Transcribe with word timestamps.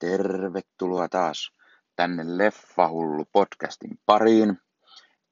Tervetuloa 0.00 1.08
taas 1.08 1.52
tänne 1.96 2.22
Leffahullu 2.26 3.24
podcastin 3.32 3.98
pariin. 4.06 4.58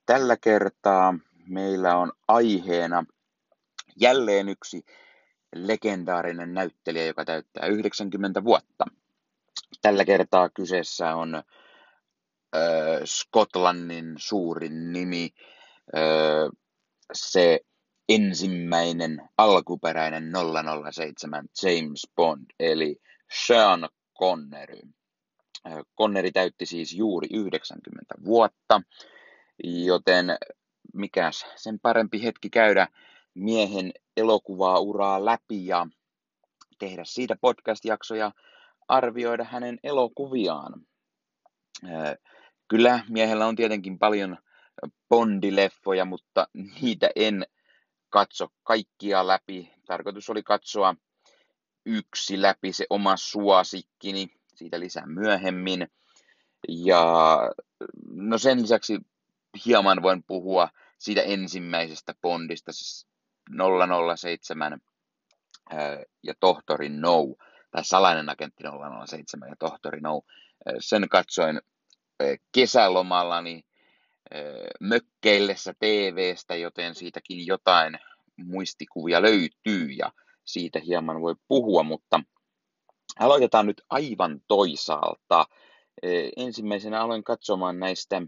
Tällä 0.07 0.37
kertaa 0.37 1.15
meillä 1.47 1.97
on 1.97 2.13
aiheena 2.29 3.05
jälleen 4.01 4.49
yksi 4.49 4.83
legendaarinen 5.55 6.55
näyttelijä, 6.55 7.07
joka 7.07 7.25
täyttää 7.25 7.67
90 7.67 8.45
vuotta. 8.45 8.85
Tällä 9.83 10.05
kertaa 10.05 10.49
kyseessä 10.49 11.15
on 11.15 11.35
äh, 11.35 11.43
Skotlannin 13.05 14.15
suurin 14.19 14.93
nimi, 14.93 15.31
äh, 15.97 16.51
se 17.13 17.61
ensimmäinen 18.09 19.29
alkuperäinen 19.39 20.33
007 20.93 21.49
James 21.63 22.09
Bond, 22.17 22.47
eli 22.61 22.97
Sean 23.47 23.89
Connery. 24.19 24.81
Connery 25.99 26.33
täytti 26.33 26.67
siis 26.67 26.93
juuri 26.93 27.29
90 27.33 28.15
vuotta, 28.25 28.83
joten 29.65 30.27
mikäs 30.95 31.47
sen 31.57 31.81
parempi 31.81 32.23
hetki 32.23 32.51
käydä 32.51 32.89
miehen 33.35 33.93
elokuvaa 34.17 34.79
uraa 34.81 35.25
läpi 35.25 35.67
ja 35.67 35.87
tehdä 36.79 37.05
siitä 37.05 37.37
podcast-jaksoja, 37.41 38.33
arvioida 38.89 39.45
hänen 39.45 39.79
elokuviaan. 39.83 40.87
Kyllä 42.69 43.01
miehellä 43.09 43.47
on 43.47 43.57
tietenkin 43.57 43.99
paljon 43.99 44.39
Bondileffoja, 45.09 46.05
mutta 46.05 46.49
niitä 46.81 47.11
en 47.17 47.47
katso 48.11 48.49
kaikkia 48.63 49.27
läpi. 49.27 49.73
Tarkoitus 49.87 50.31
oli 50.31 50.43
katsoa 50.43 50.95
yksi 51.87 52.43
läpi 52.43 52.73
se 52.73 52.87
oma 52.91 53.17
suosikkini, 53.17 54.29
siitä 54.55 54.81
lisää 54.81 55.07
myöhemmin. 55.07 55.89
Ja 56.69 57.39
no 58.11 58.39
sen 58.39 58.63
lisäksi 58.63 58.99
hieman 59.67 60.03
voin 60.03 60.23
puhua 60.23 60.69
siitä 60.99 61.23
ensimmäisestä 61.23 62.15
Bondista, 62.23 62.73
siis 62.73 63.07
007 64.17 64.81
ja 66.23 66.35
Tohtori 66.41 66.89
No, 66.89 67.25
tai 67.71 67.85
Salainen 67.85 68.29
agentti 68.29 68.65
007 69.07 69.49
ja 69.49 69.57
Tohtori 69.57 70.01
No. 70.01 70.23
Sen 70.81 71.09
katsoin 71.09 71.61
kesälomallani 72.53 73.65
mökkeillessä 74.81 75.75
TVstä, 75.79 76.57
joten 76.57 76.95
siitäkin 76.95 77.47
jotain 77.47 77.99
muistikuvia 78.37 79.23
löytyy 79.23 79.87
ja 79.99 80.13
siitä 80.49 80.81
hieman 80.81 81.23
voi 81.23 81.35
puhua, 81.49 81.83
mutta 81.83 82.21
aloitetaan 83.19 83.67
nyt 83.67 83.83
aivan 83.91 84.41
toisaalta. 84.49 85.47
Ensimmäisenä 86.37 87.01
aloin 87.03 87.25
katsomaan 87.25 87.79
näistä, 87.79 88.23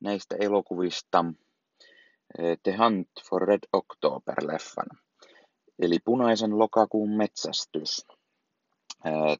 näistä 0.00 0.36
elokuvista 0.40 1.24
The 2.62 2.76
Hunt 2.76 3.08
for 3.28 3.42
Red 3.42 3.62
October-leffan, 3.76 4.98
eli 5.82 5.98
Punaisen 6.04 6.58
lokakuun 6.58 7.10
metsästys. 7.10 8.06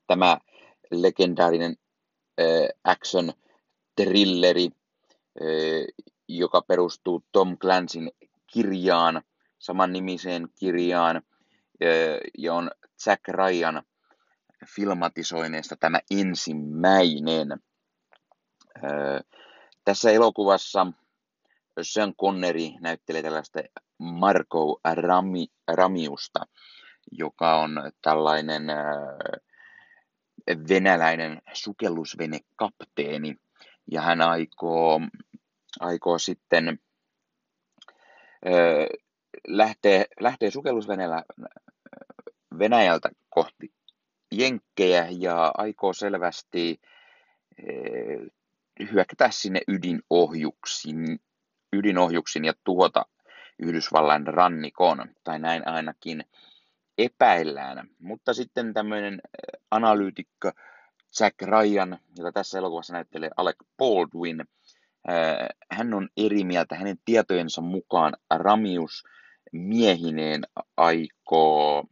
Tämä 0.07 0.39
legendaarinen 0.91 1.77
action 2.85 3.33
thrilleri, 3.97 4.69
joka 6.29 6.63
perustuu 6.63 7.25
Tom 7.33 7.59
Clancyn 7.59 8.11
kirjaan, 8.53 9.23
saman 9.59 9.93
nimiseen 9.93 10.49
kirjaan, 10.59 11.23
ja 12.39 12.55
on 12.55 12.71
Jack 13.07 13.29
Ryan 13.29 13.83
filmatisoineesta 14.67 15.77
tämä 15.77 16.01
ensimmäinen. 16.11 17.49
Tässä 19.85 20.11
elokuvassa 20.11 20.87
Sean 21.83 22.15
Connery 22.15 22.69
näyttelee 22.81 23.23
tällaista 23.23 23.61
Marco 23.99 24.81
Rami, 24.95 25.47
Ramiusta, 25.69 26.41
joka 27.13 27.57
on 27.57 27.93
tällainen 28.03 28.63
venäläinen 30.69 31.43
sukellusvenekapteeni, 31.53 33.37
ja 33.91 34.01
hän 34.01 34.21
aikoo, 34.21 35.01
aikoo 35.81 36.19
sitten 36.19 36.79
lähtee, 39.49 40.05
lähtee 40.21 40.51
sukellusveneellä 40.51 41.25
Venäjältä 42.59 43.11
kohti 43.31 43.73
Jenkkejä 44.33 45.07
ja 45.11 45.53
aikoo 45.59 45.93
selvästi 45.93 46.81
hyökätä 48.93 49.31
sinne 49.31 49.61
ydinohjuksin, 49.69 51.21
ydinohjuksin 51.73 52.45
ja 52.45 52.53
tuhota 52.65 53.07
Yhdysvallain 53.59 54.27
rannikon, 54.27 55.05
tai 55.25 55.39
näin 55.39 55.69
ainakin 55.69 56.25
epäillään. 56.99 57.89
Mutta 57.99 58.35
sitten 58.35 58.75
tämmöinen 58.75 59.21
analyytikko 59.71 60.53
Jack 61.21 61.43
Ryan, 61.43 61.99
jota 62.19 62.33
tässä 62.33 62.59
elokuvassa 62.59 62.93
näyttelee 62.93 63.31
Alec 63.37 63.57
Baldwin, 63.79 64.45
hän 65.71 65.95
on 65.95 66.09
eri 66.17 66.45
mieltä. 66.45 66.75
Hänen 66.75 66.99
tietojensa 67.05 67.61
mukaan 67.61 68.17
Ramius 68.31 69.05
miehineen 69.53 70.43
aikoo 70.77 71.85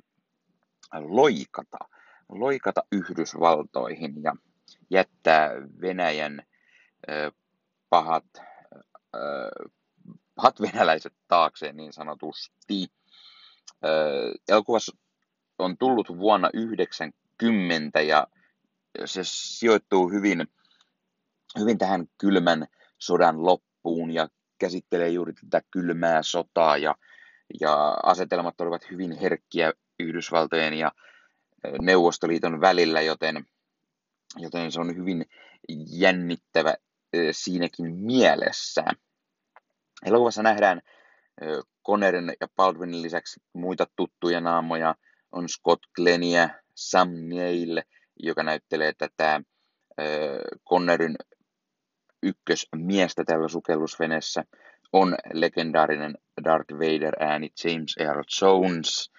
loikata, 0.93 1.79
loikata 2.29 2.83
Yhdysvaltoihin 2.93 4.23
ja 4.23 4.37
jättää 4.91 5.51
Venäjän 5.81 6.43
pahat, 7.89 8.25
pahat 10.35 10.61
venäläiset 10.61 11.15
taakseen 11.29 11.77
niin 11.77 11.93
sanotusti. 11.93 12.87
Elokuvassa 14.49 14.97
on 15.59 15.79
tullut 15.79 16.09
vuonna 16.19 16.51
90 16.55 18.01
ja 18.01 18.27
se 19.05 19.21
sijoittuu 19.25 20.09
hyvin, 20.09 20.47
hyvin 21.59 21.79
tähän 21.79 22.07
kylmän 22.19 22.67
sodan 22.99 23.45
loppuun 23.47 24.11
ja 24.11 24.29
käsittelee 24.59 25.09
juuri 25.09 25.33
tätä 25.33 25.63
kylmää 25.71 26.23
sotaa 26.23 26.77
ja, 26.77 26.95
ja 27.61 27.97
asetelmat 28.03 28.61
olivat 28.61 28.91
hyvin 28.91 29.13
herkkiä 29.13 29.73
Yhdysvaltojen 30.01 30.75
ja 30.75 30.93
Neuvostoliiton 31.83 32.61
välillä, 32.61 33.01
joten, 33.01 33.45
joten 34.37 34.73
se 34.73 34.81
on 34.81 34.97
hyvin 34.97 35.27
jännittävä 35.99 36.75
siinäkin 37.33 37.95
mielessä. 37.95 38.85
Elokuvassa 40.07 40.43
nähdään 40.43 40.81
Connerin 41.87 42.33
ja 42.41 42.49
Baldwinin 42.57 43.03
lisäksi 43.03 43.41
muita 43.53 43.87
tuttuja 43.97 44.41
naamoja. 44.41 44.95
On 45.33 45.49
Scott 45.49 45.83
Glenia, 45.95 46.49
Sam 46.75 47.09
Neill, 47.13 47.79
joka 48.23 48.43
näyttelee 48.43 48.93
tätä 48.99 49.43
Connerin 50.69 51.17
ykkösmiestä 52.23 53.25
tällä 53.25 53.49
sukellusveneessä. 53.49 54.45
On 54.93 55.17
legendaarinen 55.33 56.19
Darth 56.45 56.75
Vader 56.75 57.15
ääni 57.21 57.51
James 57.65 57.97
Earl 57.99 58.23
Jones. 58.41 59.13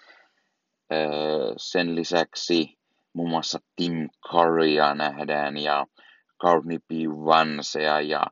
Sen 1.58 1.96
lisäksi 1.96 2.80
muun 3.14 3.30
muassa 3.30 3.60
Tim 3.76 4.10
Currya 4.32 4.96
nähdään 4.96 5.58
ja 5.58 5.86
Courtney 6.42 6.80
B. 6.80 6.92
Vansea 7.26 8.02
ja 8.02 8.26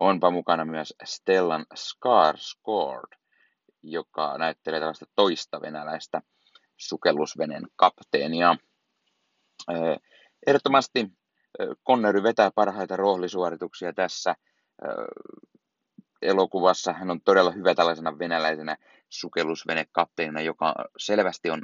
onpa 0.00 0.30
mukana 0.30 0.64
myös 0.64 0.94
Stellan 1.04 1.66
Skarsgård, 1.74 3.18
joka 3.82 4.38
näyttelee 4.38 4.80
tällaista 4.80 5.06
toista 5.16 5.60
venäläistä 5.60 6.22
sukellusveneen 6.76 7.62
kapteenia. 7.76 8.56
Ehdottomasti 10.46 11.08
Connery 11.88 12.22
vetää 12.22 12.50
parhaita 12.54 12.96
roolisuorituksia 12.96 13.92
tässä 13.92 14.34
elokuvassa. 16.22 16.92
Hän 16.92 17.10
on 17.10 17.20
todella 17.20 17.50
hyvä 17.50 17.74
tällaisena 17.74 18.18
venäläisenä 18.18 18.76
sukellusvenekapteenina, 19.08 20.40
joka 20.40 20.74
selvästi 20.98 21.50
on 21.50 21.62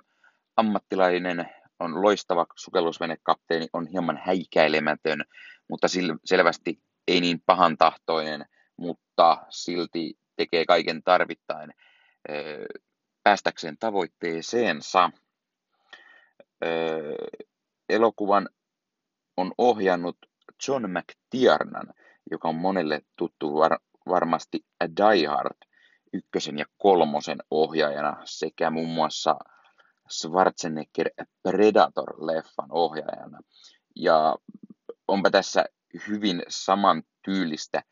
ammattilainen, 0.56 1.50
on 1.81 2.03
loistava 2.03 2.47
sukellusvenekapteeni, 2.56 3.69
on 3.73 3.87
hieman 3.87 4.20
häikäilemätön, 4.25 5.25
mutta 5.69 5.87
selvästi 6.25 6.82
ei 7.08 7.20
niin 7.20 7.43
pahan 7.47 7.76
tahtoinen, 7.79 8.47
mutta 8.76 9.47
silti 9.50 10.19
tekee 10.37 10.64
kaiken 10.64 11.03
tarvittain 11.03 11.70
päästäkseen 13.23 13.76
tavoitteeseensa. 13.79 15.11
Elokuvan 17.88 18.49
on 19.37 19.52
ohjannut 19.59 20.17
John 20.69 20.87
McTiernan, 20.91 21.94
joka 22.31 22.49
on 22.49 22.55
monelle 22.55 23.00
tuttu 23.17 23.55
var- 23.55 23.81
varmasti 24.09 24.64
Die 24.97 25.26
Hard 25.26 25.56
ykkösen 26.12 26.59
ja 26.59 26.64
kolmosen 26.79 27.38
ohjaajana 27.50 28.17
sekä 28.25 28.70
muun 28.70 28.88
muassa 28.88 29.37
Schwarzenegger 30.11 31.11
Predator-leffan 31.49 32.69
ohjaajana. 32.70 33.41
Ja 33.97 34.37
onpa 35.08 35.31
tässä 35.31 35.64
hyvin 36.08 36.43
samantyylistä 36.49 37.82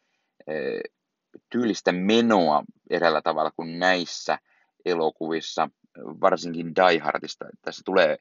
tyylistä 1.50 1.92
menoa 1.92 2.64
eräällä 2.90 3.22
tavalla 3.22 3.50
kuin 3.50 3.78
näissä 3.78 4.38
elokuvissa, 4.84 5.70
varsinkin 5.98 6.74
Die 6.74 6.98
Hardista. 6.98 7.44
Tässä 7.62 7.82
tulee 7.84 8.16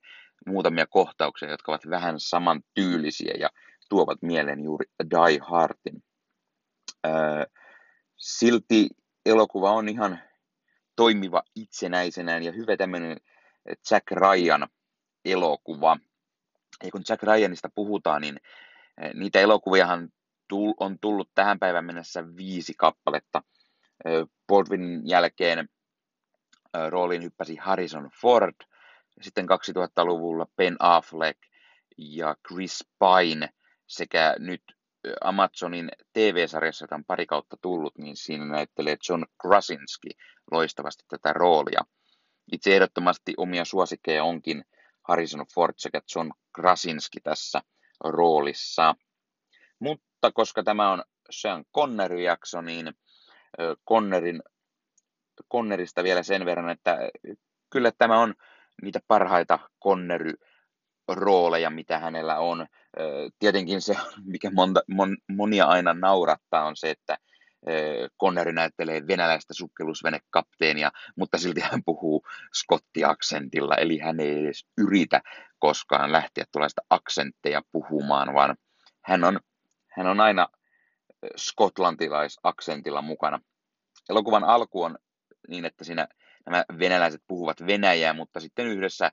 muutamia 0.48 0.86
kohtauksia, 0.88 1.52
jotka 1.52 1.72
ovat 1.72 1.90
vähän 1.90 2.20
samantyylisiä 2.20 3.34
ja 3.40 3.50
tuovat 3.90 4.22
mieleen 4.22 4.64
juuri 4.64 4.86
Die 5.12 5.40
Hardin. 5.42 6.04
Silti 8.18 8.90
elokuva 9.26 9.72
on 9.72 9.90
ihan 9.90 10.20
toimiva 10.96 11.44
itsenäisenään 11.56 12.44
ja 12.44 12.52
hyvä 12.52 12.78
tämmöinen 12.78 13.18
Jack 13.92 14.12
Ryan 14.12 14.68
elokuva. 15.26 15.98
Ja 16.84 16.92
kun 16.92 17.04
Jack 17.10 17.24
Ryanista 17.24 17.70
puhutaan, 17.76 18.22
niin 18.22 18.40
niitä 19.14 19.40
elokuviahan 19.40 20.10
on 20.80 21.00
tullut 21.00 21.30
tähän 21.36 21.60
päivän 21.60 21.86
mennessä 21.86 22.36
viisi 22.38 22.74
kappaletta. 22.78 23.44
Baldwinin 24.48 25.08
jälkeen 25.08 25.70
rooliin 26.90 27.24
hyppäsi 27.24 27.56
Harrison 27.56 28.10
Ford, 28.22 28.56
sitten 29.22 29.46
2000-luvulla 29.46 30.46
Ben 30.58 30.76
Affleck 30.80 31.40
ja 31.98 32.36
Chris 32.48 32.84
Pine 33.00 33.50
sekä 33.88 34.36
nyt 34.40 34.64
Amazonin 35.22 35.90
TV-sarjassa, 36.14 36.84
joka 36.84 36.96
on 36.96 37.06
pari 37.06 37.26
kautta 37.26 37.58
tullut, 37.62 37.98
niin 37.98 38.18
siinä 38.18 38.46
näyttelee 38.46 38.98
John 39.10 39.24
Krasinski 39.42 40.10
loistavasti 40.52 41.04
tätä 41.08 41.34
roolia. 41.34 41.82
Itse 42.54 42.76
ehdottomasti 42.76 43.34
omia 43.38 43.66
suosikkeja 43.66 44.24
onkin 44.24 44.66
Harrison 45.08 45.46
Ford 45.56 45.74
sekä 45.78 46.02
John 46.16 46.32
Krasinski 46.56 47.20
tässä 47.20 47.62
roolissa. 48.04 48.96
Mutta 49.80 50.32
koska 50.34 50.64
tämä 50.64 50.92
on 50.92 51.04
Sean 51.30 51.66
Connery-jakso, 51.76 52.62
niin 52.62 52.94
Connerin, 53.90 54.44
Connerista 55.52 56.04
vielä 56.04 56.24
sen 56.24 56.46
verran, 56.46 56.70
että 56.70 56.98
kyllä 57.70 57.92
tämä 57.98 58.20
on 58.20 58.34
niitä 58.82 59.00
parhaita 59.08 59.60
Connery-rooleja, 59.84 61.70
mitä 61.70 62.00
hänellä 62.00 62.40
on. 62.40 62.68
Tietenkin 63.40 63.82
se, 63.82 63.96
mikä 64.34 64.52
monta, 64.52 64.82
mon, 64.88 65.18
monia 65.28 65.66
aina 65.66 65.94
naurattaa, 65.94 66.66
on 66.66 66.76
se, 66.76 66.90
että 66.90 67.18
Connery 68.22 68.54
näyttelee 68.54 69.08
venäläistä 69.08 69.54
sukkellusvenekapteenia, 69.54 70.92
mutta 71.16 71.38
silti 71.38 71.62
hän 71.62 71.84
puhuu 71.86 72.26
skottiaksentilla, 72.54 73.76
eli 73.76 73.98
hän 73.98 74.20
ei 74.20 74.40
edes 74.40 74.68
yritä 74.78 75.22
koskaan 75.60 76.12
lähteä 76.12 76.46
tuollaista 76.52 76.82
aksentteja 76.90 77.62
puhumaan, 77.72 78.34
vaan 78.34 78.56
hän 79.02 79.24
on, 79.24 79.40
hän 79.92 80.08
on 80.08 80.20
aina 80.20 80.48
skotlantilaisaksentilla 81.38 83.02
mukana. 83.02 83.40
Elokuvan 84.10 84.44
alku 84.44 84.84
on 84.84 84.98
niin, 85.48 85.66
että 85.66 85.84
siinä 85.84 86.08
nämä 86.46 86.66
venäläiset 86.80 87.22
puhuvat 87.28 87.68
venäjää, 87.68 88.14
mutta 88.14 88.40
sitten 88.40 88.68
yhdessä 88.68 89.12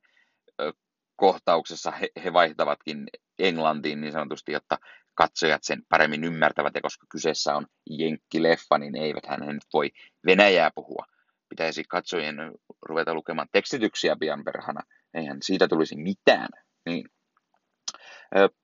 kohtauksessa 1.17 1.91
he, 1.91 2.09
he 2.25 2.33
vaihtavatkin 2.33 3.09
englantiin 3.39 4.01
niin 4.01 4.13
sanotusti, 4.13 4.53
jotta 4.53 4.79
katsojat 5.21 5.65
sen 5.65 5.83
paremmin 5.89 6.25
ymmärtävät, 6.25 6.75
ja 6.75 6.81
koska 6.81 7.07
kyseessä 7.11 7.57
on 7.57 7.67
jenkkileffa, 7.91 8.79
niin 8.79 8.97
eivät 8.97 9.27
hän 9.27 9.41
nyt 9.41 9.65
voi 9.73 9.91
venäjää 10.27 10.71
puhua. 10.75 11.05
Pitäisi 11.49 11.85
katsojien 11.85 12.37
ruveta 12.83 13.15
lukemaan 13.15 13.49
tekstityksiä 13.53 14.17
pian 14.21 14.45
perhana, 14.45 14.81
eihän 15.15 15.39
siitä 15.43 15.69
tulisi 15.69 15.97
mitään. 15.97 16.49
Niin. 16.87 17.05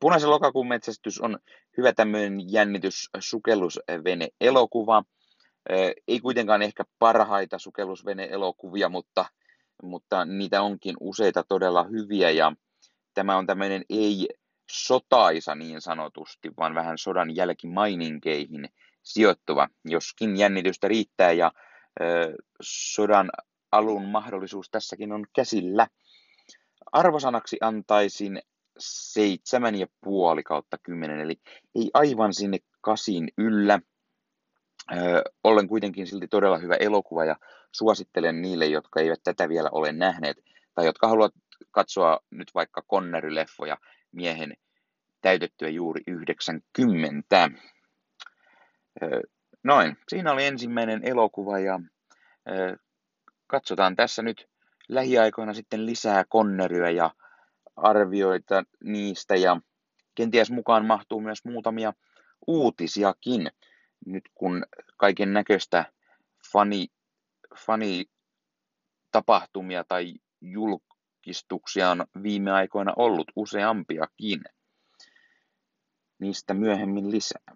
Punaisen 0.00 0.30
lokakuun 0.30 0.68
metsästys 0.68 1.20
on 1.20 1.38
hyvä 1.76 1.92
tämmöinen 1.92 2.52
jännitys 2.52 3.08
sukellusvene 3.18 4.28
elokuva. 4.40 5.02
Ei 6.08 6.20
kuitenkaan 6.20 6.62
ehkä 6.62 6.84
parhaita 6.98 7.58
sukellusvene 7.58 8.28
elokuvia, 8.30 8.88
mutta, 8.88 9.24
mutta 9.82 10.24
niitä 10.24 10.62
onkin 10.62 10.96
useita 11.00 11.44
todella 11.48 11.84
hyviä 11.84 12.30
ja 12.30 12.52
tämä 13.14 13.36
on 13.36 13.46
tämmöinen 13.46 13.82
ei 13.90 14.28
sotaisa 14.70 15.54
niin 15.54 15.80
sanotusti, 15.80 16.50
vaan 16.58 16.74
vähän 16.74 16.98
sodan 16.98 17.36
jälkimaininkeihin 17.36 18.68
sijoittuva, 19.02 19.68
joskin 19.84 20.36
jännitystä 20.36 20.88
riittää 20.88 21.32
ja 21.32 21.52
ö, 22.00 22.34
sodan 22.60 23.30
alun 23.72 24.04
mahdollisuus 24.04 24.70
tässäkin 24.70 25.12
on 25.12 25.26
käsillä. 25.34 25.86
Arvosanaksi 26.92 27.56
antaisin 27.60 28.40
seitsemän 28.78 29.74
ja 29.74 29.86
puoli 30.04 30.42
kautta 30.42 30.78
kymmenen, 30.82 31.20
eli 31.20 31.40
ei 31.74 31.90
aivan 31.94 32.34
sinne 32.34 32.58
kasin 32.80 33.28
yllä. 33.38 33.80
Ö, 34.92 35.22
olen 35.44 35.68
kuitenkin 35.68 36.06
silti 36.06 36.28
todella 36.28 36.58
hyvä 36.58 36.74
elokuva 36.74 37.24
ja 37.24 37.36
suosittelen 37.72 38.42
niille, 38.42 38.66
jotka 38.66 39.00
eivät 39.00 39.20
tätä 39.24 39.48
vielä 39.48 39.68
ole 39.72 39.92
nähneet 39.92 40.36
tai 40.74 40.86
jotka 40.86 41.08
haluavat 41.08 41.34
katsoa 41.70 42.20
nyt 42.30 42.48
vaikka 42.54 42.82
Connery-leffoja 42.92 43.76
miehen 44.16 44.56
täytettyä 45.20 45.68
juuri 45.68 46.02
90. 46.06 47.50
Noin, 49.64 49.96
siinä 50.08 50.32
oli 50.32 50.44
ensimmäinen 50.44 51.00
elokuva 51.04 51.58
ja 51.58 51.80
katsotaan 53.46 53.96
tässä 53.96 54.22
nyt 54.22 54.48
lähiaikoina 54.88 55.54
sitten 55.54 55.86
lisää 55.86 56.24
Conneryä 56.24 56.90
ja 56.90 57.10
arvioita 57.76 58.64
niistä 58.84 59.36
ja 59.36 59.60
kenties 60.14 60.50
mukaan 60.50 60.84
mahtuu 60.86 61.20
myös 61.20 61.44
muutamia 61.44 61.92
uutisiakin, 62.46 63.50
nyt 64.06 64.24
kun 64.34 64.66
kaiken 64.96 65.32
näköistä 65.32 65.84
fani, 66.52 66.86
fani 67.66 68.04
tapahtumia 69.10 69.84
tai 69.84 70.14
julkistuksia 71.26 71.90
on 71.90 72.06
viime 72.22 72.52
aikoina 72.52 72.92
ollut 72.96 73.32
useampiakin. 73.36 74.44
Niistä 76.20 76.54
myöhemmin 76.54 77.10
lisää. 77.10 77.54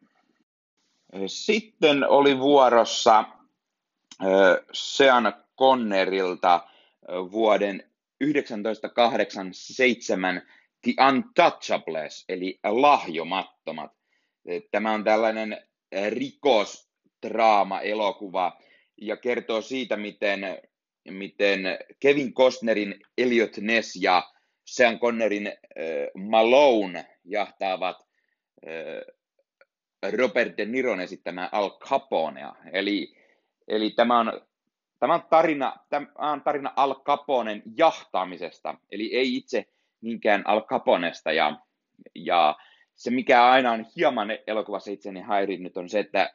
Sitten 1.26 2.08
oli 2.08 2.38
vuorossa 2.38 3.24
Sean 4.72 5.32
Connerilta 5.58 6.68
vuoden 7.30 7.90
1987 8.18 10.42
The 10.82 10.94
Untouchables, 11.08 12.24
eli 12.28 12.60
lahjomattomat. 12.64 13.92
Tämä 14.70 14.92
on 14.92 15.04
tällainen 15.04 15.66
rikosdraama-elokuva 16.08 18.60
ja 19.00 19.16
kertoo 19.16 19.60
siitä, 19.60 19.96
miten, 19.96 20.40
miten 21.10 21.60
Kevin 22.00 22.34
Costnerin 22.34 22.94
Elliot 23.18 23.56
Ness 23.56 23.96
ja 24.00 24.22
Sean 24.64 24.98
Connerin 24.98 25.46
äh, 25.46 25.54
Malone 26.14 27.06
jahtaavat 27.24 27.96
äh, 28.66 30.12
Robert 30.12 30.56
De 30.56 30.64
Niron 30.64 31.00
esittämää 31.00 31.48
Al 31.52 31.70
Caponea. 31.70 32.54
Eli, 32.72 33.14
eli 33.68 33.90
tämä 33.90 34.20
on 34.20 34.40
Tämä 35.00 35.14
on 35.14 35.22
tarina, 35.30 35.76
tämä 35.90 36.06
on 36.18 36.42
tarina 36.42 36.72
Al 36.76 36.94
Caponen 36.94 37.62
jahtaamisesta, 37.76 38.74
eli 38.90 39.16
ei 39.16 39.36
itse 39.36 39.64
niinkään 40.00 40.46
Al 40.46 40.60
Caponesta. 40.60 41.32
Ja, 41.32 41.60
ja 42.14 42.56
se, 42.94 43.10
mikä 43.10 43.44
aina 43.44 43.72
on 43.72 43.86
hieman 43.96 44.28
elokuvassa 44.46 44.90
itseni 44.90 45.20
häirinnyt, 45.20 45.76
on 45.76 45.88
se, 45.88 45.98
että 45.98 46.34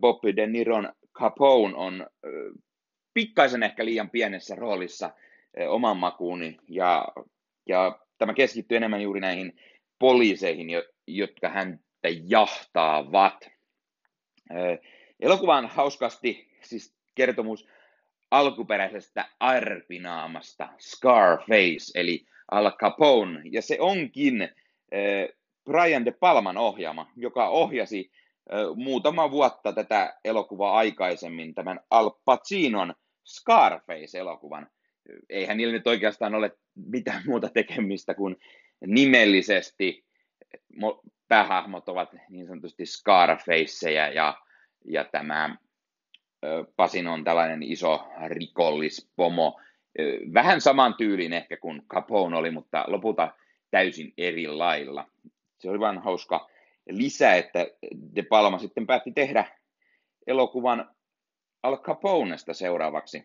Bob 0.00 0.24
De 0.36 0.46
Niron 0.46 0.92
Capone 1.12 1.74
on 1.76 2.06
pikkaisen 3.14 3.62
ehkä 3.62 3.84
liian 3.84 4.10
pienessä 4.10 4.54
roolissa 4.54 5.10
oman 5.68 5.96
makuuni, 5.96 6.56
ja, 6.68 7.08
ja 7.66 7.98
tämä 8.18 8.34
keskittyy 8.34 8.76
enemmän 8.76 9.02
juuri 9.02 9.20
näihin 9.20 9.60
poliiseihin, 9.98 10.68
jotka 11.06 11.48
häntä 11.48 12.08
jahtaavat. 12.28 13.50
Elokuva 15.20 15.56
on 15.56 15.66
hauskasti 15.66 16.48
siis 16.62 16.94
kertomus 17.14 17.68
alkuperäisestä 18.30 19.28
arpinaamasta 19.40 20.68
Scarface, 20.78 21.92
eli 21.94 22.26
Al 22.50 22.72
Capone, 22.72 23.40
ja 23.50 23.62
se 23.62 23.76
onkin 23.80 24.42
äh, 24.42 24.48
Brian 25.64 26.04
De 26.04 26.10
Palman 26.10 26.56
ohjaama, 26.56 27.10
joka 27.16 27.48
ohjasi 27.48 28.10
muutama 28.76 29.30
vuotta 29.30 29.72
tätä 29.72 30.16
elokuvaa 30.24 30.76
aikaisemmin, 30.76 31.54
tämän 31.54 31.80
Al 31.90 32.10
Pacinon 32.24 32.94
Scarface-elokuvan. 33.24 34.70
Eihän 35.28 35.56
niillä 35.56 35.72
nyt 35.72 35.86
oikeastaan 35.86 36.34
ole 36.34 36.58
mitään 36.74 37.22
muuta 37.26 37.48
tekemistä 37.48 38.14
kuin 38.14 38.36
nimellisesti 38.86 40.04
päähahmot 41.28 41.88
ovat 41.88 42.08
niin 42.28 42.46
sanotusti 42.46 42.86
Scarfaceja 42.86 44.08
ja, 44.08 44.38
ja 44.84 45.04
tämä 45.04 45.56
Pasin 46.76 47.06
on 47.06 47.24
tällainen 47.24 47.62
iso 47.62 48.08
rikollispomo, 48.26 49.60
vähän 50.34 50.60
saman 50.60 50.94
tyylin 50.94 51.32
ehkä 51.32 51.56
kuin 51.56 51.82
Capone 51.88 52.36
oli, 52.36 52.50
mutta 52.50 52.84
lopulta 52.86 53.34
täysin 53.70 54.12
eri 54.18 54.48
lailla. 54.48 55.08
Se 55.58 55.70
oli 55.70 55.80
vain 55.80 55.98
hauska 55.98 56.48
lisä, 56.88 57.34
että 57.34 57.66
De 58.16 58.22
Palma 58.22 58.58
sitten 58.58 58.86
päätti 58.86 59.12
tehdä 59.12 59.44
elokuvan 60.26 60.90
Al 61.62 61.76
Caponesta 61.76 62.54
seuraavaksi. 62.54 63.24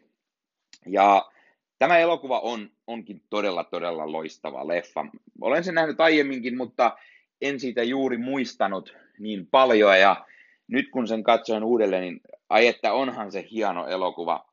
Ja 0.86 1.32
tämä 1.80 1.98
elokuva 1.98 2.40
on, 2.40 2.72
onkin 2.88 3.22
todella, 3.30 3.64
todella 3.64 4.12
loistava 4.12 4.68
leffa. 4.68 5.06
Olen 5.42 5.64
sen 5.64 5.76
nähnyt 5.76 6.02
aiemminkin, 6.02 6.58
mutta 6.58 6.98
en 7.42 7.60
siitä 7.60 7.84
juuri 7.84 8.18
muistanut 8.18 8.98
niin 9.20 9.48
paljon. 9.48 10.00
Ja 10.00 10.26
nyt 10.68 10.90
kun 10.90 11.08
sen 11.08 11.24
katsoin 11.24 11.64
uudelleen, 11.64 12.02
niin 12.02 12.22
ai 12.50 12.68
että 12.68 12.94
onhan 12.94 13.32
se 13.32 13.48
hieno 13.52 13.88
elokuva. 13.88 14.50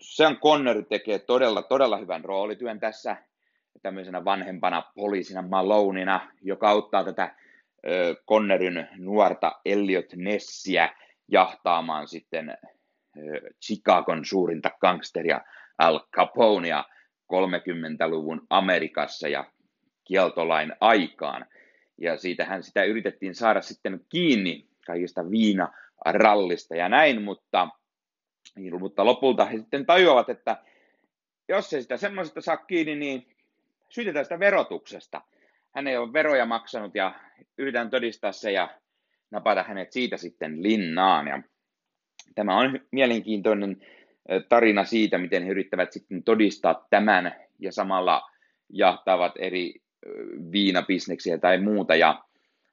Sean 0.00 0.36
Connery 0.36 0.82
tekee 0.82 1.18
todella, 1.18 1.62
todella 1.62 1.96
hyvän 1.96 2.24
roolityön 2.24 2.80
tässä 2.80 3.16
tämmöisenä 3.82 4.24
vanhempana 4.24 4.82
poliisina 4.94 5.42
Malonina, 5.42 6.32
joka 6.42 6.68
auttaa 6.68 7.04
tätä 7.04 7.34
Conneryn 8.28 8.88
nuorta 8.96 9.52
Elliot 9.64 10.12
Nessiä 10.16 10.88
jahtaamaan 11.28 12.08
sitten 12.08 12.58
Chicagon 13.64 14.24
suurinta 14.24 14.70
gangsteria 14.80 15.40
Al 15.78 16.00
Caponea 16.12 16.84
30-luvun 17.32 18.46
Amerikassa 18.50 19.28
ja 19.28 19.44
kieltolain 20.04 20.72
aikaan. 20.80 21.46
Ja 21.98 22.16
siitähän 22.16 22.62
sitä 22.62 22.84
yritettiin 22.84 23.34
saada 23.34 23.62
sitten 23.62 24.00
kiinni 24.08 24.68
kaikista 24.86 25.30
viinarallista 25.30 26.76
ja 26.76 26.88
näin, 26.88 27.22
mutta, 27.22 27.68
mutta 28.80 29.04
lopulta 29.04 29.44
he 29.44 29.58
sitten 29.58 29.86
tajuavat, 29.86 30.28
että 30.28 30.56
jos 31.48 31.72
ei 31.72 31.82
sitä 31.82 31.96
semmoisesta 31.96 32.40
saa 32.40 32.56
kiinni, 32.56 32.94
niin 32.94 33.35
syytetään 33.96 34.24
sitä 34.24 34.38
verotuksesta. 34.38 35.22
Hän 35.74 35.86
ei 35.86 35.96
ole 35.96 36.12
veroja 36.12 36.46
maksanut 36.46 36.94
ja 36.94 37.14
yritän 37.58 37.90
todistaa 37.90 38.32
se 38.32 38.52
ja 38.52 38.68
napata 39.30 39.62
hänet 39.62 39.92
siitä 39.92 40.16
sitten 40.16 40.62
linnaan. 40.62 41.28
Ja 41.28 41.42
tämä 42.34 42.58
on 42.58 42.80
mielenkiintoinen 42.92 43.76
tarina 44.48 44.84
siitä, 44.84 45.18
miten 45.18 45.44
he 45.44 45.50
yrittävät 45.50 45.92
sitten 45.92 46.22
todistaa 46.22 46.86
tämän 46.90 47.34
ja 47.58 47.72
samalla 47.72 48.30
jahtavat 48.68 49.32
eri 49.38 49.74
viinabisneksiä 50.52 51.38
tai 51.38 51.58
muuta. 51.58 51.96
Ja 51.96 52.24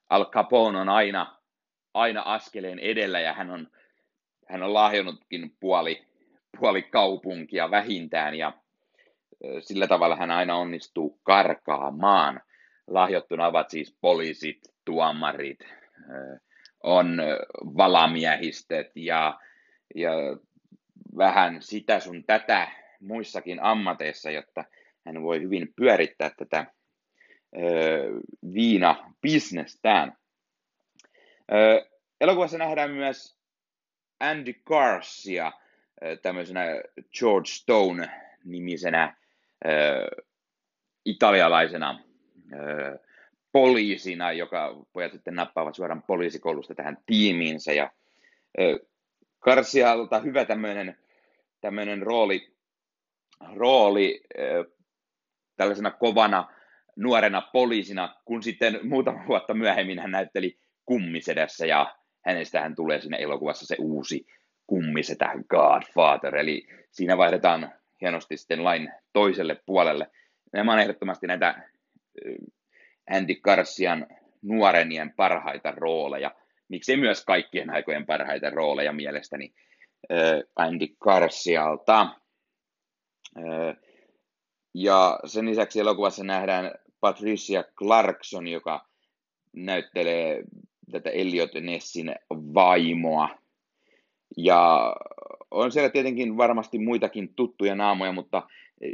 Al 0.10 0.26
Capone 0.26 0.80
on 0.80 0.90
aina, 0.90 1.40
aina 1.94 2.22
askeleen 2.22 2.80
edellä 2.80 3.20
ja 3.20 3.34
hän 3.34 3.52
on, 3.52 3.68
hän 4.48 4.64
on 4.64 4.74
lahjonnutkin 4.74 5.56
puoli, 5.60 6.06
puoli 6.60 6.82
kaupunkia 6.82 7.72
vähintään 7.72 8.36
ja 8.36 8.63
sillä 9.60 9.88
tavalla 9.88 10.16
hän 10.16 10.32
aina 10.32 10.56
onnistuu 10.56 11.20
karkaamaan. 11.24 12.42
Lahjottuna 12.88 13.48
ovat 13.48 13.70
siis 13.70 13.98
poliisit, 14.02 14.60
tuomarit, 14.86 15.60
on 16.84 17.18
valamiehistöt 17.78 18.92
ja, 18.96 19.40
ja 19.96 20.12
vähän 21.18 21.62
sitä 21.62 22.00
sun 22.00 22.24
tätä 22.24 22.72
muissakin 23.00 23.64
ammateissa, 23.64 24.32
jotta 24.32 24.64
hän 25.06 25.22
voi 25.24 25.42
hyvin 25.42 25.74
pyörittää 25.76 26.32
tätä 26.38 26.66
viina-bisnestään. 28.54 30.18
Elokuvassa 32.22 32.58
nähdään 32.58 32.92
myös 32.92 33.38
Andy 34.20 34.54
Garcia 34.66 35.52
tämmöisenä 36.22 36.66
George 37.20 37.48
Stone-nimisenä 37.48 39.23
italialaisena 41.06 42.00
poliisina, 43.52 44.32
joka 44.32 44.86
pojat 44.94 45.12
sitten 45.12 45.36
nappaavat 45.36 45.76
suoraan 45.76 46.04
poliisikoulusta 46.04 46.76
tähän 46.76 46.98
tiimiinsä. 47.06 47.74
Ja 47.74 47.92
Karsialta 49.40 50.20
hyvä 50.20 50.46
tämmöinen, 50.46 50.98
tämmöinen 51.62 52.02
rooli, 52.02 52.54
rooli 53.56 54.24
tällaisena 55.56 55.92
kovana 55.92 56.54
nuorena 56.96 57.42
poliisina, 57.42 58.16
kun 58.26 58.44
sitten 58.44 58.80
muutama 58.84 59.28
vuotta 59.28 59.54
myöhemmin 59.54 60.00
hän 60.00 60.12
näytteli 60.12 60.60
kummisedässä 60.86 61.66
ja 61.66 61.96
hänestä 62.26 62.62
hän 62.62 62.76
tulee 62.76 63.02
sinne 63.02 63.18
elokuvassa 63.18 63.66
se 63.66 63.76
uusi 63.80 64.26
kummisetä 64.68 65.32
Godfather, 65.50 66.36
eli 66.36 66.68
siinä 66.92 67.18
vaihdetaan 67.18 67.74
hienosti 68.04 68.38
sitten 68.38 68.64
lain 68.64 68.92
toiselle 69.14 69.62
puolelle. 69.66 70.12
Nämä 70.54 70.74
on 70.74 70.80
ehdottomasti 70.80 71.28
näitä 71.28 71.70
Andy 73.10 73.36
Garcian 73.36 74.08
nuorenien 74.42 75.14
parhaita 75.14 75.72
rooleja, 75.72 76.36
miksei 76.68 76.98
myös 76.98 77.26
kaikkien 77.26 77.70
aikojen 77.70 78.06
parhaita 78.06 78.50
rooleja 78.50 78.94
mielestäni 78.94 79.54
Andy 80.56 80.88
Garcialta. 81.00 82.08
Ja 84.74 85.20
sen 85.26 85.46
lisäksi 85.46 85.80
elokuvassa 85.80 86.24
nähdään 86.24 86.72
Patricia 87.00 87.64
Clarkson, 87.64 88.48
joka 88.48 88.88
näyttelee 89.54 90.44
tätä 90.92 91.10
Elliot 91.10 91.54
Nessin 91.54 92.16
vaimoa. 92.30 93.30
Ja 94.38 94.96
on 95.54 95.72
siellä 95.72 95.90
tietenkin 95.90 96.38
varmasti 96.38 96.80
muitakin 96.80 97.36
tuttuja 97.36 97.76
naamoja, 97.76 98.12
mutta 98.12 98.48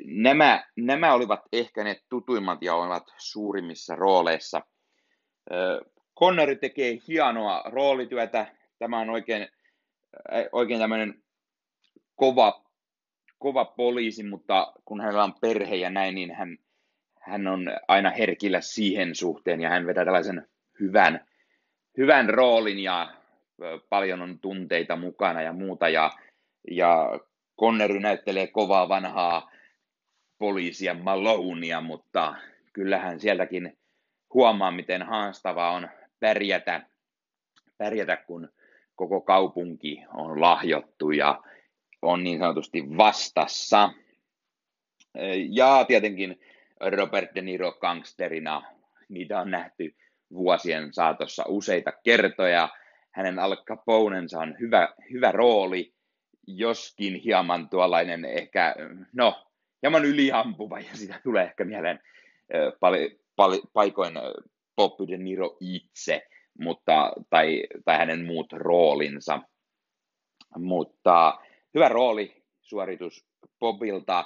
nämä, 0.06 0.64
nämä 0.76 1.14
olivat 1.14 1.42
ehkä 1.54 1.84
ne 1.84 2.02
tutuimmat 2.10 2.62
ja 2.62 2.76
ovat 2.76 3.04
suurimmissa 3.18 3.96
rooleissa. 3.96 4.62
Connery 6.20 6.56
tekee 6.56 6.98
hienoa 7.08 7.64
roolityötä. 7.66 8.56
Tämä 8.80 9.00
on 9.00 9.10
oikein, 9.10 9.48
oikein 10.52 10.80
tämmöinen 10.80 11.24
kova, 12.16 12.66
kova 13.38 13.66
poliisi, 13.66 14.24
mutta 14.24 14.74
kun 14.86 15.02
hänellä 15.02 15.24
on 15.24 15.34
perhe 15.42 15.76
ja 15.76 15.90
näin, 15.90 16.16
niin 16.16 16.36
hän, 16.36 16.58
hän 17.22 17.48
on 17.48 17.72
aina 17.88 18.10
herkillä 18.10 18.62
siihen 18.62 19.16
suhteen 19.16 19.62
ja 19.62 19.70
hän 19.70 19.88
vetää 19.88 20.06
tällaisen 20.06 20.48
hyvän, 20.80 21.26
hyvän 21.98 22.30
roolin 22.30 22.80
ja 22.80 23.14
paljon 23.90 24.22
on 24.22 24.40
tunteita 24.40 24.96
mukana 24.96 25.42
ja 25.42 25.54
muuta. 25.54 25.90
Ja, 25.90 26.12
ja 26.72 27.20
Connery 27.60 28.00
näyttelee 28.00 28.48
kovaa 28.48 28.90
vanhaa 28.90 29.52
poliisia 30.38 30.94
Malonia, 30.94 31.82
mutta 31.82 32.36
kyllähän 32.74 33.20
sieltäkin 33.20 33.78
huomaa, 34.34 34.72
miten 34.72 35.02
haastavaa 35.02 35.72
on 35.72 35.90
pärjätä, 36.20 36.86
pärjätä 37.78 38.18
kun 38.18 38.50
koko 38.96 39.22
kaupunki 39.22 40.04
on 40.14 40.42
lahjottu 40.42 41.12
ja 41.12 41.42
on 42.02 42.24
niin 42.24 42.40
sanotusti 42.40 42.98
vastassa. 42.98 43.90
Ja 45.50 45.86
tietenkin 45.88 46.40
Robert 47.00 47.36
De 47.36 47.42
Niro 47.42 47.72
gangsterina, 47.72 48.64
niitä 49.10 49.40
on 49.40 49.52
nähty 49.52 49.96
vuosien 50.34 50.94
saatossa 50.94 51.44
useita 51.48 51.92
kertoja. 52.04 52.70
Hänen 53.12 53.40
Al 53.40 53.56
Caponensa 53.56 54.40
on 54.40 54.56
hyvä, 54.60 54.90
hyvä 55.12 55.32
rooli, 55.32 55.94
joskin 56.58 57.16
hieman 57.16 57.70
tuollainen 57.70 58.26
ehkä, 58.26 58.76
no, 59.14 59.46
hieman 59.82 60.06
yliampuva, 60.06 60.80
ja 60.80 60.90
sitä 60.94 61.20
tulee 61.24 61.44
ehkä 61.44 61.66
mieleen 61.66 62.00
pali, 62.80 63.20
pali, 63.36 63.62
paikoin 63.74 64.14
Bob 64.76 65.10
De 65.12 65.18
Niro 65.18 65.58
itse, 65.60 66.28
mutta, 66.60 67.14
tai, 67.30 67.64
tai 67.86 67.98
hänen 67.98 68.26
muut 68.26 68.54
roolinsa. 68.54 69.40
Mutta 70.58 71.40
hyvä 71.74 71.90
rooli, 71.90 72.44
suoritus 72.62 73.28
Bobilta. 73.60 74.26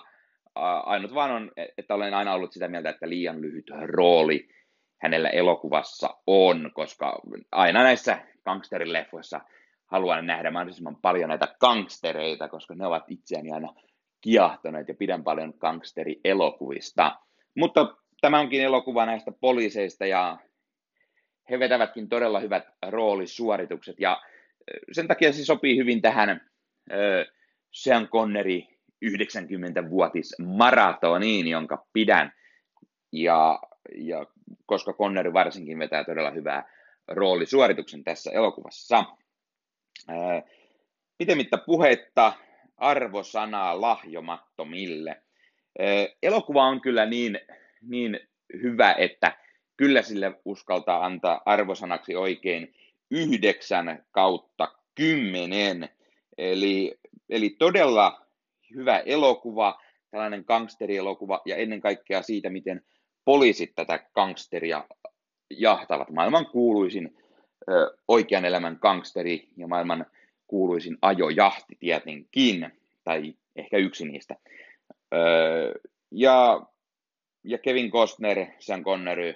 Ainut 0.85 1.13
vaan 1.13 1.31
on, 1.31 1.51
että 1.77 1.93
olen 1.93 2.13
aina 2.13 2.33
ollut 2.33 2.53
sitä 2.53 2.67
mieltä, 2.67 2.89
että 2.89 3.09
liian 3.09 3.41
lyhyt 3.41 3.71
rooli 3.81 4.49
hänellä 5.01 5.29
elokuvassa 5.29 6.17
on, 6.27 6.71
koska 6.73 7.19
aina 7.51 7.83
näissä 7.83 8.19
gangsterileffoissa 8.45 9.41
haluan 9.93 10.27
nähdä 10.27 10.51
mahdollisimman 10.51 10.95
paljon 10.95 11.29
näitä 11.29 11.55
gangstereita, 11.59 12.47
koska 12.49 12.75
ne 12.75 12.85
ovat 12.85 13.03
itseäni 13.07 13.51
aina 13.51 13.73
kiahtoneet 14.21 14.87
ja 14.87 14.93
pidän 14.93 15.23
paljon 15.23 15.53
gangsteri-elokuvista. 15.59 17.15
Mutta 17.55 17.97
tämä 18.21 18.39
onkin 18.39 18.61
elokuva 18.61 19.05
näistä 19.05 19.31
poliiseista 19.31 20.05
ja 20.05 20.37
he 21.49 21.59
vetävätkin 21.59 22.09
todella 22.09 22.39
hyvät 22.39 22.63
roolisuoritukset 22.87 23.99
ja 23.99 24.21
sen 24.91 25.07
takia 25.07 25.33
se 25.33 25.45
sopii 25.45 25.77
hyvin 25.77 26.01
tähän 26.01 26.29
äh, 26.29 26.37
Sean 27.71 28.07
Connery 28.07 28.61
90-vuotis 29.05 30.35
maratoniin, 30.39 31.47
jonka 31.47 31.85
pidän. 31.93 32.33
Ja, 33.11 33.59
ja 33.95 34.25
koska 34.65 34.93
Connery 34.93 35.33
varsinkin 35.33 35.79
vetää 35.79 36.03
todella 36.03 36.31
hyvää 36.31 36.69
roolisuorituksen 37.07 38.03
tässä 38.03 38.31
elokuvassa. 38.31 39.03
Ää, 40.07 40.43
pitemmittä 41.17 41.57
puhetta 41.57 42.33
arvosanaa 42.77 43.81
lahjomattomille. 43.81 45.21
Elokuva 46.23 46.63
on 46.63 46.81
kyllä 46.81 47.05
niin, 47.05 47.39
niin 47.81 48.19
hyvä, 48.61 48.93
että 48.93 49.37
kyllä 49.77 50.01
sille 50.01 50.39
uskaltaa 50.45 51.05
antaa 51.05 51.41
arvosanaksi 51.45 52.15
oikein 52.15 52.73
yhdeksän 53.11 54.05
kautta 54.11 54.67
kymmenen. 54.95 55.89
Eli, 56.37 56.99
eli 57.29 57.49
todella 57.49 58.25
hyvä 58.75 58.99
elokuva, 58.99 59.81
tällainen 60.11 60.43
gangsterielokuva 60.47 61.41
ja 61.45 61.55
ennen 61.55 61.81
kaikkea 61.81 62.21
siitä, 62.21 62.49
miten 62.49 62.81
poliisit 63.25 63.75
tätä 63.75 64.05
gangsteria 64.15 64.85
jahtavat. 65.49 66.09
Maailman 66.09 66.45
kuuluisin 66.45 67.17
oikean 68.07 68.45
elämän 68.45 68.77
gangsteri 68.81 69.47
ja 69.57 69.67
maailman 69.67 70.05
kuuluisin 70.47 70.97
ajojahti 71.01 71.75
tietenkin, 71.79 72.71
tai 73.03 73.33
ehkä 73.55 73.77
yksi 73.77 74.05
niistä. 74.05 74.35
Ja, 76.11 76.61
ja 77.43 77.57
Kevin 77.57 77.91
Costner, 77.91 78.45
Sean 78.59 78.83
Connery, 78.83 79.33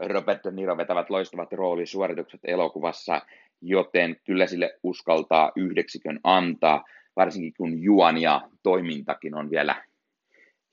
Robert 0.00 0.44
De 0.44 0.50
Niro 0.50 0.76
vetävät 0.76 1.10
loistavat 1.10 1.52
roolisuoritukset 1.52 2.40
elokuvassa, 2.44 3.20
joten 3.60 4.16
kyllä 4.24 4.46
sille 4.46 4.78
uskaltaa 4.82 5.52
yhdeksikön 5.56 6.20
antaa, 6.24 6.84
varsinkin 7.16 7.52
kun 7.56 7.82
juon 7.82 8.18
ja 8.18 8.48
toimintakin 8.62 9.34
on 9.34 9.50
vielä 9.50 9.84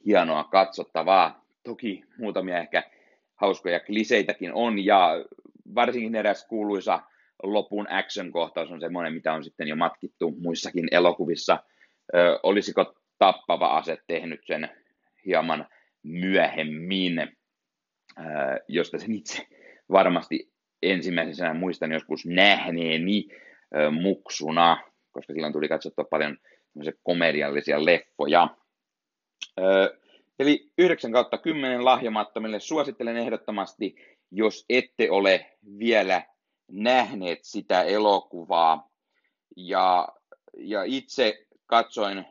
hienoa 0.05 0.43
katsottavaa. 0.43 1.45
Toki 1.63 2.03
muutamia 2.17 2.59
ehkä 2.59 2.83
hauskoja 3.35 3.79
kliseitäkin 3.79 4.53
on, 4.53 4.85
ja 4.85 5.25
varsinkin 5.75 6.15
eräs 6.15 6.45
kuuluisa 6.47 7.01
lopun 7.43 7.87
action-kohtaus 7.89 8.71
on 8.71 8.81
semmoinen, 8.81 9.13
mitä 9.13 9.33
on 9.33 9.43
sitten 9.43 9.67
jo 9.67 9.75
matkittu 9.75 10.31
muissakin 10.31 10.87
elokuvissa. 10.91 11.63
Ö, 12.15 12.39
olisiko 12.43 12.93
tappava 13.17 13.67
ase 13.67 13.97
tehnyt 14.07 14.41
sen 14.45 14.69
hieman 15.25 15.67
myöhemmin, 16.03 17.19
ö, 17.19 18.23
josta 18.67 18.99
sen 18.99 19.11
itse 19.11 19.47
varmasti 19.91 20.51
ensimmäisenä 20.81 21.53
muistan 21.53 21.91
joskus 21.91 22.25
nähneeni 22.25 23.27
ö, 23.75 23.91
muksuna, 23.91 24.83
koska 25.11 25.33
silloin 25.33 25.53
tuli 25.53 25.67
katsottua 25.67 26.05
paljon 26.05 26.37
komediallisia 27.03 27.85
leffoja. 27.85 28.47
Ö, 29.59 29.97
eli 30.39 30.71
9 30.77 31.11
kautta 31.11 31.37
10 31.37 31.85
lahjomattomille 31.85 32.59
suosittelen 32.59 33.17
ehdottomasti, 33.17 33.95
jos 34.31 34.65
ette 34.69 35.11
ole 35.11 35.57
vielä 35.79 36.23
nähneet 36.71 37.39
sitä 37.41 37.83
elokuvaa. 37.83 38.89
Ja, 39.57 40.07
ja 40.57 40.83
itse 40.83 41.45
katsoin 41.65 42.25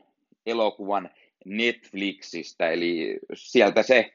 elokuvan 0.46 1.10
Netflixistä, 1.44 2.70
eli 2.70 3.18
sieltä, 3.34 3.82
se, 3.82 4.14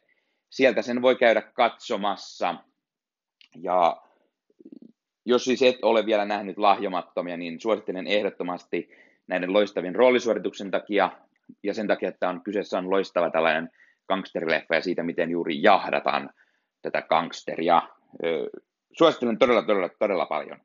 sieltä 0.49 0.81
sen 0.81 1.01
voi 1.01 1.15
käydä 1.15 1.41
katsomassa. 1.41 2.55
Ja 3.61 4.01
jos 5.25 5.43
siis 5.43 5.61
et 5.61 5.77
ole 5.81 6.05
vielä 6.05 6.25
nähnyt 6.25 6.57
lahjomattomia, 6.57 7.37
niin 7.37 7.59
suosittelen 7.59 8.07
ehdottomasti 8.07 8.89
näiden 9.27 9.53
loistavien 9.53 9.95
roolisuorituksen 9.95 10.71
takia 10.71 11.11
ja 11.63 11.73
sen 11.73 11.87
takia, 11.87 12.09
että 12.09 12.29
on 12.29 12.41
kyseessä 12.41 12.77
on 12.77 12.89
loistava 12.89 13.29
tällainen 13.29 13.69
gangsterileffa 14.07 14.75
ja 14.75 14.81
siitä, 14.81 15.03
miten 15.03 15.31
juuri 15.31 15.61
jahdataan 15.61 16.29
tätä 16.83 17.01
gangsteria. 17.01 17.81
Suosittelen 18.97 19.37
todella, 19.37 19.61
todella, 19.61 19.89
todella 19.89 20.25
paljon. 20.25 20.59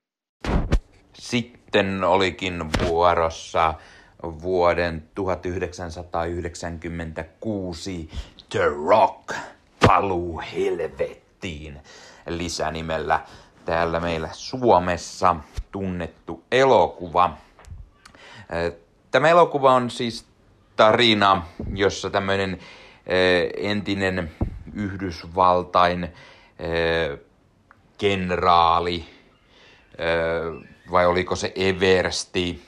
Sitten 1.13 2.05
olikin 2.05 2.65
vuorossa 2.87 3.75
vuoden 4.23 5.09
1996 5.15 8.11
The 8.51 8.65
Rock 8.89 9.35
paluu 9.87 10.43
helvettiin 10.55 11.81
lisänimellä 12.27 13.21
täällä 13.65 14.01
meillä 14.01 14.29
Suomessa 14.33 15.37
tunnettu 15.73 16.45
elokuva. 16.53 17.37
Tämä 19.11 19.29
elokuva 19.29 19.75
on 19.75 19.91
siis 19.91 20.27
tarina, 20.77 21.43
jossa 21.75 22.11
tämmöinen 22.11 22.59
entinen 23.57 24.31
Yhdysvaltain 24.75 26.09
kenraali, 27.99 29.05
vai 30.91 31.07
oliko 31.07 31.37
se 31.37 31.53
Eversti, 31.57 32.63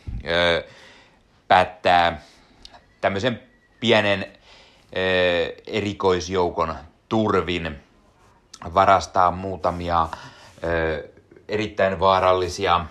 päättää 1.48 2.22
tämmöisen 3.00 3.42
pienen 3.80 4.26
erikoisjoukon 5.66 6.74
turvin 7.08 7.76
varastaa 8.74 9.30
muutamia 9.30 10.08
erittäin 11.48 12.00
vaarallisia 12.00 12.86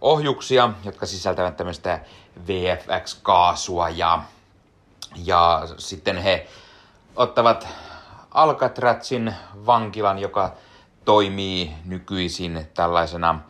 ohjuksia, 0.00 0.70
jotka 0.84 1.06
sisältävät 1.06 1.56
tämmöistä 1.56 2.00
VFX-kaasua 2.46 3.88
ja, 3.88 4.22
ja 5.24 5.62
sitten 5.78 6.16
he 6.16 6.46
ottavat 7.20 7.68
Alcatrazin 8.30 9.34
vankilan, 9.66 10.18
joka 10.18 10.52
toimii 11.04 11.74
nykyisin 11.84 12.68
tällaisena 12.74 13.40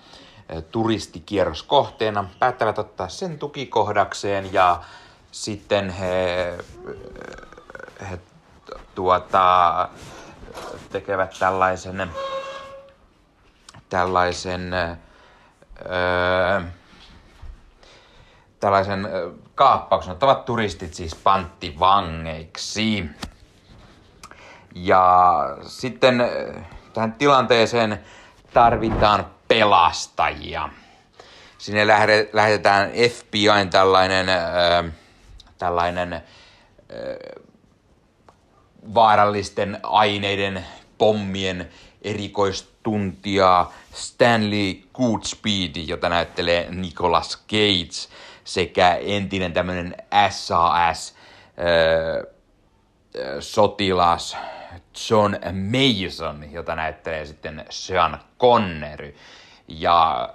turistikierroskohteena, 0.71 2.25
päättävät 2.39 2.79
ottaa 2.79 3.09
sen 3.09 3.39
tukikohdakseen 3.39 4.53
ja 4.53 4.83
sitten 5.33 5.91
he, 5.91 6.59
he 8.11 8.19
tuota, 8.95 9.89
tekevät 10.93 11.37
tällaisen, 11.39 12.11
tällaisen 13.89 14.75
öö, 14.75 16.61
tällaisen 18.61 19.09
kaappauksen, 19.55 20.13
ottavat 20.13 20.45
turistit 20.45 20.95
siis 20.95 21.15
panttivangeiksi. 21.15 23.11
Ja 24.75 25.37
sitten 25.67 26.23
tähän 26.93 27.13
tilanteeseen 27.13 28.01
tarvitaan 28.53 29.27
pelastajia. 29.49 30.69
Sinne 31.59 31.87
lähetetään 32.33 32.91
FBIn 32.91 33.71
tällainen, 33.71 34.29
äh, 34.29 34.93
tällainen 35.59 36.13
äh, 36.13 36.23
vaarallisten 38.95 39.81
aineiden, 39.83 40.67
pommien 40.99 41.69
erikoistuntija 42.03 43.71
Stanley 43.93 44.75
Goodspeed, 44.95 45.77
jota 45.77 46.09
näyttelee 46.09 46.71
Nicolas 46.71 47.45
Cage, 47.49 48.15
sekä 48.45 48.95
entinen 48.95 49.53
tämmöinen 49.53 49.97
SAS 50.31 51.15
äh, 51.59 52.27
sotilas 53.41 54.37
John 55.11 55.37
Mason, 55.53 56.53
jota 56.53 56.77
näyttelee 56.77 57.27
sitten 57.27 57.65
Sean 57.71 58.19
Connery. 58.39 59.17
Ja 59.69 60.29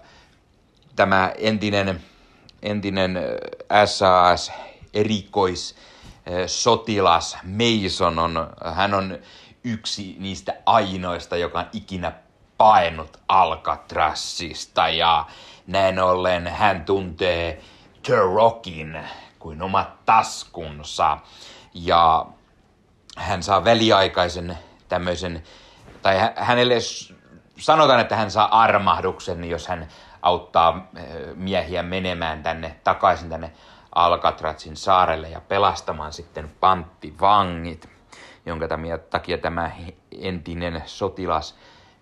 tämä 0.95 1.31
entinen, 1.37 2.01
entinen 2.61 3.19
SAS 3.85 4.51
erikois 4.93 5.75
sotilas 6.47 7.37
Mason 7.43 8.19
on, 8.19 8.47
hän 8.73 8.93
on 8.93 9.19
yksi 9.63 10.15
niistä 10.19 10.53
ainoista, 10.65 11.37
joka 11.37 11.59
on 11.59 11.69
ikinä 11.73 12.11
paennut 12.57 13.19
Alcatrassista 13.27 14.89
ja 14.89 15.25
näin 15.67 15.99
ollen 15.99 16.47
hän 16.47 16.85
tuntee 16.85 17.61
The 18.03 18.15
Rockin 18.15 18.99
kuin 19.39 19.61
omat 19.61 20.05
taskunsa 20.05 21.17
ja 21.73 22.25
hän 23.15 23.43
saa 23.43 23.63
väliaikaisen 23.63 24.57
tämmöisen, 24.89 25.43
tai 26.01 26.15
hänelle 26.35 26.75
sanotaan, 27.57 27.99
että 27.99 28.15
hän 28.15 28.31
saa 28.31 28.61
armahduksen, 28.61 29.43
jos 29.43 29.67
hän 29.67 29.87
auttaa 30.21 30.89
eh, 30.95 31.05
miehiä 31.35 31.83
menemään 31.83 32.43
tänne 32.43 32.75
takaisin 32.83 33.29
tänne 33.29 33.51
Alcatrazin 33.95 34.77
saarelle 34.77 35.29
ja 35.29 35.41
pelastamaan 35.41 36.13
sitten 36.13 36.51
panttivangit, 36.59 37.89
jonka 38.45 38.67
takia 39.09 39.37
tämä 39.37 39.71
entinen 40.21 40.83
sotilas 40.85 41.55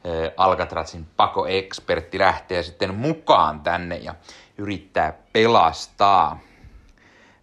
eh, 0.03 0.31
Alcatrazin 0.37 1.07
pakoekspertti 1.17 2.19
lähtee 2.19 2.63
sitten 2.63 2.95
mukaan 2.95 3.59
tänne 3.59 3.97
ja 3.97 4.15
yrittää 4.57 5.13
pelastaa 5.33 6.39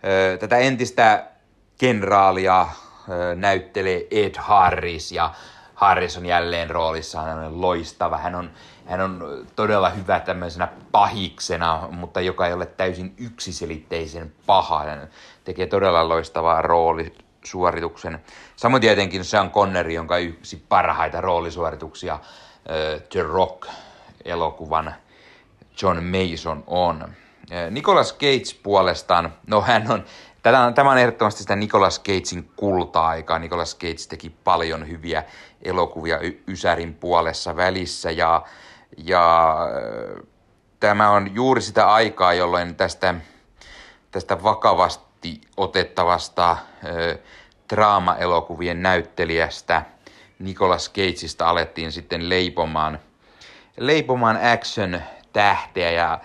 eh, 0.02 0.38
tätä 0.38 0.56
entistä 0.56 1.26
kenraalia 1.78 2.66
näyttelee 3.34 4.06
Ed 4.10 4.34
Harris 4.38 5.12
ja 5.12 5.30
Harris 5.74 6.16
on 6.16 6.26
jälleen 6.26 6.70
roolissa, 6.70 7.20
hän 7.20 7.38
on 7.38 7.60
loistava. 7.60 8.18
Hän 8.18 8.34
on, 8.34 8.50
hän 8.86 9.00
on 9.00 9.46
todella 9.56 9.90
hyvä 9.90 10.20
tämmöisenä 10.20 10.68
pahiksena, 10.92 11.88
mutta 11.90 12.20
joka 12.20 12.46
ei 12.46 12.52
ole 12.52 12.66
täysin 12.66 13.14
yksiselitteisen 13.18 14.32
paha. 14.46 14.78
Hän 14.78 15.08
tekee 15.44 15.66
todella 15.66 16.08
loistavaa 16.08 16.62
rooli, 16.62 17.14
suorituksen. 17.44 18.24
Samoin 18.56 18.80
tietenkin 18.80 19.24
Sean 19.24 19.50
Connery, 19.50 19.92
jonka 19.92 20.18
yksi 20.18 20.64
parhaita 20.68 21.20
roolisuorituksia 21.20 22.18
The 23.08 23.22
Rock-elokuvan 23.22 24.94
John 25.82 25.98
Mason 26.04 26.64
on. 26.66 27.14
Nicolas 27.70 28.12
Cage 28.14 28.60
puolestaan, 28.62 29.34
no 29.46 29.60
hän 29.60 29.90
on, 29.90 30.04
tämä 30.42 30.64
on, 30.64 30.74
tämä 30.74 30.90
on 30.90 30.98
ehdottomasti 30.98 31.42
sitä 31.42 31.56
Nicolas 31.56 32.00
Cagein 32.00 32.50
kulta-aikaa. 32.56 33.38
Nicolas 33.38 33.76
Cage 33.76 34.08
teki 34.08 34.30
paljon 34.30 34.88
hyviä 34.88 35.24
elokuvia 35.62 36.18
Ysärin 36.48 36.94
puolessa 36.94 37.56
välissä 37.56 38.10
ja, 38.10 38.42
ja 38.96 39.56
tämä 40.80 41.10
on 41.10 41.34
juuri 41.34 41.60
sitä 41.60 41.92
aikaa, 41.92 42.34
jolloin 42.34 42.74
tästä, 42.74 43.14
tästä 44.10 44.42
vakavasti 44.42 45.40
otettavasta 45.56 46.56
ö, 46.84 47.18
draama-elokuvien 47.70 48.82
näyttelijästä 48.82 49.82
Nicolas 50.38 50.90
Cageista 50.90 51.48
alettiin 51.48 51.92
sitten 51.92 52.28
leipomaan, 52.28 52.98
leipomaan 53.76 54.38
action-tähteä 54.52 55.90
ja 55.90 56.20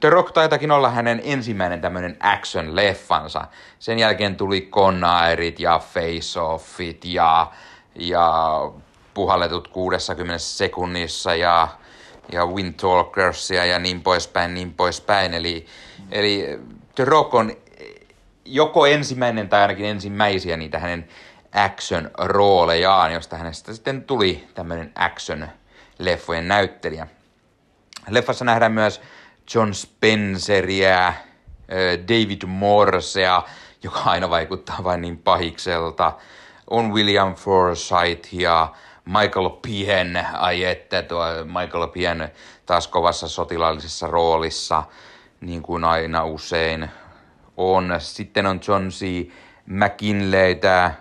The 0.00 0.10
Rock 0.10 0.32
taitakin 0.32 0.70
olla 0.70 0.90
hänen 0.90 1.20
ensimmäinen 1.24 1.80
tämmöinen 1.80 2.16
action-leffansa. 2.20 3.44
Sen 3.78 3.98
jälkeen 3.98 4.36
tuli 4.36 4.68
Conairit 4.70 5.60
ja 5.60 5.78
Face-Offit 5.78 7.04
ja, 7.04 7.52
ja 7.94 8.32
puhalletut 9.14 9.68
60 9.68 10.38
sekunnissa 10.38 11.34
ja 11.34 11.68
ja 12.32 12.46
Windtalkersia 12.46 13.64
ja 13.64 13.78
niin 13.78 14.02
poispäin, 14.02 14.54
niin 14.54 14.74
poispäin. 14.74 15.34
Eli, 15.34 15.66
eli 16.10 16.60
The 16.94 17.04
Rock 17.04 17.34
on 17.34 17.52
joko 18.44 18.86
ensimmäinen 18.86 19.48
tai 19.48 19.62
ainakin 19.62 19.86
ensimmäisiä 19.86 20.56
niitä 20.56 20.78
hänen 20.78 21.08
action-roolejaan, 21.52 23.12
josta 23.12 23.36
hänestä 23.36 23.74
sitten 23.74 24.04
tuli 24.04 24.48
tämmöinen 24.54 24.92
action-leffojen 24.94 26.48
näyttelijä. 26.48 27.06
Leffassa 28.08 28.44
nähdään 28.44 28.72
myös 28.72 29.00
John 29.54 29.74
Spenceria, 29.74 31.12
David 32.08 32.42
Morsea, 32.46 33.42
joka 33.82 34.00
aina 34.00 34.30
vaikuttaa 34.30 34.84
vain 34.84 35.00
niin 35.00 35.18
pahikselta, 35.18 36.12
on 36.70 36.92
William 36.92 37.34
Forsythe 37.34 38.28
ja 38.32 38.74
Michael 39.04 39.50
Pien, 39.50 40.26
ai 40.32 40.64
että 40.64 41.02
tuo 41.02 41.24
Michael 41.44 41.88
Pien 41.88 42.32
taas 42.66 42.88
kovassa 42.88 43.28
sotilaallisessa 43.28 44.06
roolissa, 44.06 44.82
niin 45.40 45.62
kuin 45.62 45.84
aina 45.84 46.24
usein 46.24 46.90
on. 47.56 47.94
Sitten 47.98 48.46
on 48.46 48.60
John 48.68 48.88
C. 48.88 49.28
McKinleytä, 49.66 50.92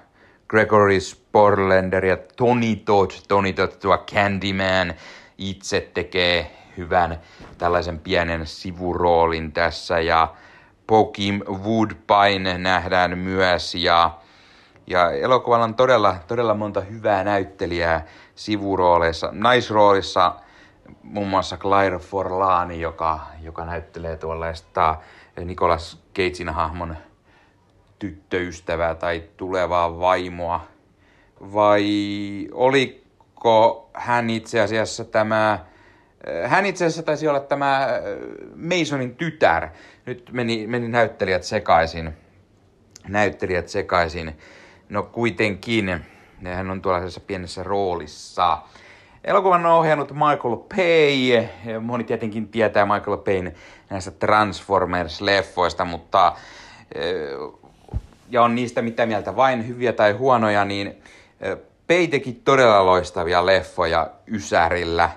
Gregory 0.48 1.00
Sporlander 1.00 2.06
ja 2.06 2.18
Tony 2.36 2.76
Todd. 2.76 3.12
Tony 3.28 3.54
Todd, 3.54 3.72
tuo 3.72 3.98
Candyman, 3.98 4.94
itse 5.38 5.90
tekee 5.94 6.58
hyvän 6.78 7.20
tällaisen 7.62 8.00
pienen 8.00 8.48
sivuroolin 8.48 9.52
tässä 9.52 10.00
ja 10.00 10.34
Pokim 10.88 11.42
Woodbine 11.48 12.58
nähdään 12.58 13.18
myös 13.18 13.76
ja 13.76 14.12
ja 14.88 15.12
elokuvalla 15.12 15.66
on 15.66 15.76
todella, 15.76 16.16
todella 16.28 16.54
monta 16.54 16.82
hyvää 16.82 17.24
näyttelijää 17.24 18.06
sivurooleissa. 18.36 19.30
Naisroolissa 19.32 20.36
muun 21.04 21.28
muassa 21.28 21.58
Claire 21.58 21.98
Forlani, 21.98 22.82
joka, 22.82 23.20
joka 23.42 23.66
näyttelee 23.66 24.18
tuollaista 24.18 24.96
Nicolas 25.46 26.04
Cagein 26.16 26.50
hahmon 26.50 26.98
tyttöystävää 28.00 28.96
tai 28.96 29.24
tulevaa 29.38 30.00
vaimoa. 30.00 30.62
Vai 31.54 31.88
oliko 32.52 33.90
hän 33.94 34.30
itse 34.30 34.62
asiassa 34.62 35.06
tämä, 35.06 35.60
hän 36.48 36.66
itse 36.66 36.86
asiassa 36.86 37.04
taisi 37.04 37.28
olla 37.28 37.40
tämä 37.40 37.88
Masonin 38.56 39.16
tytär. 39.16 39.68
Nyt 40.06 40.30
meni, 40.32 40.68
meni 40.68 40.88
näyttelijät 40.88 41.44
sekaisin. 41.44 42.14
Näyttelijät 43.08 43.68
sekaisin. 43.68 44.38
No 44.90 45.04
kuitenkin, 45.04 46.06
hän 46.44 46.72
on 46.72 46.82
tuollaisessa 46.82 47.20
pienessä 47.20 47.64
roolissa. 47.64 48.58
Elokuvan 49.24 49.66
on 49.66 49.72
ohjannut 49.72 50.12
Michael 50.12 50.56
Pay. 50.56 51.48
Moni 51.80 52.04
tietenkin 52.04 52.48
tietää 52.48 52.86
Michael 52.86 53.18
Payn 53.18 53.56
näistä 53.90 54.12
Transformers-leffoista, 54.12 55.86
mutta 55.86 56.36
ja 58.30 58.44
on 58.44 58.56
niistä 58.56 58.82
mitä 58.82 59.06
mieltä 59.06 59.36
vain 59.36 59.68
hyviä 59.68 59.94
tai 59.94 60.12
huonoja, 60.12 60.66
niin 60.66 61.04
Pay 61.88 62.08
teki 62.08 62.34
todella 62.34 62.86
loistavia 62.86 63.46
leffoja 63.46 64.08
Ysärillä 64.28 65.10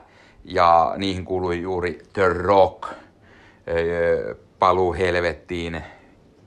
ja 0.44 0.94
niihin 0.96 1.24
kuului 1.24 1.62
juuri 1.62 2.02
The 2.12 2.28
Rock, 2.28 2.88
Paluu 4.58 4.94
helvettiin, 4.94 5.84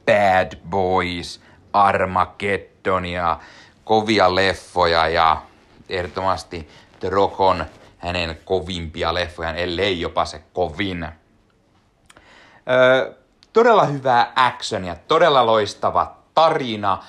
Bad 0.05 0.57
Boys, 0.69 1.41
Armageddon, 1.73 2.77
Armageddonia, 2.87 3.39
kovia 3.83 4.35
leffoja 4.35 5.07
ja 5.07 5.41
ehdottomasti 5.89 6.69
The 6.99 7.09
Rock 7.09 7.39
on 7.39 7.65
hänen 7.97 8.37
kovimpia 8.45 9.13
leffoja, 9.13 9.53
ellei 9.53 10.01
jopa 10.01 10.25
se 10.25 10.41
kovin. 10.53 11.07
Todella 13.53 13.85
hyvää 13.85 14.31
actionia, 14.35 14.95
todella 15.07 15.45
loistava 15.45 16.17
tarina, 16.33 17.03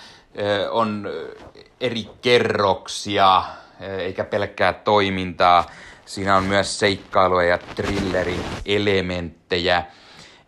on 0.70 1.08
eri 1.80 2.08
kerroksia, 2.22 3.42
eikä 3.80 4.24
pelkkää 4.24 4.72
toimintaa. 4.72 5.64
Siinä 6.08 6.36
on 6.36 6.44
myös 6.44 6.78
seikkailua 6.78 7.42
ja 7.42 7.58
thrillerin 7.58 8.44
elementtejä. 8.66 9.84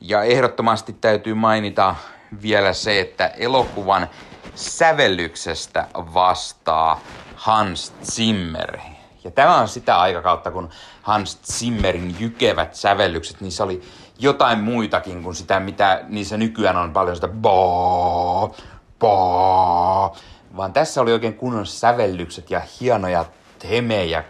Ja 0.01 0.23
ehdottomasti 0.23 0.93
täytyy 0.93 1.35
mainita 1.35 1.95
vielä 2.43 2.73
se, 2.73 3.01
että 3.01 3.27
elokuvan 3.27 4.09
sävellyksestä 4.55 5.87
vastaa 5.95 7.01
Hans 7.37 7.93
Zimmer. 8.05 8.79
Ja 9.25 9.31
tämä 9.31 9.57
on 9.57 9.69
sitä 9.69 10.01
aikakautta, 10.01 10.51
kun 10.51 10.71
Hans 11.03 11.39
Zimmerin 11.53 12.17
jykevät 12.19 12.75
sävellykset, 12.75 13.41
niissä 13.41 13.65
oli 13.65 13.83
jotain 14.19 14.59
muitakin 14.59 15.23
kuin 15.23 15.35
sitä, 15.35 15.61
mitä 15.61 16.05
niissä 16.09 16.37
nykyään 16.37 16.77
on 16.77 16.93
paljon 16.93 17.17
sitä 17.17 17.29
boo, 17.29 18.55
boo, 18.99 20.17
vaan 20.57 20.73
tässä 20.73 21.01
oli 21.01 21.13
oikein 21.13 21.35
kunnon 21.35 21.67
sävellykset 21.67 22.51
ja 22.51 22.61
hienoja 22.81 23.25
temejä 23.59 24.25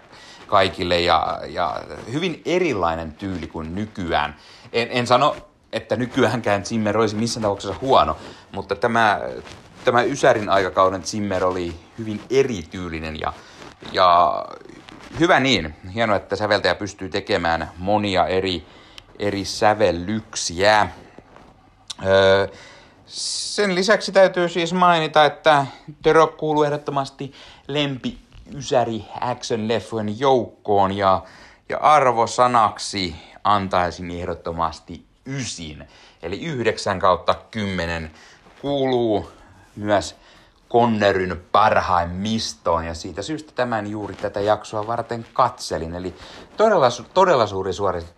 kaikille 0.51 1.01
ja, 1.01 1.41
ja 1.49 1.81
hyvin 2.13 2.43
erilainen 2.45 3.13
tyyli 3.13 3.47
kuin 3.47 3.75
nykyään. 3.75 4.37
En, 4.73 4.89
en 4.91 5.07
sano, 5.07 5.37
että 5.73 5.97
nykyäänkään 5.97 6.65
Zimmer 6.65 6.99
olisi 6.99 7.17
missään 7.17 7.43
tapauksessa 7.43 7.77
huono, 7.81 8.17
mutta 8.53 8.75
tämä 8.77 9.21
tämä 9.85 10.03
Ysärin 10.03 10.49
aikakauden 10.49 11.03
Zimmer 11.03 11.45
oli 11.45 11.75
hyvin 11.99 12.21
erityylinen 12.31 13.21
ja, 13.21 13.33
ja 13.93 14.45
hyvä 15.21 15.41
niin. 15.41 15.75
Hienoa, 15.95 16.17
että 16.17 16.37
säveltäjä 16.37 16.75
pystyy 16.75 17.09
tekemään 17.09 17.71
monia 17.79 18.27
eri, 18.27 18.67
eri 19.19 19.45
sävellyksiä. 19.45 20.89
Öö, 22.07 22.47
sen 23.07 23.75
lisäksi 23.75 24.13
täytyy 24.13 24.49
siis 24.49 24.73
mainita, 24.73 25.25
että 25.25 25.67
Rock 26.13 26.37
kuuluu 26.37 26.63
ehdottomasti 26.63 27.33
lempi 27.69 28.19
Ysäri 28.55 29.05
action-leffojen 29.21 30.21
joukkoon 30.21 30.97
ja, 30.97 31.23
ja 31.69 31.79
arvosanaksi 31.79 33.17
antaisin 33.45 34.11
ehdottomasti 34.11 35.07
ysin. 35.27 35.89
Eli 36.23 36.43
9 36.43 36.99
kautta 36.99 37.35
10 37.51 38.11
kuuluu 38.61 39.31
myös 39.77 40.17
Conneryn 40.71 41.43
parhaimmistoon 41.53 42.85
ja 42.85 42.95
siitä 42.95 43.23
syystä 43.23 43.53
tämän 43.55 43.87
juuri 43.87 44.15
tätä 44.15 44.41
jaksoa 44.41 44.87
varten 44.87 45.27
katselin. 45.33 45.95
Eli 45.95 46.15
todella, 46.57 46.89
todella 47.15 47.47
suuri 47.47 47.73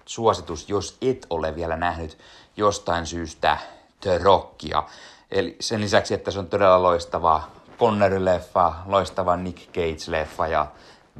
suositus, 0.07 0.68
jos 0.68 0.97
et 1.03 1.27
ole 1.31 1.55
vielä 1.55 1.77
nähnyt 1.77 2.18
jostain 2.57 3.07
syystä 3.07 3.59
The 4.01 4.18
Rockia. 4.18 4.83
Eli 5.31 5.57
sen 5.61 5.81
lisäksi, 5.81 6.14
että 6.14 6.31
se 6.31 6.38
on 6.38 6.47
todella 6.47 6.83
loistava 6.83 7.42
Connery-leffa, 7.79 8.73
loistava 8.87 9.37
Nick 9.37 9.59
Cage-leffa 9.59 10.47
ja 10.47 10.67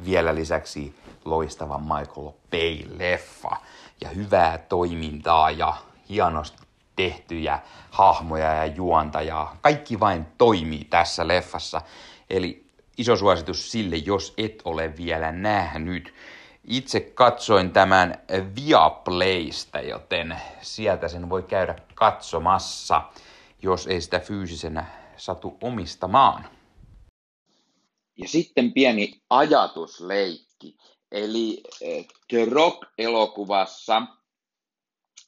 vielä 0.05 0.35
lisäksi 0.35 0.95
loistava 1.25 1.79
Michael 1.79 2.31
Bay-leffa. 2.51 3.55
Ja 4.01 4.09
hyvää 4.09 4.57
toimintaa 4.57 5.51
ja 5.51 5.73
hienosti 6.09 6.57
tehtyjä 6.95 7.59
hahmoja 7.91 8.53
ja 8.53 8.65
juonta 8.65 9.21
ja 9.21 9.55
kaikki 9.61 9.99
vain 9.99 10.25
toimii 10.37 10.85
tässä 10.85 11.27
leffassa. 11.27 11.81
Eli 12.29 12.65
iso 12.97 13.15
suositus 13.15 13.71
sille, 13.71 13.95
jos 13.95 14.33
et 14.37 14.61
ole 14.65 14.97
vielä 14.97 15.31
nähnyt. 15.31 16.13
Itse 16.67 16.99
katsoin 16.99 17.71
tämän 17.71 18.15
Viaplaysta, 18.55 19.79
joten 19.79 20.37
sieltä 20.61 21.07
sen 21.07 21.29
voi 21.29 21.43
käydä 21.43 21.75
katsomassa, 21.95 23.01
jos 23.61 23.87
ei 23.87 24.01
sitä 24.01 24.19
fyysisenä 24.19 24.85
satu 25.17 25.57
omistamaan. 25.61 26.49
Ja 28.17 28.27
sitten 28.27 28.73
pieni 28.73 29.21
ajatusleikki. 29.29 30.77
Eli 31.11 31.63
eh, 31.81 32.05
The 32.27 32.45
Rock-elokuvassa 32.45 34.01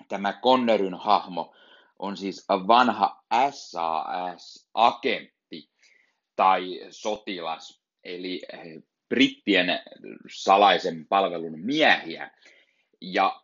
tämä 0.08 0.34
Conneryn 0.44 0.94
hahmo 0.94 1.56
on 2.00 2.18
siis 2.18 2.46
vanha 2.50 3.24
SAS-agentti 3.52 5.30
tai 6.36 6.80
sotilas, 6.90 7.82
eli 8.04 8.42
eh, 8.54 8.84
brittien 9.10 9.68
salaisen 10.36 11.08
palvelun 11.08 11.60
miehiä. 11.60 12.32
Ja 13.02 13.42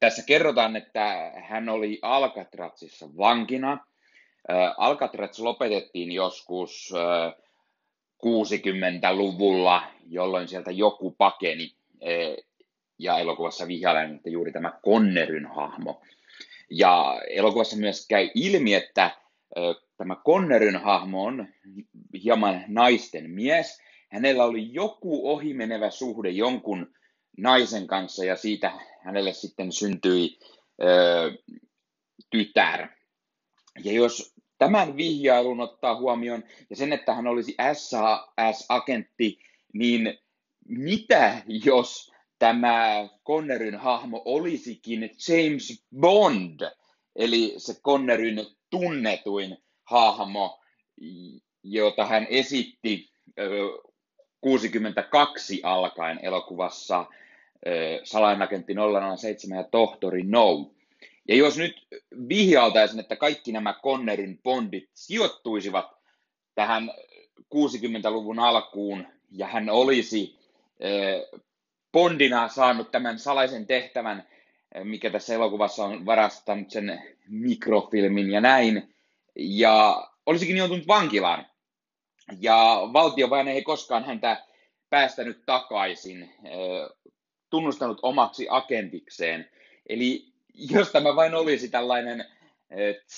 tässä 0.00 0.22
kerrotaan, 0.22 0.76
että 0.76 1.32
hän 1.48 1.68
oli 1.68 1.98
Alcatratsissa 2.02 3.16
vankina. 3.16 3.86
Alcatraz 4.76 5.38
lopetettiin 5.38 6.12
joskus 6.12 6.92
60-luvulla, 8.26 9.82
jolloin 10.08 10.48
sieltä 10.48 10.70
joku 10.70 11.10
pakeni. 11.10 11.74
Ja 12.98 13.18
elokuvassa 13.18 13.66
vihjailen, 13.68 14.16
että 14.16 14.30
juuri 14.30 14.52
tämä 14.52 14.80
Conneryn 14.84 15.46
hahmo. 15.46 16.02
Ja 16.70 17.20
elokuvassa 17.30 17.76
myös 17.76 18.06
käy 18.08 18.28
ilmi, 18.34 18.74
että 18.74 19.10
tämä 19.96 20.16
Conneryn 20.26 20.76
hahmo 20.76 21.24
on 21.24 21.48
hieman 22.24 22.64
naisten 22.68 23.30
mies. 23.30 23.82
Hänellä 24.08 24.44
oli 24.44 24.74
joku 24.74 25.30
ohimenevä 25.30 25.90
suhde 25.90 26.30
jonkun 26.30 26.94
naisen 27.38 27.86
kanssa 27.86 28.24
ja 28.24 28.36
siitä 28.36 28.72
hänelle 29.00 29.32
sitten 29.32 29.72
syntyi 29.72 30.38
ö, 30.82 31.32
tytär. 32.30 32.88
Ja 33.84 33.92
jos 33.92 34.31
tämän 34.62 34.96
vihjailun 34.96 35.60
ottaa 35.60 35.96
huomioon 35.96 36.44
ja 36.70 36.76
sen, 36.76 36.92
että 36.92 37.14
hän 37.14 37.26
olisi 37.26 37.54
SAS-agentti, 37.72 39.38
niin 39.72 40.18
mitä 40.68 41.42
jos 41.64 42.12
tämä 42.38 43.08
Conneryn 43.26 43.76
hahmo 43.76 44.22
olisikin 44.24 45.00
James 45.00 45.84
Bond, 46.00 46.60
eli 47.16 47.54
se 47.56 47.74
Conneryn 47.74 48.46
tunnetuin 48.70 49.56
hahmo, 49.84 50.60
jota 51.62 52.06
hän 52.06 52.26
esitti 52.30 53.10
62 54.40 55.60
alkaen 55.62 56.18
elokuvassa 56.22 57.06
Salainagentti 58.04 58.74
007 59.16 59.58
ja 59.58 59.64
Tohtori 59.64 60.22
No. 60.22 60.70
Ja 61.28 61.36
jos 61.36 61.58
nyt 61.58 61.86
vihjaltaisin, 62.28 63.00
että 63.00 63.16
kaikki 63.16 63.52
nämä 63.52 63.74
Connerin 63.82 64.38
bondit 64.42 64.90
sijoittuisivat 64.94 65.86
tähän 66.54 66.90
60-luvun 67.54 68.38
alkuun 68.38 69.06
ja 69.30 69.46
hän 69.46 69.70
olisi 69.70 70.38
Bondina 71.92 72.48
saanut 72.48 72.90
tämän 72.90 73.18
salaisen 73.18 73.66
tehtävän, 73.66 74.28
mikä 74.84 75.10
tässä 75.10 75.34
elokuvassa 75.34 75.84
on 75.84 76.06
varastanut 76.06 76.70
sen 76.70 77.02
mikrofilmin 77.28 78.30
ja 78.30 78.40
näin, 78.40 78.94
ja 79.36 80.08
olisikin 80.26 80.56
joutunut 80.56 80.86
vankilaan. 80.86 81.46
Ja 82.40 82.80
valtio 82.92 83.30
vain 83.30 83.48
ei 83.48 83.62
koskaan 83.62 84.04
häntä 84.04 84.44
päästänyt 84.90 85.42
takaisin, 85.46 86.34
tunnustanut 87.50 87.98
omaksi 88.02 88.46
agentikseen. 88.50 89.50
Eli 89.88 90.31
jos 90.54 90.92
tämä 90.92 91.16
vain 91.16 91.34
olisi 91.34 91.68
tällainen 91.68 92.24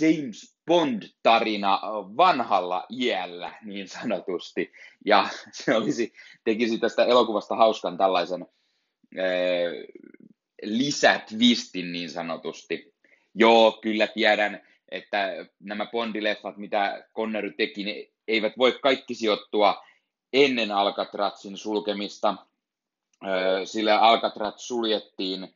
James 0.00 0.56
Bond-tarina 0.66 1.80
vanhalla 2.16 2.86
iällä 2.90 3.52
niin 3.62 3.88
sanotusti, 3.88 4.72
ja 5.04 5.28
se 5.52 5.76
olisi, 5.76 6.12
tekisi 6.44 6.78
tästä 6.78 7.04
elokuvasta 7.04 7.56
hauskan 7.56 7.98
tällaisen 7.98 8.46
lisätvistin 10.62 11.92
niin 11.92 12.10
sanotusti. 12.10 12.94
Joo, 13.34 13.72
kyllä 13.72 14.06
tiedän, 14.06 14.66
että 14.88 15.46
nämä 15.60 15.86
Bondileffat, 15.86 16.56
mitä 16.56 17.08
Connery 17.14 17.52
teki, 17.52 17.84
ne 17.84 18.08
eivät 18.28 18.52
voi 18.58 18.78
kaikki 18.82 19.14
sijoittua 19.14 19.84
ennen 20.32 20.72
Alcatrazin 20.72 21.56
sulkemista, 21.56 22.34
sillä 23.64 24.00
Alcatraz 24.00 24.54
suljettiin 24.56 25.54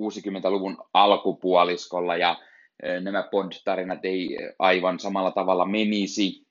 60-luvun 0.00 0.78
alkupuoliskolla 0.94 2.16
ja 2.16 2.36
nämä 3.00 3.28
Bond-tarinat 3.30 4.04
ei 4.04 4.38
aivan 4.58 5.00
samalla 5.00 5.30
tavalla 5.30 5.64
menisi. 5.64 6.46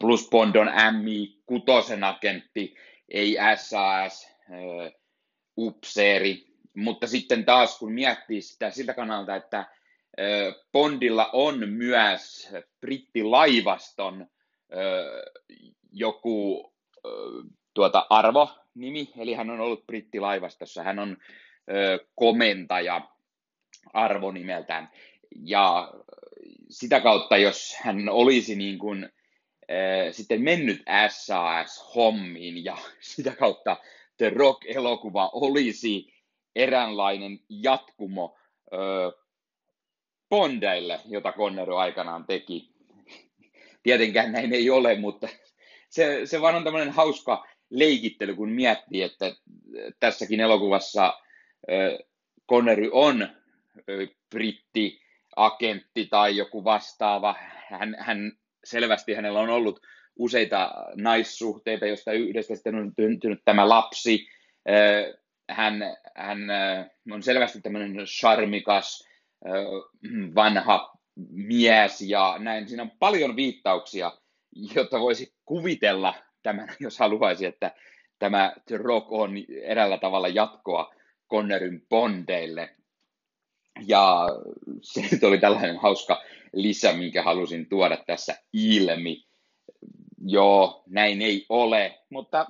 Plus 0.00 0.28
Bond 0.30 0.54
on 0.56 0.68
MI6 0.68 2.04
agentti, 2.04 2.74
ei 3.08 3.36
SAS 3.56 4.34
upseeri, 5.56 6.46
mutta 6.74 7.06
sitten 7.06 7.44
taas 7.44 7.78
kun 7.78 7.92
miettii 7.92 8.42
sitä 8.42 8.70
siltä 8.70 8.94
kannalta, 8.94 9.36
että 9.36 9.66
Bondilla 10.72 11.30
on 11.32 11.68
myös 11.68 12.48
brittilaivaston 12.80 14.26
joku 15.92 16.72
tuota, 17.74 18.06
arvonimi, 18.10 19.12
eli 19.18 19.34
hän 19.34 19.50
on 19.50 19.60
ollut 19.60 19.86
brittilaivastossa, 19.86 20.82
hän 20.82 20.98
on 20.98 21.16
komentaja 22.14 23.08
arvonimeltään, 23.92 24.90
ja 25.44 25.92
sitä 26.70 27.00
kautta, 27.00 27.36
jos 27.36 27.76
hän 27.80 28.08
olisi 28.08 28.56
niin 28.56 28.78
kuin, 28.78 29.08
sitten 30.10 30.42
mennyt 30.42 30.82
SAS-hommiin 31.08 32.64
ja 32.64 32.76
sitä 33.00 33.36
kautta 33.36 33.76
The 34.16 34.30
Rock-elokuva 34.30 35.30
olisi 35.32 36.12
eräänlainen 36.56 37.40
jatkumo 37.48 38.36
Bondeille, 40.28 41.00
jota 41.06 41.32
Connery 41.32 41.80
aikanaan 41.80 42.24
teki. 42.26 42.70
Tietenkään 43.82 44.32
näin 44.32 44.52
ei 44.52 44.70
ole, 44.70 44.94
mutta 44.94 45.28
se, 45.90 46.20
se 46.24 46.40
vaan 46.40 46.54
on 46.54 46.64
tämmöinen 46.64 46.90
hauska 46.90 47.46
leikittely, 47.70 48.34
kun 48.34 48.50
miettii, 48.50 49.02
että 49.02 49.34
tässäkin 50.00 50.40
elokuvassa 50.40 51.14
Connery 52.50 52.88
on 52.92 53.28
britti, 54.30 55.00
agentti 55.36 56.06
tai 56.06 56.36
joku 56.36 56.64
vastaava. 56.64 57.34
Hän, 57.68 57.96
hän 57.98 58.32
selvästi 58.64 59.14
hänellä 59.14 59.40
on 59.40 59.50
ollut 59.50 59.80
useita 60.16 60.70
naissuhteita, 60.96 61.86
joista 61.86 62.12
yhdestä 62.12 62.54
sitten 62.54 62.74
on 62.74 62.92
syntynyt 63.00 63.40
tämä 63.44 63.68
lapsi. 63.68 64.28
Hän, 65.50 65.96
hän 66.14 66.38
on 67.12 67.22
selvästi 67.22 67.60
tämmöinen 67.60 67.96
charmikas, 68.06 69.08
vanha 70.34 70.98
mies 71.30 72.00
ja 72.00 72.36
näin. 72.38 72.68
Siinä 72.68 72.82
on 72.82 72.92
paljon 72.98 73.36
viittauksia, 73.36 74.12
jotta 74.74 75.00
voisi 75.00 75.34
kuvitella 75.44 76.14
tämän, 76.42 76.68
jos 76.80 76.98
haluaisi, 76.98 77.46
että 77.46 77.74
tämä 78.18 78.52
The 78.66 78.76
Rock 78.76 79.12
on 79.12 79.32
eräällä 79.62 79.98
tavalla 79.98 80.28
jatkoa 80.28 80.94
Connerin 81.30 81.86
Bondeille. 81.88 82.74
Ja 83.86 84.26
se 84.82 85.26
oli 85.26 85.38
tällainen 85.38 85.76
hauska 85.76 86.22
lisä, 86.52 86.92
minkä 86.92 87.22
halusin 87.22 87.68
tuoda 87.68 87.96
tässä 88.06 88.36
ilmi. 88.52 89.24
Joo, 90.26 90.82
näin 90.86 91.22
ei 91.22 91.46
ole, 91.48 91.98
mutta 92.10 92.46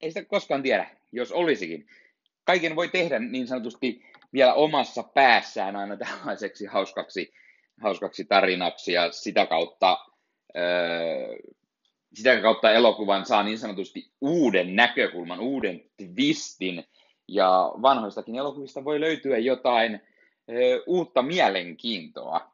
ei 0.00 0.10
sitä 0.10 0.24
koskaan 0.24 0.62
tiedä, 0.62 0.90
jos 1.12 1.32
olisikin. 1.32 1.86
Kaiken 2.44 2.76
voi 2.76 2.88
tehdä 2.88 3.18
niin 3.18 3.46
sanotusti 3.46 4.02
vielä 4.32 4.54
omassa 4.54 5.02
päässään 5.02 5.76
aina 5.76 5.96
tällaiseksi 5.96 6.66
hauskaksi, 6.66 7.32
hauskaksi 7.80 8.24
tarinaksi 8.24 8.92
ja 8.92 9.12
sitä 9.12 9.46
kautta, 9.46 9.98
öö, 10.56 11.36
sitä 12.14 12.40
kautta 12.40 12.72
elokuvan 12.72 13.26
saa 13.26 13.42
niin 13.42 13.58
sanotusti 13.58 14.10
uuden 14.20 14.76
näkökulman, 14.76 15.40
uuden 15.40 15.84
twistin 15.96 16.84
ja 17.28 17.72
vanhoistakin 17.82 18.34
elokuvista 18.34 18.84
voi 18.84 19.00
löytyä 19.00 19.38
jotain 19.38 20.00
uutta 20.86 21.22
mielenkiintoa. 21.22 22.50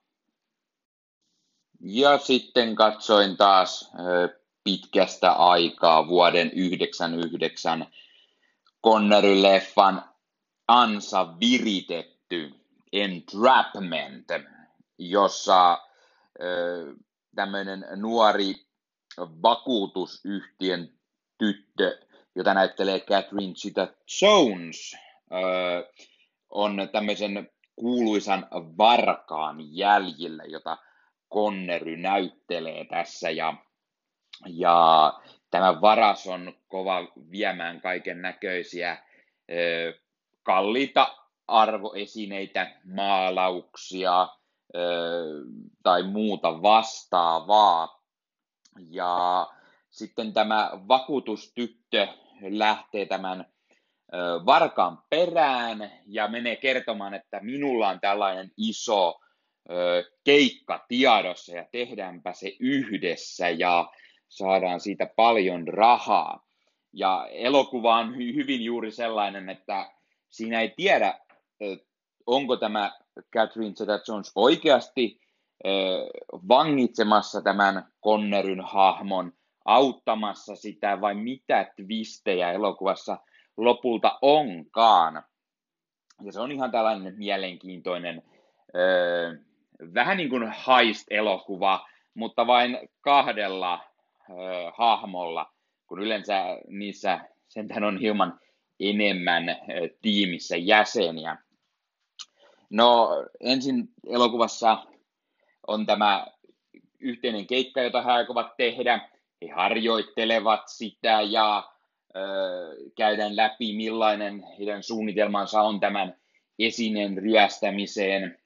Ja 1.80 2.18
sitten 2.18 2.74
katsoin 2.74 3.36
taas 3.36 3.92
pitkästä 4.64 5.32
aikaa 5.32 6.08
vuoden 6.08 6.50
1999 6.50 7.86
Connery-leffan 8.86 10.02
ansa 10.68 11.34
viritetty 11.40 12.54
Entrapment, 12.92 14.26
jossa 14.98 15.78
tämmöinen 17.34 17.86
nuori 17.96 18.54
vakuutusyhtiön 19.18 20.92
tyttö, 21.38 22.06
jota 22.34 22.54
näyttelee 22.54 23.00
Catherine 23.00 23.54
Zeta-Jones, 23.54 24.96
on 26.50 26.88
tämmöisen 26.92 27.50
kuuluisan 27.76 28.46
varkaan 28.78 29.56
jäljillä, 29.76 30.44
jota 30.44 30.78
Connery 31.32 31.96
näyttelee 31.96 32.84
tässä 32.84 33.30
ja, 33.30 33.54
ja 34.46 35.12
tämä 35.50 35.80
varas 35.80 36.26
on 36.26 36.52
kova 36.68 37.12
viemään 37.30 37.80
kaiken 37.80 38.22
näköisiä 38.22 38.96
kalliita 40.42 41.16
arvoesineitä, 41.48 42.80
maalauksia 42.94 44.28
tai 45.82 46.02
muuta 46.02 46.62
vastaavaa. 46.62 48.02
Ja 48.90 49.46
sitten 49.90 50.32
tämä 50.32 50.70
vakuutustyttö 50.88 52.08
lähtee 52.50 53.06
tämän 53.06 53.46
varkaan 54.46 54.98
perään 55.10 55.90
ja 56.06 56.28
menee 56.28 56.56
kertomaan, 56.56 57.14
että 57.14 57.40
minulla 57.40 57.88
on 57.88 58.00
tällainen 58.00 58.50
iso 58.56 59.20
keikka 60.24 60.84
tiedossa 60.88 61.56
ja 61.56 61.66
tehdäänpä 61.72 62.32
se 62.32 62.56
yhdessä 62.60 63.48
ja 63.48 63.90
saadaan 64.28 64.80
siitä 64.80 65.06
paljon 65.16 65.68
rahaa. 65.68 66.46
Ja 66.92 67.28
elokuva 67.30 67.96
on 67.96 68.16
hyvin 68.16 68.64
juuri 68.64 68.90
sellainen, 68.90 69.48
että 69.48 69.90
siinä 70.30 70.60
ei 70.60 70.74
tiedä, 70.76 71.18
onko 72.26 72.56
tämä 72.56 72.92
Catherine 73.34 73.74
Zeta-Jones 73.74 74.32
oikeasti 74.34 75.20
vangitsemassa 76.48 77.42
tämän 77.42 77.92
Conneryn 78.04 78.60
hahmon, 78.60 79.32
auttamassa 79.64 80.56
sitä 80.56 81.00
vai 81.00 81.14
mitä 81.14 81.72
twistejä 81.76 82.52
elokuvassa 82.52 83.18
lopulta 83.56 84.18
onkaan. 84.22 85.22
Ja 86.22 86.32
se 86.32 86.40
on 86.40 86.52
ihan 86.52 86.70
tällainen 86.70 87.14
mielenkiintoinen, 87.18 88.22
vähän 89.94 90.16
niin 90.16 90.30
kuin 90.30 90.52
heist-elokuva, 90.52 91.88
mutta 92.14 92.46
vain 92.46 92.78
kahdella 93.00 93.84
hahmolla, 94.74 95.52
kun 95.86 96.02
yleensä 96.02 96.44
niissä 96.68 97.20
sentään 97.48 97.84
on 97.84 97.98
hieman 97.98 98.40
enemmän 98.80 99.44
tiimissä 100.02 100.56
jäseniä. 100.56 101.36
No 102.70 103.08
ensin 103.40 103.88
elokuvassa 104.06 104.86
on 105.66 105.86
tämä 105.86 106.26
yhteinen 107.00 107.46
keikka, 107.46 107.82
jota 107.82 108.02
he 108.02 108.10
aikovat 108.10 108.56
tehdä. 108.56 109.08
He 109.42 109.48
harjoittelevat 109.48 110.68
sitä 110.68 111.20
ja 111.20 111.72
ö, 112.16 112.20
käydään 112.96 113.36
läpi, 113.36 113.76
millainen 113.76 114.42
heidän 114.58 114.82
suunnitelmansa 114.82 115.62
on 115.62 115.80
tämän 115.80 116.16
esineen 116.58 117.18
ryöstämiseen. 117.18 118.38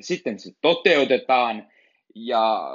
Sitten 0.00 0.38
se 0.38 0.50
toteutetaan 0.60 1.68
ja 2.14 2.70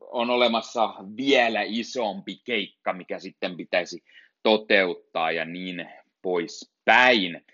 on 0.00 0.30
olemassa 0.30 0.94
vielä 1.16 1.62
isompi 1.62 2.40
keikka, 2.44 2.92
mikä 2.92 3.18
sitten 3.18 3.56
pitäisi 3.56 4.04
toteuttaa 4.42 5.32
ja 5.32 5.44
niin 5.44 5.90
poispäin. 6.22 7.44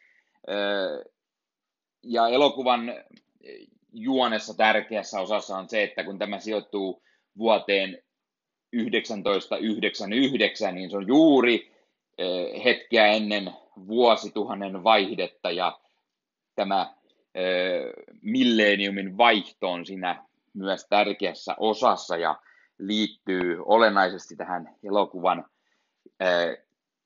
Ja 2.02 2.28
elokuvan 2.28 2.94
juonessa 3.92 4.54
tärkeässä 4.54 5.20
osassa 5.20 5.56
on 5.56 5.68
se, 5.68 5.82
että 5.82 6.04
kun 6.04 6.18
tämä 6.18 6.38
sijoittuu 6.38 7.02
vuoteen 7.38 8.02
1999, 8.72 10.74
niin 10.74 10.90
se 10.90 10.96
on 10.96 11.08
juuri 11.08 11.72
hetkeä 12.64 13.06
ennen 13.06 13.50
vuosituhannen 13.86 14.84
vaihdetta 14.84 15.50
ja 15.50 15.80
tämä 16.54 16.94
milleniumin 18.22 19.16
vaihto 19.16 19.70
on 19.70 19.86
siinä 19.86 20.24
myös 20.54 20.86
tärkeässä 20.90 21.54
osassa 21.58 22.16
ja 22.16 22.36
liittyy 22.78 23.62
olennaisesti 23.64 24.36
tähän 24.36 24.74
elokuvan 24.84 25.44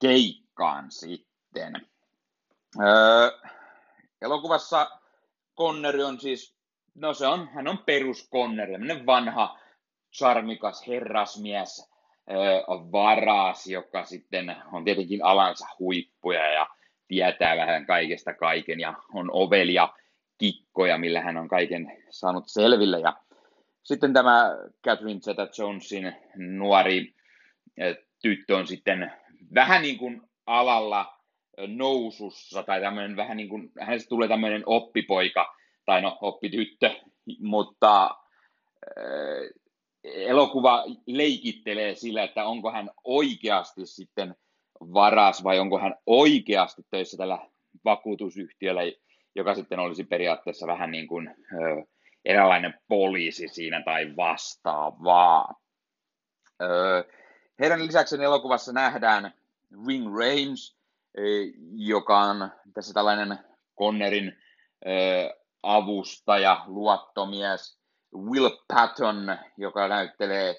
keikkaan 0.01 0.91
sitten. 0.91 1.73
Elokuvassa 4.23 4.91
Connery 5.57 6.03
on 6.03 6.21
siis, 6.21 6.55
no 6.95 7.15
se 7.15 7.27
on, 7.27 7.49
hän 7.49 7.69
on 7.69 7.79
perus 7.79 8.31
Connery, 8.31 9.07
vanha, 9.07 9.59
charmikas 10.19 10.87
herrasmies, 10.89 11.91
varas, 12.93 13.67
joka 13.67 14.05
sitten 14.05 14.57
on 14.73 14.85
tietenkin 14.85 15.25
alansa 15.25 15.67
huippuja 15.79 16.53
ja 16.53 16.67
tietää 17.09 17.57
vähän 17.57 17.87
kaikesta 17.87 18.35
kaiken 18.35 18.81
ja 18.81 18.95
on 19.15 19.31
ovelia 19.33 19.89
kikkoja, 20.39 20.99
millä 20.99 21.21
hän 21.21 21.37
on 21.37 21.49
kaiken 21.49 21.93
saanut 22.11 22.45
selville. 22.47 23.01
Ja 23.01 23.17
sitten 23.83 24.13
tämä 24.13 24.51
Catherine 24.87 25.21
Zeta-Jonesin 25.21 26.17
nuori 26.37 27.15
tyttö 28.23 28.57
on 28.57 28.67
sitten 28.67 29.13
vähän 29.55 29.83
niin 29.83 29.99
kuin 29.99 30.23
alalla 30.47 31.15
nousussa 31.67 32.63
tai 32.63 32.81
tämmöinen 32.81 33.17
vähän 33.17 33.37
niin 33.37 33.49
kuin, 33.49 33.73
hänestä 33.81 34.09
tulee 34.09 34.29
tämmöinen 34.29 34.63
oppipoika 34.67 35.55
tai 35.87 36.03
no 36.03 36.19
oppityttö, 36.21 36.91
mutta 37.39 38.11
elokuva 40.05 40.85
leikittelee 41.07 41.95
sillä, 41.95 42.23
että 42.23 42.45
onko 42.45 42.73
hän 42.73 42.91
oikeasti 43.05 43.87
sitten 43.87 44.35
varas 44.81 45.45
vai 45.45 45.59
onko 45.59 45.79
hän 45.79 45.95
oikeasti 46.07 46.83
töissä 46.91 47.17
tällä 47.17 47.39
vakuutusyhtiöllä, 47.85 48.81
joka 49.35 49.55
sitten 49.55 49.79
olisi 49.79 50.05
periaatteessa 50.05 50.67
vähän 50.67 50.91
niin 50.91 51.07
kuin 51.07 51.29
äh, 51.29 51.87
eräänlainen 52.25 52.75
poliisi 52.89 53.49
siinä 53.49 53.83
tai 53.83 54.17
vastaavaa. 54.17 55.61
Äh, 56.63 57.05
heidän 57.61 57.87
lisäksi 57.87 58.25
elokuvassa 58.25 58.73
nähdään 58.73 59.35
Ring 59.87 60.07
Rames, 60.07 60.77
joka 61.77 62.19
on 62.19 62.51
tässä 62.75 62.95
tällainen 62.95 63.39
Connerin 63.79 64.37
avustaja, 65.63 66.65
luottomies, 66.67 67.79
Will 68.17 68.51
Patton, 68.69 69.39
joka 69.57 69.89
näyttelee 69.89 70.57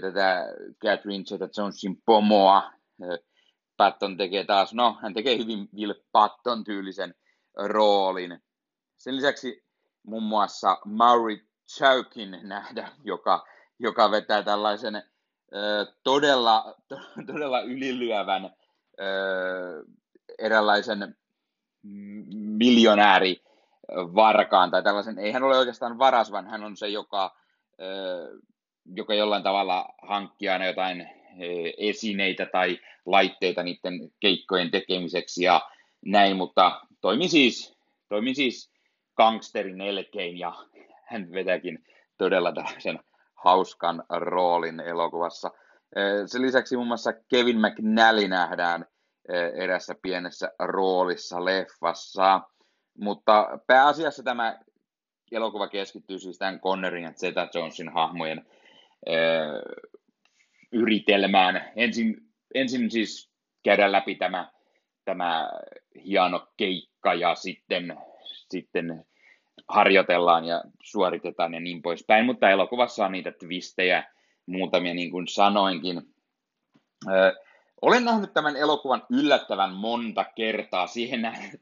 tätä 0.00 0.46
Catherine 0.84 1.24
Zeta-Jonesin 1.24 2.02
pomoa. 2.06 2.70
Patton 3.76 4.16
tekee 4.16 4.44
taas, 4.44 4.74
no 4.74 4.98
hän 5.02 5.14
tekee 5.14 5.38
hyvin 5.38 5.68
Will 5.76 5.94
Patton 6.12 6.64
tyylisen 6.64 7.14
roolin. 7.56 8.42
Sen 8.98 9.16
lisäksi 9.16 9.64
muun 10.02 10.22
muassa 10.22 10.78
Maury 10.84 11.38
Chaukin 11.78 12.38
nähdä, 12.42 12.88
joka, 13.04 13.46
joka 13.78 14.10
vetää 14.10 14.42
tällaisen 14.42 15.02
todella, 16.02 16.74
todella 17.26 17.60
ylilyövän 17.60 18.50
eräänlaisen 20.38 21.16
miljonääri 22.32 23.42
varkaan 23.92 24.70
tai 24.70 24.82
tällaisen, 24.82 25.18
ei 25.18 25.32
hän 25.32 25.42
ole 25.42 25.58
oikeastaan 25.58 25.98
varas, 25.98 26.32
vaan 26.32 26.46
hän 26.46 26.64
on 26.64 26.76
se, 26.76 26.88
joka, 26.88 27.36
joka 28.94 29.14
jollain 29.14 29.42
tavalla 29.42 29.88
hankkii 30.02 30.48
aina 30.48 30.66
jotain 30.66 31.08
esineitä 31.78 32.46
tai 32.46 32.78
laitteita 33.06 33.62
niiden 33.62 34.10
keikkojen 34.20 34.70
tekemiseksi 34.70 35.44
ja 35.44 35.60
näin, 36.06 36.36
mutta 36.36 36.80
toimi 37.00 37.28
siis, 37.28 37.78
toimi 38.08 38.34
siis 38.34 38.72
gangsterin 39.16 39.80
elkein 39.80 40.38
ja 40.38 40.52
hän 41.04 41.32
vetääkin 41.32 41.84
todella 42.18 42.52
tällaisen 42.52 43.00
hauskan 43.34 44.04
roolin 44.10 44.80
elokuvassa. 44.80 45.50
Sen 46.26 46.42
lisäksi 46.42 46.76
muun 46.76 46.88
muassa 46.88 47.12
Kevin 47.12 47.60
McNally 47.60 48.28
nähdään 48.28 48.86
erässä 49.54 49.94
pienessä 50.02 50.52
roolissa 50.58 51.44
leffassa. 51.44 52.40
Mutta 52.98 53.58
pääasiassa 53.66 54.22
tämä 54.22 54.58
elokuva 55.32 55.68
keskittyy 55.68 56.18
siis 56.18 56.38
tämän 56.38 56.60
Connerin 56.60 57.04
ja 57.04 57.12
Zeta 57.12 57.48
Jonesin 57.54 57.88
hahmojen 57.88 58.46
yritelmään. 60.72 61.64
Ensin, 61.76 62.16
ensin 62.54 62.90
siis 62.90 63.30
käydään 63.62 63.92
läpi 63.92 64.14
tämä, 64.14 64.50
tämä 65.04 65.50
hieno 66.04 66.48
keikka 66.56 67.14
ja 67.14 67.34
sitten, 67.34 67.96
sitten 68.50 69.04
harjoitellaan 69.68 70.44
ja 70.44 70.64
suoritetaan 70.82 71.54
ja 71.54 71.60
niin 71.60 71.82
poispäin, 71.82 72.26
mutta 72.26 72.50
elokuvassa 72.50 73.06
on 73.06 73.12
niitä 73.12 73.32
twistejä, 73.32 74.04
muutamia 74.46 74.94
niin 74.94 75.10
kuin 75.10 75.28
sanoinkin. 75.28 76.02
Ö, 77.10 77.34
olen 77.82 78.04
nähnyt 78.04 78.34
tämän 78.34 78.56
elokuvan 78.56 79.02
yllättävän 79.10 79.70
monta 79.70 80.24
kertaa 80.36 80.86
siihen 80.86 81.22
nähden, 81.22 81.60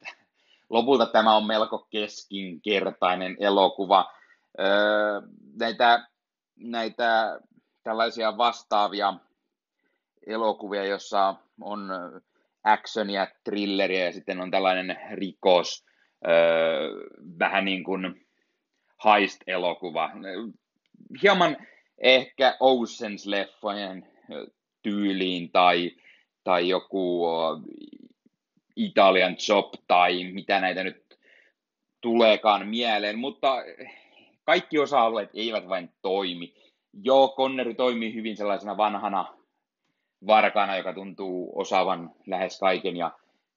lopulta 0.72 1.06
tämä 1.06 1.36
on 1.36 1.46
melko 1.46 1.86
keskinkertainen 1.90 3.36
elokuva. 3.40 4.12
Ö, 4.58 4.64
näitä, 5.58 6.06
näitä 6.56 7.40
tällaisia 7.82 8.36
vastaavia 8.36 9.14
elokuvia, 10.26 10.84
jossa 10.84 11.34
on 11.60 11.90
actionia, 12.64 13.26
thrilleria 13.44 14.04
ja 14.04 14.12
sitten 14.12 14.40
on 14.40 14.50
tällainen 14.50 14.96
rikos, 15.12 15.84
öö, 16.26 16.88
vähän 17.38 17.64
niin 17.64 17.84
kuin 17.84 18.26
heist-elokuva 19.04 20.10
hieman 21.22 21.56
ehkä 21.98 22.56
Oceans-leffojen 22.60 24.06
tyyliin 24.82 25.50
tai, 25.50 25.90
tai 26.44 26.68
joku 26.68 27.26
Italian 28.76 29.36
Job 29.48 29.72
tai 29.88 30.24
mitä 30.24 30.60
näitä 30.60 30.84
nyt 30.84 31.18
tuleekaan 32.00 32.68
mieleen, 32.68 33.18
mutta 33.18 33.56
kaikki 34.44 34.78
osa-alueet 34.78 35.30
eivät 35.34 35.68
vain 35.68 35.90
toimi. 36.02 36.54
Joo, 36.92 37.34
Conneri 37.36 37.74
toimii 37.74 38.14
hyvin 38.14 38.36
sellaisena 38.36 38.76
vanhana 38.76 39.34
varkana, 40.26 40.76
joka 40.76 40.92
tuntuu 40.92 41.52
osaavan 41.60 42.10
lähes 42.26 42.58
kaiken, 42.58 42.96
ja 42.96 43.10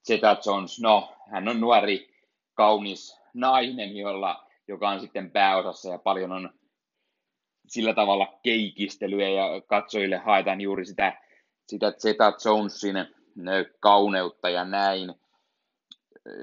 Zeta 0.07 0.38
Jones, 0.45 0.82
no, 0.82 1.13
hän 1.32 1.47
on 1.47 1.61
nuori, 1.61 2.16
kaunis 2.53 3.20
nainen, 3.34 3.97
jolla, 3.97 4.45
joka 4.68 4.89
on 4.89 4.99
sitten 4.99 5.32
pääosassa, 5.32 5.89
ja 5.89 5.97
paljon 5.97 6.32
on 6.32 6.53
sillä 7.68 7.93
tavalla 7.93 8.39
keikistelyä, 8.43 9.30
ja 9.30 9.61
katsojille 9.68 10.18
haetaan 10.18 10.61
juuri 10.61 10.86
sitä, 10.86 11.22
sitä 11.68 11.91
Zeta 11.91 12.34
Jonesin 12.45 13.14
kauneutta 13.80 14.50
ja 14.50 14.66
näin. 14.66 15.16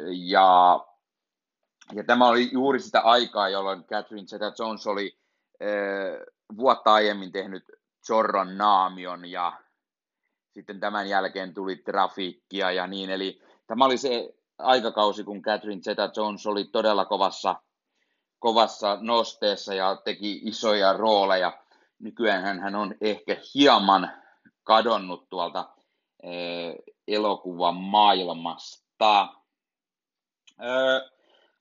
Ja, 0.09 0.80
ja 1.93 2.05
tämä 2.05 2.28
oli 2.28 2.49
juuri 2.53 2.80
sitä 2.80 3.01
aikaa, 3.01 3.49
jolloin 3.49 3.84
Catherine 3.84 4.26
Zeta-Jones 4.26 4.86
oli 4.86 5.18
äh, 5.62 5.68
vuotta 6.57 6.93
aiemmin 6.93 7.32
tehnyt 7.32 7.64
Zorron 8.07 8.59
naamion 8.59 9.24
ja 9.24 9.53
sitten 10.51 10.80
tämän 10.80 11.09
jälkeen 11.09 11.55
tuli 11.55 11.76
trafiikkia 11.76 12.70
ja 12.70 12.86
niin, 12.86 13.11
eli 13.11 13.43
tämä 13.66 13.84
oli 13.84 13.99
se 13.99 14.34
aikakausi, 14.59 15.24
kun 15.24 15.43
Catherine 15.43 15.80
Zeta-Jones 15.82 16.47
oli 16.47 16.64
todella 16.64 17.05
kovassa, 17.05 17.57
kovassa 18.38 18.99
nosteessa 19.01 19.74
ja 19.74 19.97
teki 19.97 20.40
isoja 20.45 20.93
rooleja. 20.93 21.59
Nykyään 21.99 22.61
hän 22.61 22.74
on 22.74 22.95
ehkä 23.01 23.36
hieman 23.55 24.11
kadonnut 24.64 25.28
tuolta 25.30 25.68
elokuvan 27.08 27.76
maailmasta. 27.76 29.28
Eh, 30.60 31.10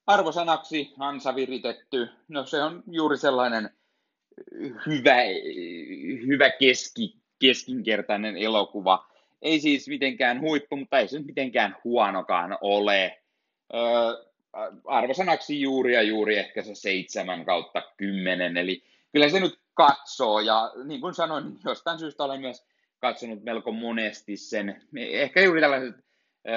arvosanaksi 0.07 0.93
Hansa 0.97 1.35
viritetty, 1.35 2.09
no 2.27 2.45
se 2.45 2.63
on 2.63 2.83
juuri 2.87 3.17
sellainen 3.17 3.69
hyvä, 4.87 5.15
hyvä 6.27 6.49
keski, 6.49 7.17
keskinkertainen 7.39 8.37
elokuva. 8.37 9.05
Ei 9.41 9.59
siis 9.59 9.87
mitenkään 9.87 10.41
huippu, 10.41 10.75
mutta 10.75 10.99
ei 10.99 11.07
se 11.07 11.19
mitenkään 11.19 11.77
huonokaan 11.83 12.57
ole. 12.61 13.05
Eh, 13.73 14.31
arvosanaksi 14.85 15.61
juuri 15.61 15.93
ja 15.93 16.01
juuri 16.01 16.37
ehkä 16.37 16.63
se 16.63 16.75
seitsemän 16.75 17.45
kautta 17.45 17.81
kymmenen, 17.97 18.57
eli 18.57 18.83
kyllä 19.11 19.29
se 19.29 19.39
nyt 19.39 19.59
katsoo, 19.73 20.39
ja 20.39 20.71
niin 20.83 21.01
kuin 21.01 21.13
sanoin, 21.13 21.59
jostain 21.65 21.99
syystä 21.99 22.23
olen 22.23 22.41
myös 22.41 22.65
katsonut 23.01 23.43
melko 23.43 23.71
monesti 23.71 24.37
sen. 24.37 24.81
Ehkä 24.97 25.41
juuri 25.41 25.61
tällaiset 25.61 25.95
ö, 25.95 26.51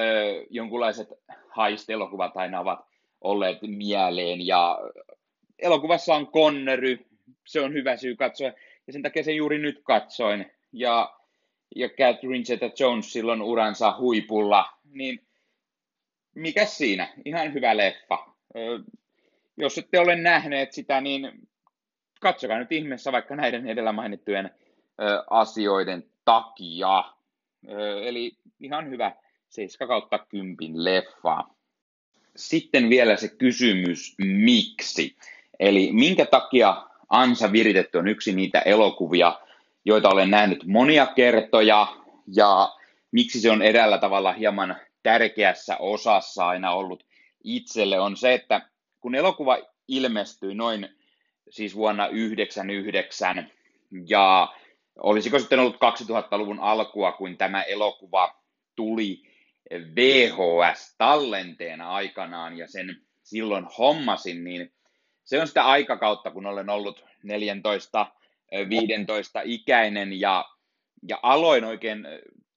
jonkunlaiset 0.50 1.08
haistelokuvat 1.48 2.36
aina 2.36 2.60
ovat 2.60 2.80
olleet 3.20 3.58
mieleen. 3.62 4.46
Ja 4.46 4.78
elokuvassa 5.58 6.14
on 6.14 6.26
Connery, 6.26 6.98
se 7.46 7.60
on 7.60 7.72
hyvä 7.72 7.96
syy 7.96 8.16
katsoa. 8.16 8.52
Ja 8.86 8.92
sen 8.92 9.02
takia 9.02 9.22
sen 9.24 9.36
juuri 9.36 9.58
nyt 9.58 9.80
katsoin. 9.84 10.52
Ja, 10.72 11.14
ja 11.76 11.88
Catherine 11.88 12.44
Zeta-Jones 12.44 13.12
silloin 13.12 13.42
uransa 13.42 13.96
huipulla. 13.98 14.64
Niin 14.90 15.26
mikä 16.34 16.64
siinä? 16.64 17.08
Ihan 17.24 17.54
hyvä 17.54 17.76
leffa. 17.76 18.18
Ö, 18.56 18.78
jos 19.56 19.78
ette 19.78 19.98
ole 19.98 20.16
nähneet 20.16 20.72
sitä, 20.72 21.00
niin 21.00 21.48
katsokaa 22.20 22.58
nyt 22.58 22.72
ihmeessä 22.72 23.12
vaikka 23.12 23.36
näiden 23.36 23.68
edellä 23.68 23.92
mainittujen 23.92 24.50
asioiden 25.30 26.04
takia. 26.24 27.04
Eli 28.02 28.32
ihan 28.60 28.90
hyvä 28.90 29.12
7 29.48 29.88
kautta 29.88 30.18
10 30.18 30.84
leffa. 30.84 31.44
Sitten 32.36 32.90
vielä 32.90 33.16
se 33.16 33.28
kysymys, 33.28 34.14
miksi? 34.18 35.16
Eli 35.60 35.92
minkä 35.92 36.26
takia 36.26 36.86
Ansa 37.08 37.52
viritetty 37.52 37.98
on 37.98 38.08
yksi 38.08 38.32
niitä 38.32 38.60
elokuvia, 38.60 39.40
joita 39.84 40.08
olen 40.08 40.30
nähnyt 40.30 40.64
monia 40.66 41.06
kertoja, 41.06 41.86
ja 42.26 42.72
miksi 43.10 43.40
se 43.40 43.50
on 43.50 43.62
eräällä 43.62 43.98
tavalla 43.98 44.32
hieman 44.32 44.76
tärkeässä 45.02 45.76
osassa 45.76 46.48
aina 46.48 46.70
ollut 46.70 47.06
itselle, 47.44 48.00
on 48.00 48.16
se, 48.16 48.34
että 48.34 48.68
kun 49.00 49.14
elokuva 49.14 49.58
ilmestyi 49.88 50.54
noin 50.54 50.88
siis 51.50 51.74
vuonna 51.76 52.04
1999, 52.04 53.50
ja 54.08 54.54
olisiko 54.96 55.38
sitten 55.38 55.58
ollut 55.58 55.76
2000-luvun 55.76 56.60
alkua, 56.60 57.12
kun 57.12 57.36
tämä 57.36 57.62
elokuva 57.62 58.40
tuli 58.76 59.22
VHS-tallenteena 59.72 61.88
aikanaan 61.88 62.58
ja 62.58 62.68
sen 62.68 62.96
silloin 63.22 63.66
hommasin, 63.78 64.44
niin 64.44 64.72
se 65.24 65.40
on 65.40 65.48
sitä 65.48 65.64
aikakautta, 65.64 66.30
kun 66.30 66.46
olen 66.46 66.70
ollut 66.70 67.04
14, 67.22 68.06
15 68.68 69.40
ikäinen 69.44 70.20
ja, 70.20 70.44
ja 71.08 71.18
aloin 71.22 71.64
oikein 71.64 72.06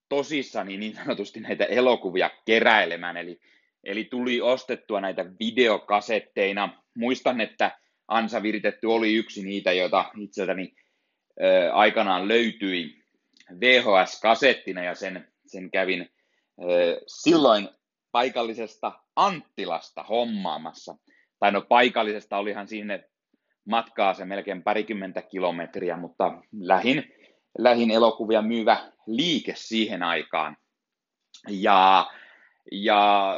tosissani 0.09 0.77
niin 0.77 0.95
sanotusti 0.95 1.39
näitä 1.39 1.65
elokuvia 1.65 2.29
keräilemään, 2.45 3.17
eli, 3.17 3.39
eli 3.83 4.03
tuli 4.03 4.41
ostettua 4.41 5.01
näitä 5.01 5.25
videokasetteina. 5.39 6.83
Muistan, 6.95 7.41
että 7.41 7.79
Ansa 8.07 8.43
Viritetty 8.43 8.87
oli 8.87 9.13
yksi 9.13 9.43
niitä, 9.43 9.73
joita 9.73 10.11
itseltäni 10.17 10.75
aikanaan 11.73 12.27
löytyi 12.27 13.03
VHS-kasettina 13.59 14.83
ja 14.83 14.95
sen, 14.95 15.27
sen 15.45 15.71
kävin 15.71 16.09
silloin 17.07 17.69
paikallisesta 18.11 18.91
Anttilasta 19.15 20.03
hommaamassa. 20.03 20.95
Tai 21.39 21.51
no 21.51 21.61
paikallisesta 21.61 22.37
olihan 22.37 22.67
sinne 22.67 23.09
matkaa 23.65 24.13
se 24.13 24.25
melkein 24.25 24.63
parikymmentä 24.63 25.21
kilometriä, 25.21 25.97
mutta 25.97 26.41
lähin, 26.59 27.13
lähin 27.57 27.91
elokuvia 27.91 28.41
myyvä 28.41 28.91
liike 29.07 29.53
siihen 29.55 30.03
aikaan. 30.03 30.57
Ja, 31.49 32.11
ja 32.71 33.33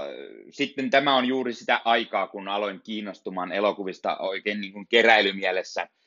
sitten 0.50 0.89
tämä 0.89 1.16
on 1.16 1.26
juuri 1.26 1.54
sitä 1.54 1.82
aikaa, 1.86 2.28
kun 2.28 2.47
aloin 2.47 2.82
kiinnostumaan 2.82 3.52
elokuvista 3.52 4.18
oikein 4.18 4.62
niin 4.62 4.74
kuin 4.74 4.88
keräilymielessä– 4.88 5.88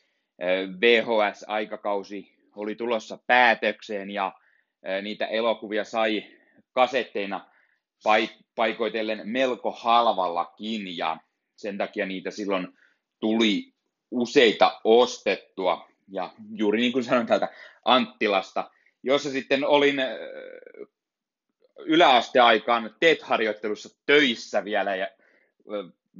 VHS-aikakausi 0.80 2.32
oli 2.56 2.74
tulossa 2.74 3.18
päätökseen 3.26 4.10
ja 4.10 4.32
niitä 5.02 5.26
elokuvia 5.26 5.84
sai 5.84 6.24
kasetteina 6.72 7.46
paikoitellen 8.54 9.20
melko 9.24 9.70
halvallakin 9.70 10.96
ja 10.96 11.16
sen 11.56 11.78
takia 11.78 12.06
niitä 12.06 12.30
silloin 12.30 12.78
tuli 13.20 13.72
useita 14.10 14.80
ostettua. 14.84 15.88
Ja 16.08 16.32
juuri 16.54 16.80
niin 16.80 16.92
kuin 16.92 17.04
sanoin 17.04 17.26
täältä 17.26 17.48
Anttilasta, 17.84 18.70
jossa 19.02 19.30
sitten 19.30 19.64
olin 19.64 19.96
yläasteaikaan 21.78 22.94
TET-harjoittelussa 23.00 23.98
töissä 24.06 24.64
vielä 24.64 24.96
ja 24.96 25.08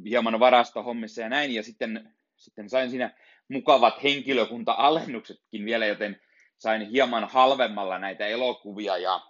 hieman 0.04 0.40
varastohommissa 0.40 1.22
ja 1.22 1.28
näin. 1.28 1.54
Ja 1.54 1.62
sitten, 1.62 2.14
sitten 2.36 2.70
sain 2.70 2.90
siinä 2.90 3.10
mukavat 3.48 4.02
henkilökunta-alennuksetkin 4.02 5.64
vielä, 5.64 5.86
joten 5.86 6.20
sain 6.58 6.90
hieman 6.90 7.28
halvemmalla 7.28 7.98
näitä 7.98 8.26
elokuvia 8.26 8.98
ja 8.98 9.20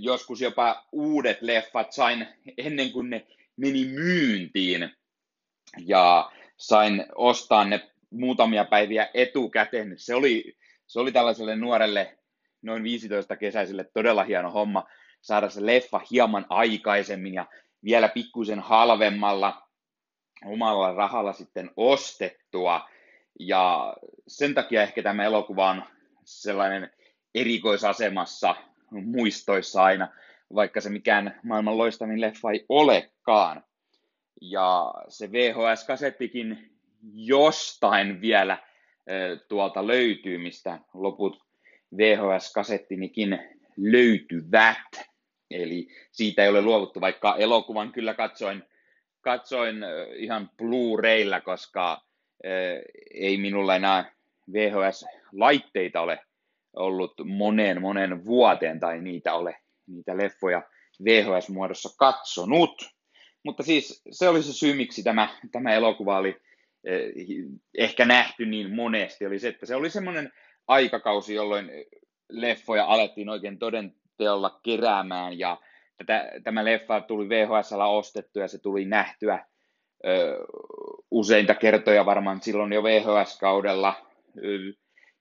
joskus 0.00 0.40
jopa 0.40 0.86
uudet 0.92 1.42
leffat 1.42 1.92
sain 1.92 2.26
ennen 2.58 2.92
kuin 2.92 3.10
ne 3.10 3.26
meni 3.56 3.84
myyntiin 3.84 4.90
ja 5.86 6.32
sain 6.56 7.04
ostaa 7.14 7.64
ne 7.64 7.90
muutamia 8.10 8.64
päiviä 8.64 9.10
etukäteen. 9.14 9.94
Se 9.96 10.14
oli, 10.14 10.56
se 10.86 11.00
oli 11.00 11.12
tällaiselle 11.12 11.56
nuorelle 11.56 12.18
noin 12.62 12.82
15 12.82 13.36
kesäiselle 13.36 13.84
todella 13.84 14.24
hieno 14.24 14.50
homma 14.50 14.88
saada 15.20 15.50
se 15.50 15.66
leffa 15.66 16.00
hieman 16.10 16.46
aikaisemmin 16.48 17.34
ja 17.34 17.46
vielä 17.84 18.08
pikkuisen 18.08 18.60
halvemmalla 18.60 19.68
omalla 20.44 20.92
rahalla 20.92 21.32
sitten 21.32 21.70
ostettua. 21.76 22.88
Ja 23.40 23.96
sen 24.28 24.54
takia 24.54 24.82
ehkä 24.82 25.02
tämä 25.02 25.24
elokuva 25.24 25.70
on 25.70 25.82
sellainen 26.24 26.90
erikoisasemassa 27.34 28.56
muistoissa 28.90 29.82
aina, 29.82 30.08
vaikka 30.54 30.80
se 30.80 30.90
mikään 30.90 31.40
maailman 31.42 31.78
loistavin 31.78 32.20
leffa 32.20 32.50
ei 32.50 32.66
olekaan. 32.68 33.64
Ja 34.40 34.94
se 35.08 35.32
VHS-kasettikin 35.32 36.70
jostain 37.14 38.20
vielä 38.20 38.58
tuolta 39.48 39.86
löytyy, 39.86 40.38
mistä 40.38 40.78
loput 40.94 41.44
VHS-kasettinikin 41.96 43.38
löytyvät. 43.76 45.12
Eli 45.50 45.88
siitä 46.10 46.42
ei 46.42 46.48
ole 46.48 46.62
luovuttu, 46.62 47.00
vaikka 47.00 47.36
elokuvan 47.36 47.92
kyllä 47.92 48.14
katsoin, 48.14 48.62
katsoin 49.20 49.76
ihan 50.16 50.50
Blu-raylla, 50.56 51.40
koska 51.40 52.02
ei 53.14 53.36
minulla 53.36 53.76
enää 53.76 54.12
VHS-laitteita 54.52 56.00
ole 56.00 56.18
ollut 56.76 57.14
moneen 57.24 57.82
monen 57.82 58.24
vuoteen 58.24 58.80
tai 58.80 59.00
niitä 59.00 59.34
ole 59.34 59.56
niitä 59.86 60.16
leffoja 60.16 60.62
VHS-muodossa 61.04 61.94
katsonut. 61.98 62.82
Mutta 63.44 63.62
siis 63.62 64.02
se 64.10 64.28
oli 64.28 64.42
se 64.42 64.52
syy, 64.52 64.74
miksi 64.74 65.02
tämä, 65.02 65.28
tämä 65.52 65.74
elokuva 65.74 66.18
oli 66.18 66.36
eh, 66.84 67.12
ehkä 67.78 68.04
nähty 68.04 68.46
niin 68.46 68.74
monesti, 68.74 69.26
oli 69.26 69.38
se, 69.38 69.48
että 69.48 69.66
se 69.66 69.74
oli 69.74 69.90
semmoinen 69.90 70.32
aikakausi, 70.68 71.34
jolloin 71.34 71.70
leffoja 72.30 72.84
alettiin 72.84 73.28
oikein 73.28 73.58
todenteolla 73.58 74.60
keräämään 74.62 75.38
ja 75.38 75.60
tämä 76.44 76.64
leffa 76.64 77.00
tuli 77.00 77.28
VHSllä 77.28 77.86
ostettu 77.86 78.38
ja 78.38 78.48
se 78.48 78.58
tuli 78.58 78.84
nähtyä 78.84 79.46
ö, 80.06 80.38
useinta 81.12 81.54
kertoja 81.54 82.06
varmaan 82.06 82.42
silloin 82.42 82.72
jo 82.72 82.82
VHS-kaudella. 82.82 83.94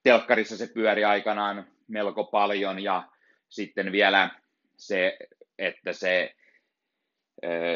Telkkarissa 0.03 0.57
se 0.57 0.67
pyöri 0.67 1.03
aikanaan 1.03 1.67
melko 1.87 2.23
paljon 2.23 2.83
ja 2.83 3.03
sitten 3.49 3.91
vielä 3.91 4.29
se, 4.77 5.17
että 5.59 5.93
se 5.93 6.35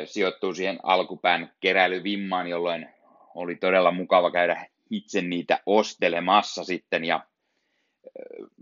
sijoittuu 0.06 0.54
siihen 0.54 0.80
alkupään 0.84 1.52
keräilyvimmaan, 1.60 2.48
jolloin 2.48 2.90
oli 3.36 3.56
todella 3.56 3.92
mukava 3.92 4.32
käydä 4.32 4.66
itse 4.90 5.22
niitä 5.22 5.60
ostelemassa 5.66 6.64
sitten 6.64 7.06
ja 7.06 7.26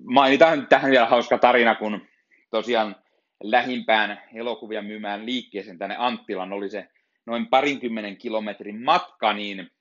mainitaan 0.05 0.67
tähän 0.67 0.91
vielä 0.91 1.05
hauska 1.05 1.37
tarina, 1.37 1.75
kun 1.75 2.01
tosiaan 2.49 2.95
lähimpään 3.43 4.21
elokuvia 4.35 4.81
myymään 4.81 5.25
liikkeeseen 5.25 5.77
tänne 5.77 5.95
Anttilan 5.99 6.53
oli 6.53 6.69
se 6.69 6.87
noin 7.26 7.47
parinkymmenen 7.47 8.17
kilometrin 8.17 8.84
matka, 8.84 9.34
niin 9.34 9.71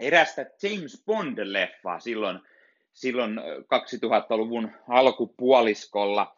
erästä 0.00 0.46
James 0.62 1.04
Bond-leffaa 1.06 2.00
silloin, 2.00 2.40
silloin 2.92 3.38
2000-luvun 3.38 4.70
alkupuoliskolla 4.88 6.36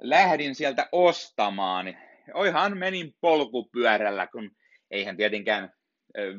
lähdin 0.00 0.54
sieltä 0.54 0.88
ostamaan. 0.92 1.96
Oihan 2.34 2.78
menin 2.78 3.14
polkupyörällä, 3.20 4.26
kun 4.26 4.50
eihän 4.90 5.16
tietenkään 5.16 5.72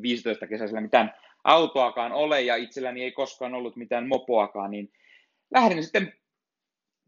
15 0.01 0.47
kesäisellä 0.47 0.82
mitään 0.82 1.14
autoakaan 1.43 2.12
ole 2.12 2.41
ja 2.41 2.56
itselläni 2.56 3.04
ei 3.04 3.12
koskaan 3.12 3.54
ollut 3.54 3.76
mitään 3.76 4.08
mopoakaan, 4.08 4.72
niin 4.72 4.93
lähdin 5.54 5.84
sitten 5.84 6.14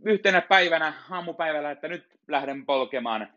yhtenä 0.05 0.41
päivänä 0.41 0.93
aamupäivällä, 1.09 1.71
että 1.71 1.87
nyt 1.87 2.05
lähden 2.27 2.65
polkemaan 2.65 3.33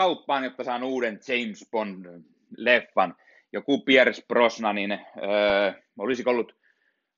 kauppaan, 0.00 0.44
jotta 0.44 0.64
saan 0.64 0.82
uuden 0.82 1.20
James 1.28 1.70
Bond-leffan. 1.70 3.14
Joku 3.52 3.80
Pierce 3.84 4.22
Brosnanin, 4.28 4.92
öö, 4.92 5.72
olisiko 5.98 6.30
ollut, 6.30 6.56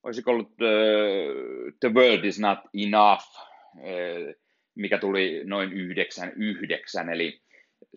olisiko 0.02 0.30
ollut 0.30 0.60
öö, 0.62 1.34
The 1.80 1.88
World 1.94 2.24
is 2.24 2.40
Not 2.40 2.58
Enough, 2.74 3.24
öö, 3.86 4.32
mikä 4.74 4.98
tuli 4.98 5.42
noin 5.44 5.72
99, 5.72 7.08
eli 7.08 7.40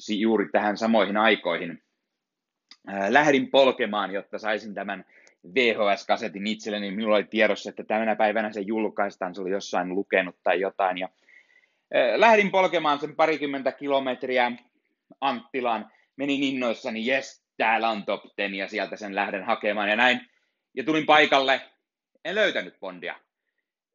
juuri 0.10 0.50
tähän 0.52 0.78
samoihin 0.78 1.18
aikoihin. 1.18 1.84
Öö, 2.90 3.14
lähdin 3.14 3.52
polkemaan, 3.52 4.14
jotta 4.14 4.40
saisin 4.40 4.74
tämän 4.74 5.06
VHS-kasetin 5.54 6.48
itselleni, 6.48 6.86
niin 6.86 6.96
minulla 6.96 7.16
oli 7.16 7.24
tiedossa, 7.24 7.70
että 7.70 7.84
tänä 7.84 8.16
päivänä 8.16 8.52
se 8.52 8.62
julkaistaan, 8.62 9.36
se 9.36 9.42
oli 9.42 9.52
jossain 9.52 9.90
lukenut 9.90 10.36
tai 10.44 10.62
jotain. 10.62 10.98
Ja, 10.98 11.10
äh, 11.96 12.20
lähdin 12.20 12.52
polkemaan 12.52 13.00
sen 13.00 13.16
parikymmentä 13.16 13.72
kilometriä 13.72 14.52
Anttilaan, 15.22 15.92
menin 16.16 16.44
innoissani, 16.44 17.06
jes, 17.06 17.46
täällä 17.58 17.90
on 17.90 18.06
top 18.06 18.22
10 18.38 18.60
ja 18.60 18.68
sieltä 18.68 18.96
sen 18.96 19.16
lähden 19.16 19.44
hakemaan 19.44 19.90
ja 19.90 19.96
näin. 19.96 20.22
Ja 20.74 20.84
tulin 20.84 21.06
paikalle, 21.06 21.62
en 22.26 22.36
löytänyt 22.36 22.80
Bondia. 22.80 23.20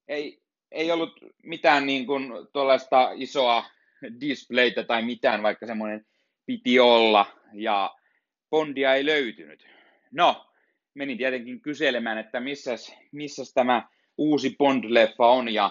Ei, 0.08 0.42
ei 0.72 0.92
ollut 0.92 1.20
mitään 1.42 1.86
niin 1.86 2.06
kuin 2.06 2.32
tuollaista 2.52 3.10
isoa 3.14 3.64
displaytä 4.20 4.82
tai 4.82 5.02
mitään, 5.02 5.42
vaikka 5.42 5.66
semmoinen 5.66 6.06
piti 6.46 6.80
olla, 6.80 7.26
ja 7.52 7.94
Bondia 8.50 8.94
ei 8.94 9.06
löytynyt. 9.06 9.66
No, 10.10 10.46
menin 10.94 11.18
tietenkin 11.18 11.60
kyselemään, 11.60 12.18
että 12.18 12.40
missäs, 12.40 12.94
missäs 13.12 13.52
tämä 13.54 13.88
uusi 14.18 14.56
Bond-leffa 14.58 15.26
on, 15.26 15.48
ja 15.48 15.70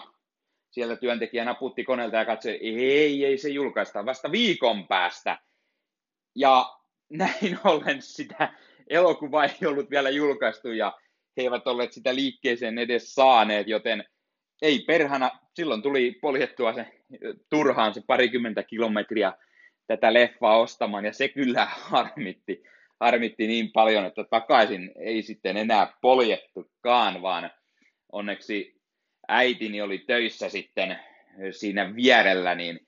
siellä 0.72 0.96
työntekijä 0.96 1.46
naputti 1.46 1.84
koneelta 1.84 2.18
ja 2.18 2.26
katsoi, 2.26 2.52
ei, 2.62 3.26
ei 3.26 3.38
se 3.38 3.50
julkaista 3.50 4.06
vasta 4.06 4.32
viikon 4.32 4.88
päästä. 4.88 5.40
Ja 6.36 6.76
näin 7.10 7.60
ollen 7.64 8.02
sitä 8.02 8.54
elokuvaa 8.90 9.46
ei 9.46 9.68
ollut 9.68 9.90
vielä 9.90 10.10
julkaistu, 10.10 10.72
ja 10.72 11.00
he 11.38 11.42
eivät 11.44 11.68
olleet 11.68 11.94
sitä 11.94 12.16
liikkeeseen 12.16 12.78
edes 12.78 13.16
saaneet, 13.16 13.68
joten 13.68 14.04
ei 14.62 14.80
perhana, 14.80 15.32
silloin 15.54 15.82
tuli 15.82 16.12
poljettua 16.22 16.74
se 16.74 16.86
turhaan 17.50 17.94
se 17.94 18.02
parikymmentä 18.08 18.64
kilometriä 18.64 19.34
tätä 19.88 20.14
leffaa 20.14 20.58
ostamaan, 20.58 21.06
ja 21.06 21.14
se 21.14 21.28
kyllä 21.28 21.66
harmitti 21.90 22.64
harmitti 23.00 23.48
niin 23.48 23.72
paljon, 23.72 24.06
että 24.06 24.24
takaisin 24.24 24.92
ei 25.00 25.24
sitten 25.24 25.58
enää 25.58 25.94
poljettukaan, 26.02 27.22
vaan 27.22 27.52
onneksi 28.12 28.79
äitini 29.30 29.82
oli 29.82 29.98
töissä 29.98 30.50
sitten 30.50 31.00
siinä 31.52 31.96
vierellä, 31.96 32.56
niin 32.56 32.80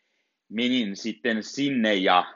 menin 0.50 0.96
sitten 0.96 1.44
sinne 1.44 1.94
ja 1.94 2.34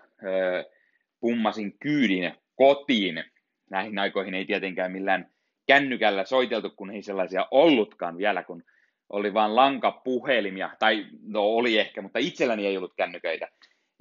pummasin 1.19 1.79
kyydin 1.79 2.33
kotiin. 2.55 3.23
Näihin 3.69 3.99
aikoihin 3.99 4.33
ei 4.33 4.45
tietenkään 4.45 4.91
millään 4.91 5.29
kännykällä 5.67 6.25
soiteltu, 6.25 6.69
kun 6.69 6.91
ei 6.91 7.01
sellaisia 7.01 7.47
ollutkaan 7.51 8.17
vielä, 8.17 8.43
kun 8.43 8.63
oli 9.09 9.33
vain 9.33 9.55
lankapuhelimia, 9.55 10.69
tai 10.79 11.05
no 11.27 11.41
oli 11.43 11.79
ehkä, 11.79 12.01
mutta 12.01 12.19
itselläni 12.19 12.67
ei 12.67 12.77
ollut 12.77 12.95
kännyköitä. 12.97 13.47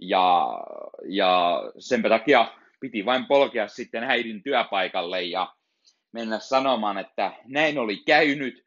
Ja, 0.03 0.49
ja 1.09 1.63
sen 1.79 2.03
takia 2.03 2.53
piti 2.81 3.05
vain 3.05 3.27
polkea 3.27 3.69
sitten 3.69 4.05
äidin 4.05 4.43
työpaikalle 4.43 5.23
ja 5.23 5.55
mennä 6.13 6.39
sanomaan, 6.39 6.99
että 6.99 7.33
näin 7.45 7.79
oli 7.79 7.97
käynyt. 7.97 8.65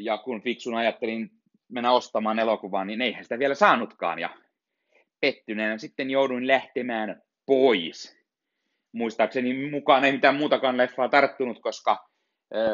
Ja 0.00 0.18
kun 0.18 0.42
fiksun 0.42 0.74
ajattelin 0.74 1.30
mennä 1.68 1.92
ostamaan 1.92 2.38
elokuvaa, 2.38 2.84
niin 2.84 3.02
eihän 3.02 3.24
sitä 3.24 3.38
vielä 3.38 3.54
saanutkaan. 3.54 4.18
Ja 4.18 4.30
pettyneenä 5.20 5.78
sitten 5.78 6.10
jouduin 6.10 6.46
lähtemään 6.46 7.22
pois. 7.46 8.24
Muistaakseni 8.92 9.70
mukaan 9.70 10.04
ei 10.04 10.12
mitään 10.12 10.36
muutakaan 10.36 10.76
leffaa 10.76 11.08
tarttunut, 11.08 11.60
koska 11.60 12.08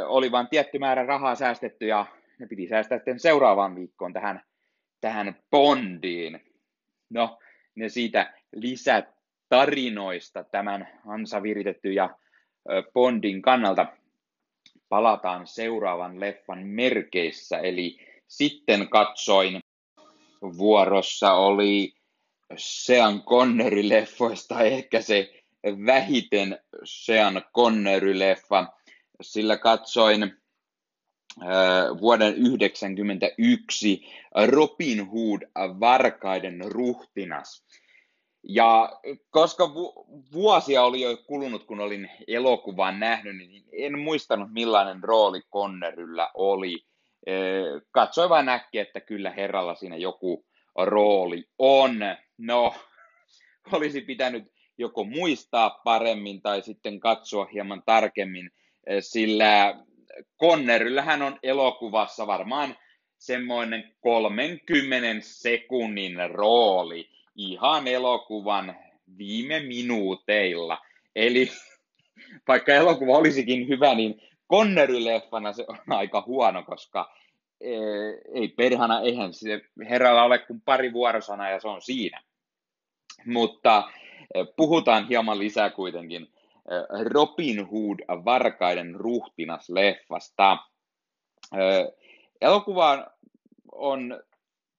oli 0.07 0.33
vain 0.33 0.49
tietty 0.49 0.79
määrä 0.79 1.07
rahaa 1.07 1.35
säästetty 1.35 1.87
ja 1.87 2.07
ne 2.39 2.47
piti 2.47 2.69
säästää 2.69 2.99
sitten 2.99 3.21
seuraavaan 3.21 3.77
viikkoon 3.77 4.13
tähän, 4.13 4.43
tähän 5.01 5.37
Bondiin. 5.51 6.41
No, 7.11 7.39
ne 7.75 7.89
siitä 7.89 8.35
lisät 8.53 9.09
tarinoista 9.49 10.45
tämän 10.45 10.89
ansa 11.07 11.43
viritetty 11.43 11.93
ja 11.93 12.17
Bondin 12.93 13.43
kannalta 13.43 13.87
palataan 14.91 15.47
seuraavan 15.47 16.21
leffan 16.21 16.67
merkeissä. 16.67 17.59
Eli 17.59 17.99
sitten 18.29 18.89
katsoin 18.89 19.61
vuorossa 20.43 21.33
oli 21.33 21.95
Sean 22.57 23.23
Connery-leffoista 23.23 24.61
ehkä 24.63 25.01
se 25.01 25.43
vähiten 25.87 26.59
Sean 26.85 27.43
Connery-leffa, 27.57 28.67
sillä 29.23 29.57
katsoin 29.57 30.23
äh, 30.23 30.31
vuoden 32.01 32.35
1991 32.35 34.07
Robin 34.47 35.11
Hood 35.11 35.43
Varkaiden 35.81 36.61
ruhtinas. 36.65 37.65
Ja 38.49 39.01
koska 39.31 39.75
vu- 39.75 40.07
vuosia 40.33 40.83
oli 40.83 41.01
jo 41.01 41.17
kulunut, 41.17 41.65
kun 41.65 41.81
olin 41.81 42.11
elokuvan 42.29 43.01
nähnyt, 43.01 43.37
niin 43.37 43.65
en 43.73 43.99
muistanut 43.99 44.53
millainen 44.53 45.05
rooli 45.05 45.41
Conneryllä 45.53 46.31
oli. 46.35 46.85
Katsoin 47.91 48.31
vain 48.31 48.47
näkki, 48.47 48.79
että 48.79 49.01
kyllä 49.01 49.31
herralla 49.31 49.75
siinä 49.75 49.97
joku 49.97 50.47
rooli 50.77 51.45
on. 51.59 51.99
No, 52.39 52.75
olisi 53.73 54.01
pitänyt 54.01 54.45
joko 54.79 55.05
muistaa 55.05 55.81
paremmin 55.85 56.43
tai 56.43 56.63
sitten 56.63 57.01
katsoa 57.01 57.45
hieman 57.53 57.83
tarkemmin, 57.87 58.51
sillä 59.01 59.75
Conneryllähän 60.41 61.23
on 61.23 61.39
elokuvassa 61.43 62.27
varmaan 62.27 62.77
semmoinen 63.19 63.95
30 64.01 65.27
sekunnin 65.27 66.31
rooli 66.31 67.20
ihan 67.35 67.89
elokuvan 67.89 68.77
viime 69.19 69.61
minuuteilla. 69.61 70.79
Eli 71.17 71.51
vaikka 72.49 72.75
elokuva 72.75 73.19
olisikin 73.19 73.69
hyvä, 73.69 73.95
niin 73.95 74.23
Connery-leffana 74.53 75.53
se 75.53 75.65
on 75.69 75.79
aika 75.89 76.25
huono, 76.27 76.63
koska 76.63 77.15
e, 77.61 77.71
ei 78.35 78.49
perhana, 78.49 79.01
eihän 79.01 79.35
se 79.35 79.61
herralla 79.89 80.23
ole 80.23 80.39
kuin 80.39 80.61
pari 80.61 80.93
vuorosanaa 80.93 81.51
ja 81.51 81.61
se 81.61 81.69
on 81.69 81.83
siinä. 81.83 82.23
Mutta 83.27 83.91
e, 84.35 84.45
puhutaan 84.57 85.09
hieman 85.09 85.39
lisää 85.39 85.71
kuitenkin 85.71 86.23
e, 86.23 87.05
Robin 87.05 87.67
Hood 87.67 88.25
Varkaiden 88.25 88.95
ruhtinas 88.95 89.71
leffasta. 89.71 90.59
Elokuva 92.41 93.07
on 93.73 94.23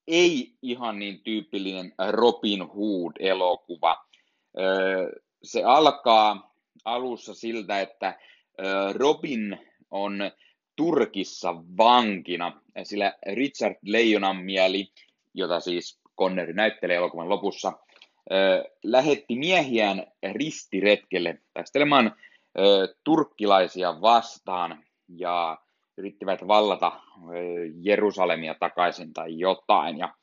ei 0.06 0.52
ihan 0.62 0.98
niin 0.98 1.20
tyypillinen 1.20 1.94
Robin 2.10 2.60
Hood-elokuva. 2.62 4.04
Se 5.42 5.64
alkaa 5.64 6.54
alussa 6.84 7.34
siltä, 7.34 7.80
että 7.80 8.18
Robin 8.92 9.58
on 9.90 10.18
Turkissa 10.76 11.54
vankina, 11.76 12.62
sillä 12.82 13.14
Richard 13.32 13.76
Leijonanmieli, 13.82 14.92
jota 15.34 15.60
siis 15.60 16.00
Connery 16.18 16.52
näyttelee 16.52 16.96
elokuvan 16.96 17.28
lopussa, 17.28 17.72
lähetti 18.84 19.36
miehiään 19.36 20.06
ristiretkelle 20.32 21.38
taistelemaan 21.54 22.16
turkkilaisia 23.04 24.00
vastaan 24.00 24.84
ja 25.08 25.58
yrittivät 25.98 26.48
vallata 26.48 27.00
Jerusalemia 27.80 28.54
takaisin 28.60 29.12
tai 29.12 29.38
jotain. 29.38 29.98
Ja 29.98 30.14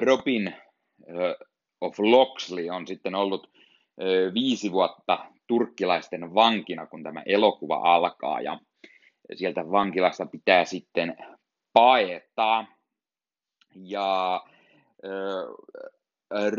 Robin 0.00 0.54
of 1.80 1.98
Loxley 1.98 2.70
on 2.70 2.86
sitten 2.86 3.14
ollut 3.14 3.50
viisi 4.34 4.72
vuotta 4.72 5.26
turkkilaisten 5.46 6.34
vankina, 6.34 6.86
kun 6.86 7.02
tämä 7.02 7.22
elokuva 7.26 7.80
alkaa. 7.94 8.40
Ja 8.40 8.58
sieltä 9.34 9.70
vankilasta 9.70 10.26
pitää 10.26 10.64
sitten 10.64 11.16
paeta. 11.72 12.64
Ja 13.74 14.44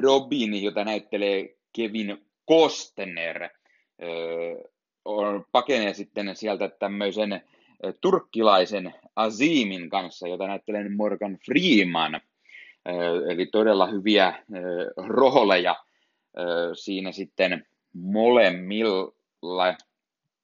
Robin, 0.01 0.63
jota 0.63 0.83
näyttelee 0.83 1.55
Kevin 1.75 2.25
Costner, 2.49 3.49
on, 5.05 5.45
pakenee 5.51 5.93
sitten 5.93 6.35
sieltä 6.35 6.69
tämmöisen 6.69 7.41
turkkilaisen 8.01 8.93
Azimin 9.15 9.89
kanssa, 9.89 10.27
jota 10.27 10.47
näyttelen 10.47 10.95
Morgan 10.95 11.37
Freeman. 11.45 12.21
Eli 13.29 13.45
todella 13.45 13.87
hyviä 13.87 14.43
rooleja 14.97 15.75
siinä 16.73 17.11
sitten 17.11 17.65
molemmilla, 17.93 19.75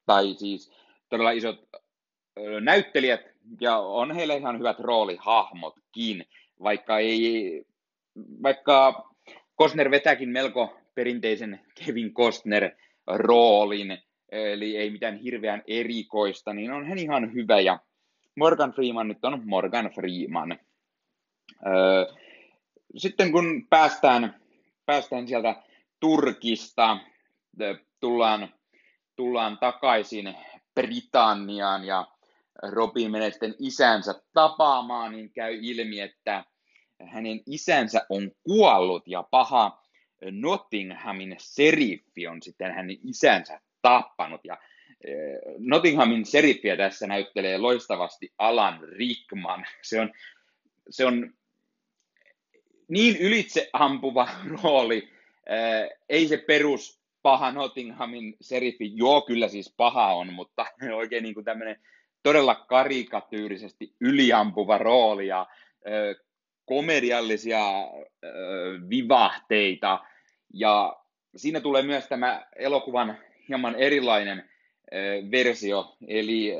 tai 0.06 0.34
siis 0.34 0.72
todella 1.08 1.30
isot 1.30 1.68
näyttelijät, 2.60 3.20
ja 3.60 3.78
on 3.78 4.14
heillä 4.14 4.34
ihan 4.34 4.58
hyvät 4.58 4.80
roolihahmotkin, 4.80 6.24
vaikka 6.62 6.98
ei, 6.98 7.64
vaikka 8.42 9.04
Costner 9.60 9.90
vetääkin 9.90 10.28
melko 10.28 10.76
perinteisen 10.94 11.60
Kevin 11.84 12.14
Costner 12.14 12.70
roolin, 13.06 13.98
eli 14.32 14.76
ei 14.76 14.90
mitään 14.90 15.16
hirveän 15.16 15.62
erikoista, 15.66 16.52
niin 16.52 16.72
on 16.72 16.86
hän 16.86 16.98
ihan 16.98 17.34
hyvä, 17.34 17.60
ja 17.60 17.78
Morgan 18.36 18.72
Freeman 18.72 19.08
nyt 19.08 19.24
on 19.24 19.42
Morgan 19.44 19.90
Freeman. 19.94 20.58
Sitten 22.96 23.32
kun 23.32 23.66
päästään, 23.70 24.40
päästään 24.86 25.28
sieltä 25.28 25.62
Turkista, 26.00 26.98
tullaan, 28.00 28.54
tullaan 29.16 29.58
takaisin 29.58 30.34
Britanniaan 30.74 31.84
ja 31.84 32.06
Robin 32.62 33.10
menee 33.10 33.30
sitten 33.30 33.54
isänsä 33.58 34.14
tapaamaan, 34.32 35.12
niin 35.12 35.32
käy 35.32 35.58
ilmi, 35.62 36.00
että 36.00 36.44
hänen 37.06 37.40
isänsä 37.46 38.06
on 38.08 38.30
kuollut 38.42 39.08
ja 39.08 39.22
paha 39.30 39.82
Nottinghamin 40.30 41.36
seriffi 41.38 42.26
on 42.26 42.42
sitten 42.42 42.74
hänen 42.74 42.96
isänsä 43.04 43.60
tappanut. 43.82 44.40
Ja 44.44 44.58
eh, 45.04 45.38
Nottinghamin 45.58 46.26
seriffiä 46.26 46.76
tässä 46.76 47.06
näyttelee 47.06 47.58
loistavasti 47.58 48.32
Alan 48.38 48.80
Rickman. 48.82 49.66
Se 49.82 50.00
on, 50.00 50.12
se 50.90 51.04
on 51.04 51.34
niin 52.88 53.16
ylitse 53.16 53.70
ampuva 53.72 54.28
rooli. 54.62 55.08
Eh, 55.46 55.98
ei 56.08 56.28
se 56.28 56.36
perus 56.36 57.02
paha 57.22 57.52
Nottinghamin 57.52 58.36
seriffi, 58.40 58.96
joo 58.96 59.20
kyllä 59.20 59.48
siis 59.48 59.74
paha 59.76 60.12
on, 60.12 60.32
mutta 60.32 60.66
oikein 60.94 61.22
niin 61.22 61.34
kuin 61.34 61.44
tämmöinen 61.44 61.76
todella 62.22 62.54
karikatyyrisesti 62.54 63.94
yliampuva 64.00 64.78
rooli 64.78 65.26
ja 65.26 65.46
ö, 65.86 66.14
komediallisia 66.64 67.64
vivahteita. 68.90 70.04
Ja 70.54 70.96
siinä 71.36 71.60
tulee 71.60 71.82
myös 71.82 72.06
tämä 72.06 72.46
elokuvan 72.56 73.18
hieman 73.48 73.74
erilainen 73.74 74.48
versio, 75.30 75.96
eli 76.08 76.52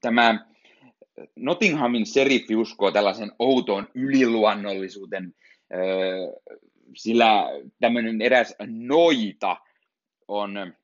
tämä 0.00 0.46
Nottinghamin 1.36 2.06
seriffi 2.06 2.56
uskoo 2.56 2.90
tällaisen 2.90 3.32
outoon 3.38 3.88
yliluonnollisuuden, 3.94 5.34
sillä 6.96 7.44
tämmöinen 7.80 8.22
eräs 8.22 8.54
noita 8.66 9.56
on 10.28 10.74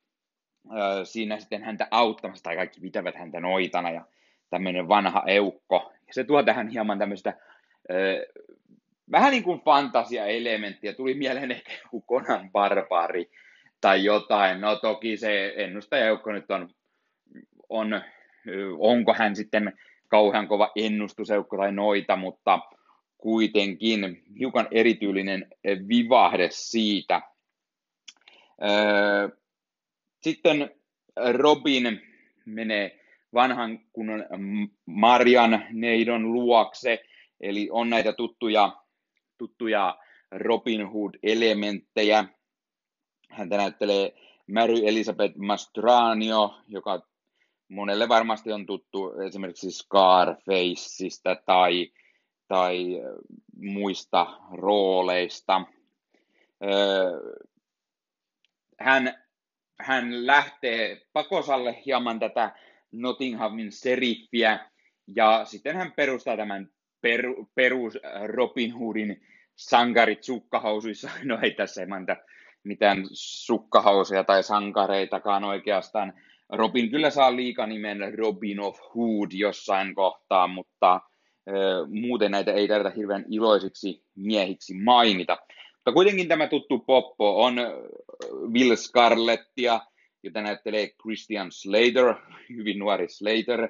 siinä 1.04 1.38
sitten 1.40 1.62
häntä 1.62 1.88
auttamassa, 1.90 2.42
tai 2.42 2.56
kaikki 2.56 2.80
pitävät 2.80 3.14
häntä 3.14 3.40
noitana, 3.40 3.90
ja 3.90 4.06
tämmöinen 4.50 4.88
vanha 4.88 5.22
eukko. 5.26 5.92
Se 6.10 6.24
tuo 6.24 6.42
tähän 6.42 6.68
hieman 6.68 6.98
tämmöistä 6.98 7.34
vähän 9.10 9.30
niin 9.30 9.42
kuin 9.42 9.60
fantasia-elementtiä. 9.60 10.92
Tuli 10.92 11.14
mieleen 11.14 11.50
ehkä 11.50 11.72
joku 11.72 12.04
Conan 12.08 12.50
Barbari 12.52 13.30
tai 13.84 14.04
jotain. 14.04 14.60
No 14.60 14.76
toki 14.76 15.16
se 15.16 15.54
ennustajaeukko 15.56 16.32
nyt 16.32 16.50
on, 16.50 16.68
on, 17.68 18.02
onko 18.78 19.14
hän 19.14 19.36
sitten 19.36 19.78
kauhean 20.08 20.48
kova 20.48 20.72
ennustuseukko 20.76 21.56
tai 21.56 21.72
noita, 21.72 22.16
mutta 22.16 22.60
kuitenkin 23.18 24.22
hiukan 24.38 24.68
erityylinen 24.70 25.46
vivahde 25.88 26.48
siitä. 26.50 27.22
Sitten 30.22 30.70
Robin 31.32 32.02
menee 32.46 33.00
vanhan 33.34 33.78
kunnon 33.92 34.24
Marian 34.86 35.64
neidon 35.70 36.32
luokse, 36.32 37.04
eli 37.40 37.68
on 37.70 37.90
näitä 37.90 38.12
tuttuja, 38.12 38.72
tuttuja 39.38 39.98
Robin 40.30 40.80
Hood-elementtejä. 40.80 42.24
Häntä 43.34 43.56
näyttelee 43.56 44.14
Mary 44.46 44.74
Elizabeth 44.86 45.36
Mastranio, 45.36 46.54
joka 46.68 47.02
monelle 47.68 48.08
varmasti 48.08 48.52
on 48.52 48.66
tuttu 48.66 49.20
esimerkiksi 49.20 49.70
Scarfaceista 49.70 51.36
tai, 51.46 51.92
tai 52.48 52.86
muista 53.56 54.26
rooleista. 54.52 55.62
Hän 58.80 59.24
hän 59.80 60.26
lähtee 60.26 61.06
pakosalle 61.12 61.82
hieman 61.86 62.18
tätä 62.18 62.52
Nottinghamin 62.92 63.72
seriffiä, 63.72 64.70
ja 65.16 65.44
sitten 65.44 65.76
hän 65.76 65.92
perustaa 65.92 66.36
tämän 66.36 66.68
peru, 67.00 67.50
perus 67.54 67.98
Robin 68.26 68.78
Hoodin 68.78 69.26
sankarit 69.54 70.24
sukkahousuissa. 70.24 71.10
No 71.24 71.38
ei 71.42 71.50
tässä 71.50 71.80
ei 71.80 71.86
mitään 72.64 73.04
sukkahousuja 73.12 74.24
tai 74.24 74.42
sankareitakaan 74.42 75.44
oikeastaan. 75.44 76.12
Robin 76.48 76.90
kyllä 76.90 77.10
saa 77.10 77.36
liikanimen 77.36 78.18
Robin 78.18 78.60
of 78.60 78.78
Hood 78.94 79.30
jossain 79.32 79.94
kohtaa, 79.94 80.46
mutta 80.46 81.00
ö, 81.48 81.52
muuten 81.88 82.30
näitä 82.30 82.52
ei 82.52 82.68
tarvita 82.68 82.96
hirveän 82.96 83.24
iloisiksi 83.30 84.04
miehiksi 84.16 84.74
mainita. 84.74 85.38
Mutta 85.74 85.92
kuitenkin 85.92 86.28
tämä 86.28 86.46
tuttu 86.46 86.78
poppo 86.78 87.44
on 87.44 87.56
Will 88.52 88.76
Scarlettia, 88.76 89.80
jota 90.22 90.42
näyttelee 90.42 90.90
Christian 91.02 91.52
Slater, 91.52 92.14
hyvin 92.56 92.78
nuori 92.78 93.08
Slater, 93.08 93.68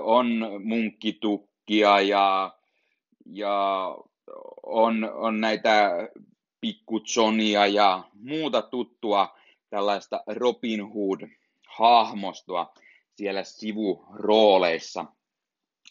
on 0.00 0.50
munkkitukkia 0.64 2.00
ja, 2.00 2.52
ja 3.26 3.96
on, 4.62 5.10
on 5.14 5.40
näitä 5.40 5.90
pikku 6.60 7.00
Johnia 7.16 7.66
ja 7.66 8.04
muuta 8.14 8.62
tuttua 8.62 9.38
tällaista 9.70 10.22
Robin 10.26 10.80
Hood-hahmostoa 10.80 12.74
siellä 13.14 13.44
sivurooleissa. 13.44 15.04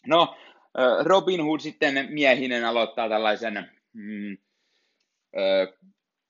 No, 0.06 0.36
Robin 1.02 1.44
Hood 1.44 1.60
sitten 1.60 2.08
miehinen 2.10 2.64
aloittaa 2.64 3.08
tällaisen 3.08 3.70
mm, 3.92 4.36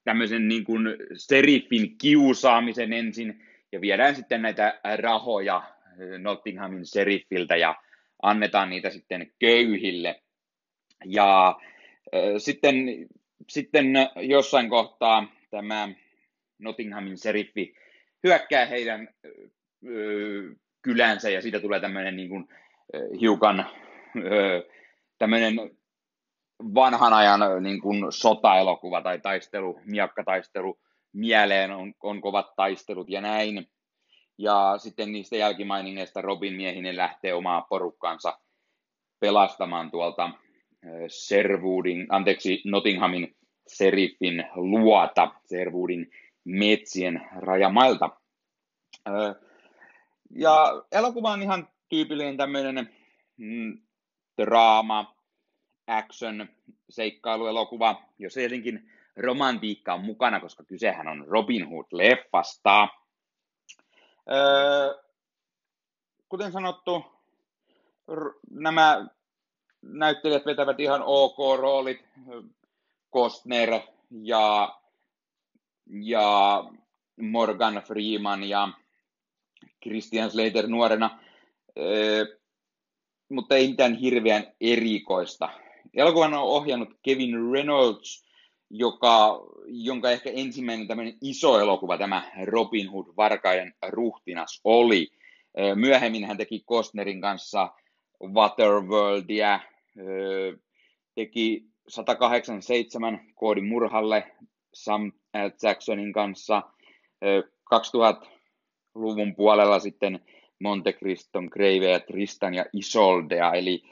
tämmöisen 0.05 0.49
niin 0.49 0.65
kuin 0.65 0.83
seriffin 1.17 1.99
kiusaamisen 1.99 2.93
ensin 2.93 3.47
ja 3.73 3.81
viedään 3.81 4.17
sitten 4.17 4.43
näitä 4.43 4.81
rahoja 4.97 5.63
Nottinghamin 6.19 6.87
seriffiltä 6.87 7.57
ja 7.57 7.75
annetaan 8.23 8.71
niitä 8.71 8.91
sitten 8.91 9.33
köyhille. 9.39 10.23
Ja 11.05 11.57
sitten, 12.39 12.75
sitten 13.49 13.87
jossain 14.17 14.71
kohtaa 14.71 15.27
tämä 15.51 15.89
Nottinghamin 16.59 17.19
seriffi 17.19 17.75
hyökkää 18.25 18.67
heidän 18.67 19.01
äh, 19.01 19.31
kylänsä 20.83 21.31
ja 21.31 21.43
siitä 21.43 21.61
tulee 21.61 21.81
tämmöinen 21.81 22.17
niin 22.17 22.29
kuin, 22.29 22.49
hiukan 23.21 23.67
tämmöinen 25.19 25.55
vanhan 26.75 27.13
ajan 27.13 27.41
niin 27.61 27.81
kuin 27.81 28.13
sotaelokuva 28.13 29.03
tai 29.03 29.19
taistelu, 29.19 29.81
miakkataistelu, 29.85 30.79
mieleen 31.13 31.71
on, 31.71 31.95
on 32.03 32.21
kovat 32.21 32.57
taistelut 32.57 33.11
ja 33.11 33.21
näin. 33.21 33.71
Ja 34.39 34.75
sitten 34.79 35.13
niistä 35.13 35.37
jälkimainingeista 35.37 36.23
Robin 36.23 36.55
miehinen 36.55 36.97
lähtee 36.97 37.35
omaa 37.35 37.67
porukkaansa 37.71 38.39
pelastamaan 39.21 39.91
tuolta 39.91 40.31
Serwoodin, 41.09 42.07
anteeksi, 42.09 42.63
Nottinghamin 42.65 43.37
Serifin 43.67 44.45
luota 44.55 45.35
Serwoodin 45.47 46.11
metsien 46.45 47.29
rajamailta. 47.37 48.11
Ja 50.31 50.83
elokuva 50.93 51.31
on 51.33 51.43
ihan 51.43 51.69
tyypillinen 51.89 52.37
tämmöinen 52.37 52.91
mm, 53.37 53.79
draama, 54.43 55.17
action, 55.87 56.49
seikkailuelokuva, 56.89 58.03
jos 58.19 58.35
tietenkin 58.35 58.91
romantiikka 59.17 59.95
on 59.95 60.05
mukana, 60.05 60.41
koska 60.41 60.65
kysehän 60.65 61.09
on 61.09 61.25
Robin 61.29 61.67
Hood-leffasta. 61.67 62.89
Öö, 64.33 64.95
kuten 66.29 66.53
sanottu, 66.53 67.05
r- 68.15 68.39
nämä 68.51 69.07
näyttelijät 69.83 70.47
vetävät 70.47 70.81
ihan 70.81 71.03
ok 71.05 71.37
roolit. 71.59 72.05
Kostner 73.11 73.81
ja, 74.11 74.79
ja 76.03 76.65
Morgan 77.21 77.83
Freeman 77.87 78.45
ja 78.45 78.69
Christian 79.83 80.31
Slater 80.31 80.67
nuorena, 80.67 81.19
öö, 81.79 82.25
mutta 83.31 83.55
ei 83.57 83.69
mitään 83.69 83.95
hirveän 83.95 84.53
erikoista. 84.61 85.49
Elokuvan 85.95 86.35
on 86.35 86.43
ohjannut 86.43 86.89
Kevin 87.03 87.53
Reynolds, 87.53 88.25
joka, 88.71 89.41
jonka 89.67 90.11
ehkä 90.11 90.31
ensimmäinen 90.31 90.89
tämmöinen 90.89 91.19
iso 91.21 91.61
elokuva, 91.61 91.99
tämä 91.99 92.31
Robin 92.45 92.91
Hood, 92.91 93.07
Varkaiden 93.17 93.75
ruhtinas, 93.89 94.61
oli. 94.65 95.09
Myöhemmin 95.75 96.25
hän 96.25 96.37
teki 96.37 96.63
Kostnerin 96.67 97.21
kanssa 97.21 97.69
Waterworldia, 98.23 99.61
teki 101.15 101.65
187 101.89 103.21
koodin 103.35 103.67
murhalle 103.67 104.37
Sam. 104.75 105.13
Jacksonin 105.63 106.13
kanssa. 106.13 106.63
2000-luvun 107.75 109.35
puolella 109.37 109.79
sitten 109.79 110.21
Monte 110.61 110.93
Criston 110.93 111.49
Grave 111.53 111.91
ja 111.91 112.01
Tristan 112.01 112.55
ja 112.55 112.65
Isoldea, 112.73 113.53
eli 113.53 113.83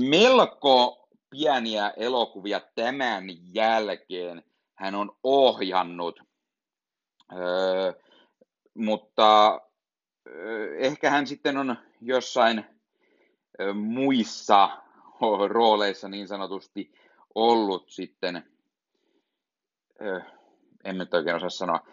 melko 0.00 1.08
pieniä 1.30 1.92
elokuvia 1.96 2.60
tämän 2.74 3.24
jälkeen 3.54 4.42
hän 4.74 4.94
on 4.94 5.16
ohjannut, 5.22 6.20
öö, 7.32 7.92
mutta 8.74 9.60
öö, 10.28 10.76
ehkä 10.76 11.10
hän 11.10 11.26
sitten 11.26 11.56
on 11.56 11.76
jossain 12.00 12.58
öö, 12.58 12.73
muissa 13.74 14.70
rooleissa 15.48 16.08
niin 16.08 16.28
sanotusti 16.28 16.92
ollut 17.34 17.90
sitten, 17.90 18.42
en 20.84 20.98
nyt 20.98 21.14
oikein 21.14 21.36
osaa 21.36 21.50
sanoa, 21.50 21.86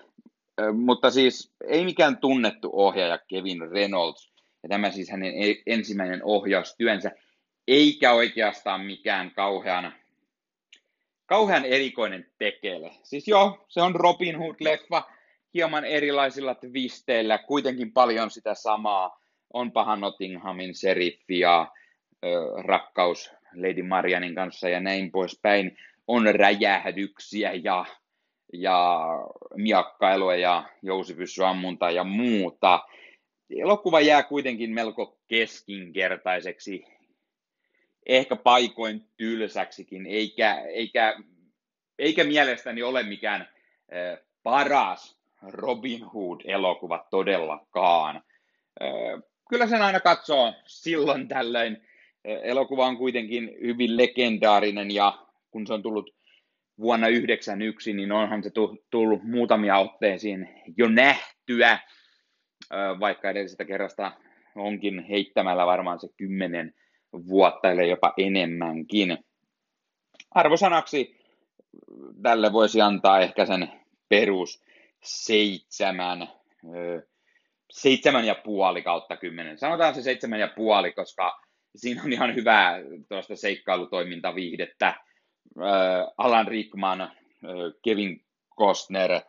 mutta 0.74 1.12
siis 1.12 1.54
ei 1.68 1.86
mikään 1.86 2.18
tunnettu 2.18 2.70
ohjaaja 2.74 3.18
Kevin 3.18 3.72
Reynolds, 3.72 4.32
ja 4.64 4.70
tämä 4.70 4.92
siis 4.92 5.10
hänen 5.10 5.34
e-, 5.34 5.64
ensimmäinen 5.66 6.22
ohjaustyönsä, 6.24 7.12
eikä 7.68 8.14
oikeastaan 8.14 8.82
mikään 8.82 9.32
kauhean, 9.32 9.94
kauhean 11.26 11.66
erikoinen 11.66 12.32
tekele. 12.38 12.92
Siis 13.04 13.28
joo, 13.28 13.66
se 13.70 13.82
on 13.82 13.96
Robin 13.96 14.36
Hood-leffa, 14.36 15.04
hieman 15.54 15.86
erilaisilla 15.86 16.56
twisteillä, 16.56 17.38
kuitenkin 17.38 17.94
paljon 17.94 18.32
sitä 18.32 18.54
samaa. 18.54 19.21
On 19.54 19.72
paha 19.72 19.96
Nottinghamin 19.96 20.76
seriffi 20.76 21.40
ja 21.40 21.72
rakkaus 22.64 23.32
Lady 23.56 23.84
Marianin 23.84 24.36
kanssa 24.36 24.70
ja 24.70 24.80
näin 24.80 25.12
poispäin. 25.12 25.78
On 26.08 26.36
räjähdyksiä 26.36 27.52
ja, 27.54 27.86
ja 28.54 29.00
miakkailua 29.56 30.36
ja 30.36 30.64
jousipyssyammunta 30.82 31.92
ja 31.92 32.04
muuta. 32.04 32.80
Elokuva 33.50 34.02
jää 34.02 34.24
kuitenkin 34.24 34.72
melko 34.72 35.18
keskinkertaiseksi 35.28 36.86
ehkä 38.06 38.36
paikoin 38.36 39.06
tylsäksikin, 39.18 40.06
eikä, 40.06 40.62
eikä, 40.62 41.16
eikä 42.00 42.24
mielestäni 42.24 42.84
ole 42.84 43.04
mikään 43.04 43.50
paras 44.44 45.18
Robin 45.42 46.04
Hood-elokuva 46.04 47.08
todellakaan. 47.10 48.24
Kyllä 49.52 49.68
sen 49.68 49.82
aina 49.82 50.00
katsoo 50.00 50.54
silloin 50.66 51.28
tällöin. 51.28 51.88
Elokuva 52.24 52.86
on 52.86 52.98
kuitenkin 52.98 53.58
hyvin 53.62 53.98
legendaarinen 53.98 54.92
ja 54.92 55.28
kun 55.52 55.68
se 55.68 55.74
on 55.74 55.84
tullut 55.84 56.16
vuonna 56.80 57.08
1991, 57.08 57.94
niin 57.94 58.12
onhan 58.12 58.44
se 58.44 58.52
tullut 58.90 59.24
muutamia 59.24 59.78
otteisiin 59.78 60.50
jo 60.78 60.90
nähtyä, 60.90 61.80
vaikka 63.00 63.30
edellisestä 63.30 63.66
kerrasta 63.66 64.12
onkin 64.56 65.06
heittämällä 65.06 65.66
varmaan 65.66 66.00
se 66.00 66.08
kymmenen 66.18 66.74
vuotta, 67.14 67.72
ellei 67.72 67.90
jopa 67.90 68.14
enemmänkin. 68.18 69.18
Arvosanaksi 70.32 71.20
tälle 72.22 72.54
voisi 72.54 72.82
antaa 72.82 73.20
ehkä 73.20 73.46
sen 73.46 73.72
perus 74.10 74.64
seitsemän, 75.04 76.28
seitsemän 77.72 78.26
ja 78.26 78.36
puoli 78.36 78.82
kautta 78.82 79.18
kymmenen. 79.18 79.58
Sanotaan 79.58 79.96
se 79.96 80.02
seitsemän 80.02 80.40
ja 80.40 80.48
puoli, 80.56 80.92
koska 80.92 81.42
siinä 81.76 82.04
on 82.04 82.14
ihan 82.14 82.36
hyvää 82.36 82.80
tuosta 83.10 83.36
seikkailutoimintaviihdettä. 83.36 84.94
Alan 86.18 86.48
Rickman, 86.48 87.12
Kevin 87.84 88.26
Costner 88.60 89.22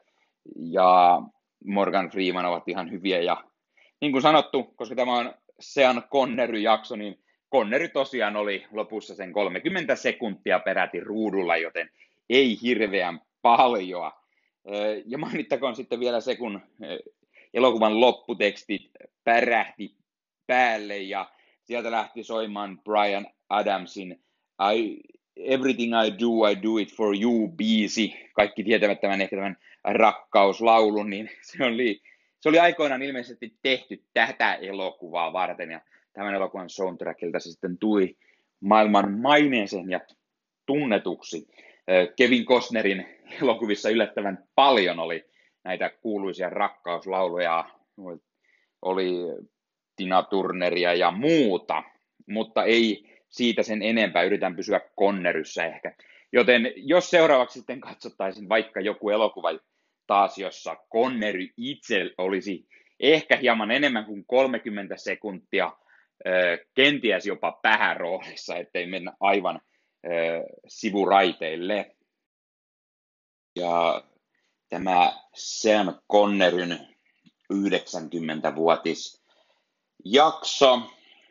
ja 0.57 1.23
Morgan 1.65 2.11
Freeman 2.11 2.47
ovat 2.47 2.69
ihan 2.69 2.91
hyviä. 2.91 3.21
Ja 3.21 3.45
niin 4.01 4.13
kuin 4.13 4.23
sanottu, 4.23 4.63
koska 4.63 4.95
tämä 4.95 5.13
on 5.13 5.35
Sean 5.61 6.03
Connery-jakso, 6.13 6.97
niin 6.97 7.19
Conneri 7.53 7.89
tosiaan 7.89 8.37
oli 8.37 8.67
lopussa 8.73 9.15
sen 9.15 9.33
30 9.33 9.97
sekuntia 9.97 10.59
peräti 10.59 11.01
ruudulla, 11.01 11.57
joten 11.57 11.91
ei 12.31 12.59
hirveän 12.63 13.21
paljon. 13.43 14.13
Ja 15.07 15.19
mainittakoon 15.19 15.77
sitten 15.77 16.01
vielä 16.01 16.21
se, 16.21 16.37
kun 16.37 16.61
elokuvan 17.55 18.01
lopputeksti 18.01 18.91
pärähti 19.25 19.97
päälle 20.47 20.99
ja 20.99 21.31
sieltä 21.65 21.91
lähti 21.91 22.25
soimaan 22.25 22.81
Brian 22.85 23.27
Adamsin 23.49 24.23
I, 24.75 25.01
Everything 25.37 25.93
I 26.07 26.11
Do, 26.11 26.49
I 26.51 26.63
Do 26.63 26.79
It 26.79 26.95
For 26.97 27.17
You 27.23 27.49
biisi. 27.49 28.15
Kaikki 28.33 28.65
tietävät 28.65 29.01
tämän 29.01 29.21
ehkä 29.21 29.37
tämän 29.37 29.57
rakkauslaulun, 29.85 31.11
niin 31.11 31.31
se 31.49 31.65
oli, 31.65 32.01
se 32.41 32.49
oli 32.49 32.59
aikoinaan 32.59 33.03
ilmeisesti 33.03 33.57
tehty 33.63 34.03
tätä 34.15 34.55
elokuvaa 34.55 35.33
varten 35.33 35.71
ja 35.71 35.81
tämän 36.13 36.35
elokuvan 36.35 36.71
soundtrackilta 36.71 37.41
se 37.41 37.51
sitten 37.51 37.79
tuli 37.79 38.17
maailman 38.61 39.13
maineeseen 39.21 39.91
ja 39.91 40.01
tunnetuksi. 40.67 41.49
Kevin 42.17 42.45
Costnerin 42.45 43.07
elokuvissa 43.43 43.91
yllättävän 43.91 44.45
paljon 44.55 44.99
oli 44.99 45.32
näitä 45.65 45.91
kuuluisia 45.91 46.51
rakkauslauluja, 46.51 47.65
oli 48.83 49.15
Tina 49.97 50.23
Turneria 50.23 50.95
ja 50.95 51.11
muuta, 51.11 51.83
mutta 52.27 52.65
ei 52.65 53.13
siitä 53.29 53.63
sen 53.63 53.83
enempää, 53.83 54.23
yritän 54.23 54.57
pysyä 54.57 54.81
Conneryssä 55.01 55.67
ehkä. 55.67 55.95
Joten 56.33 56.73
jos 56.77 57.11
seuraavaksi 57.11 57.59
sitten 57.59 57.81
katsottaisiin 57.81 58.49
vaikka 58.49 58.81
joku 58.81 59.11
elokuva 59.11 59.49
taas, 60.07 60.39
jossa 60.39 60.77
Connery 60.93 61.49
itse 61.57 62.11
olisi 62.19 62.67
ehkä 63.01 63.37
hieman 63.37 63.71
enemmän 63.71 64.05
kuin 64.05 64.25
30 64.27 64.97
sekuntia 64.97 65.73
kenties 66.75 67.27
jopa 67.27 67.59
pääroolissa, 67.63 68.57
ettei 68.57 68.87
mennä 68.87 69.13
aivan 69.21 69.61
sivuraiteille. 70.69 71.97
Ja 73.57 74.05
tämä 74.73 75.13
Sean 75.35 76.01
Conneryn 76.13 76.89
90-vuotis 77.53 79.23
jakso 80.05 80.81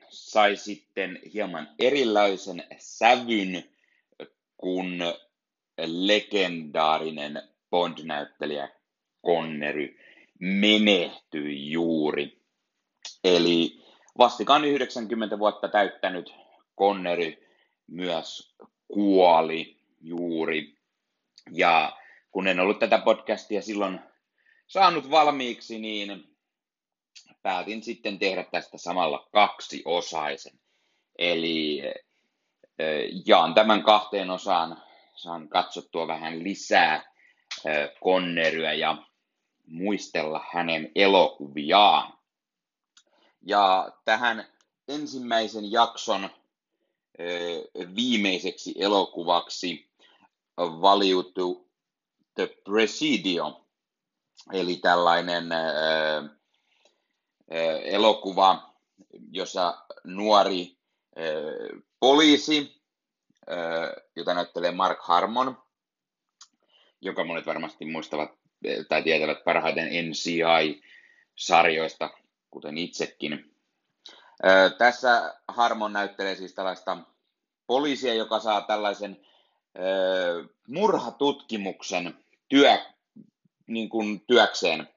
sai 0.10 0.56
sitten 0.56 1.20
hieman 1.34 1.70
erilaisen 1.80 2.64
sävyn, 2.78 3.64
kun 4.58 5.00
legendaarinen 5.86 7.42
Bond-näyttelijä 7.70 8.70
Connery 9.26 9.98
menehtyi 10.40 11.72
juuri. 11.72 12.42
Eli 13.24 13.84
vastikään 14.18 14.66
90 14.66 15.40
vuotta 15.40 15.68
täyttänyt 15.68 16.34
Conneri 16.80 17.48
myös 17.88 18.56
kuoli 18.88 19.78
juuri. 20.02 20.76
Ja 21.52 22.01
kun 22.32 22.48
en 22.48 22.60
ollut 22.60 22.80
tätä 22.80 22.98
podcastia 22.98 23.62
silloin 23.62 24.00
saanut 24.68 25.10
valmiiksi, 25.10 25.80
niin 25.80 26.38
päätin 27.42 27.84
sitten 27.84 28.20
tehdä 28.20 28.44
tästä 28.44 28.78
samalla 28.78 29.28
kaksi 29.32 29.82
osaisen. 29.86 30.60
Eli 31.18 31.82
jaan 33.26 33.54
tämän 33.54 33.84
kahteen 33.84 34.30
osaan, 34.30 34.84
saan 35.16 35.50
katsottua 35.50 36.08
vähän 36.08 36.44
lisää 36.44 37.14
Conneryä 38.04 38.74
ja 38.74 38.98
muistella 39.66 40.46
hänen 40.54 40.92
elokuviaan. 40.96 42.14
Ja 43.42 43.92
tähän 44.06 44.48
ensimmäisen 44.88 45.72
jakson 45.72 46.30
viimeiseksi 47.96 48.74
elokuvaksi 48.78 49.90
valiutui 50.58 51.66
The 52.36 52.48
Presidio, 52.64 53.66
eli 54.54 54.76
tällainen 54.76 55.50
elokuva, 57.84 58.74
jossa 59.32 59.86
nuori 60.04 60.78
poliisi, 62.00 62.82
jota 64.16 64.34
näyttelee 64.34 64.72
Mark 64.72 65.00
Harmon, 65.02 65.58
joka 67.02 67.24
monet 67.24 67.46
varmasti 67.46 67.86
muistavat 67.86 68.32
tai 68.90 69.04
tietävät 69.04 69.44
parhaiten 69.44 69.90
NCI-sarjoista, 70.10 72.10
kuten 72.52 72.78
itsekin. 72.78 73.56
Tässä 74.78 75.36
Harmon 75.48 75.94
näyttelee 75.94 76.36
siis 76.36 76.54
tällaista 76.54 76.98
poliisia, 77.68 78.14
joka 78.14 78.40
saa 78.40 78.62
tällaisen 78.62 79.26
murhatutkimuksen 80.68 82.21
työ, 82.52 82.80
niin 83.68 83.90
kuin 83.90 84.26
työkseen, 84.28 84.90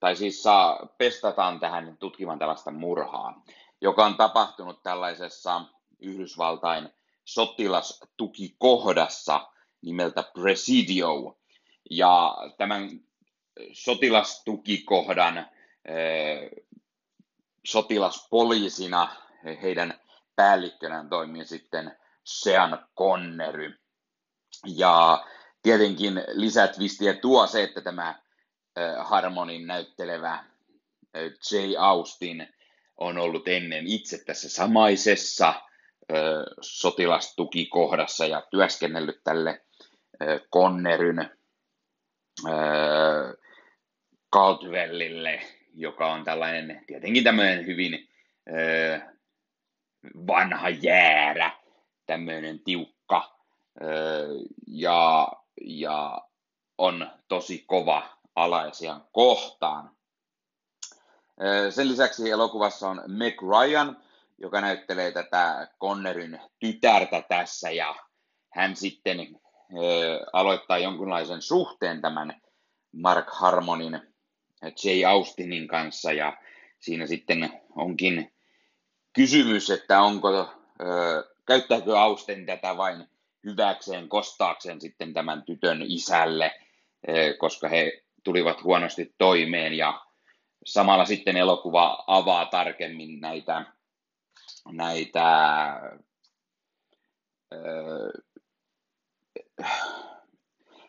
tai 0.00 0.16
siis 0.16 0.42
saa, 0.42 0.86
pestataan 0.98 1.60
tähän 1.60 1.96
tutkimaan 1.98 2.38
tällaista 2.38 2.70
murhaa, 2.70 3.42
joka 3.80 4.06
on 4.06 4.16
tapahtunut 4.16 4.82
tällaisessa 4.82 5.64
Yhdysvaltain 6.00 6.88
sotilastukikohdassa 7.24 9.48
nimeltä 9.82 10.22
Presidio. 10.22 11.38
Ja 11.90 12.36
tämän 12.58 12.90
sotilastukikohdan 13.72 15.46
sotilaspoliisina 17.66 19.16
heidän 19.62 20.00
päällikkönään 20.36 21.08
toimii 21.08 21.44
sitten 21.44 21.96
Sean 22.24 22.86
Connery. 22.98 23.80
Ja 24.66 25.24
tietenkin 25.62 26.24
lisätvistiä 26.32 27.14
tuo 27.14 27.46
se, 27.46 27.62
että 27.62 27.80
tämä 27.80 28.22
Harmonin 28.98 29.66
näyttelevä 29.66 30.44
J. 31.52 31.76
Austin 31.78 32.48
on 32.96 33.18
ollut 33.18 33.48
ennen 33.48 33.86
itse 33.86 34.24
tässä 34.24 34.48
samaisessa 34.48 35.54
sotilastukikohdassa 36.60 38.26
ja 38.26 38.42
työskennellyt 38.50 39.20
tälle 39.24 39.62
Conneryn 40.52 41.30
Caldwellille, 44.34 45.40
joka 45.74 46.12
on 46.12 46.24
tällainen 46.24 46.84
tietenkin 46.86 47.24
tämmöinen 47.24 47.66
hyvin 47.66 48.08
vanha 50.26 50.68
jäärä, 50.68 51.50
tämmöinen 52.06 52.60
tiukka 52.60 53.38
ja, 54.66 55.28
ja 55.60 56.22
on 56.78 57.10
tosi 57.28 57.64
kova 57.66 58.02
alaisia 58.36 59.00
kohtaan. 59.12 59.90
Sen 61.70 61.88
lisäksi 61.88 62.30
elokuvassa 62.30 62.88
on 62.88 63.02
Meg 63.06 63.34
Ryan, 63.42 63.96
joka 64.38 64.60
näyttelee 64.60 65.12
tätä 65.12 65.68
Connerin 65.80 66.40
tytärtä 66.58 67.22
tässä 67.28 67.70
ja 67.70 67.94
hän 68.52 68.76
sitten 68.76 69.40
aloittaa 70.32 70.78
jonkunlaisen 70.78 71.42
suhteen 71.42 72.00
tämän 72.00 72.40
Mark 72.92 73.26
Harmonin 73.30 74.00
J. 74.84 75.04
Austinin 75.06 75.68
kanssa 75.68 76.12
ja 76.12 76.36
siinä 76.80 77.06
sitten 77.06 77.60
onkin 77.76 78.32
kysymys, 79.12 79.70
että 79.70 80.02
onko, 80.02 80.52
käyttääkö 81.46 82.00
Austin 82.00 82.46
tätä 82.46 82.76
vain 82.76 83.08
hyväkseen, 83.44 84.08
kostaakseen 84.08 84.80
sitten 84.80 85.14
tämän 85.14 85.42
tytön 85.42 85.82
isälle, 85.82 86.52
koska 87.38 87.68
he 87.68 88.02
tulivat 88.24 88.62
huonosti 88.62 89.14
toimeen. 89.18 89.74
Ja 89.74 90.00
samalla 90.66 91.04
sitten 91.04 91.36
elokuva 91.36 92.04
avaa 92.06 92.46
tarkemmin 92.46 93.20
näitä, 93.20 93.64
näitä 94.72 95.26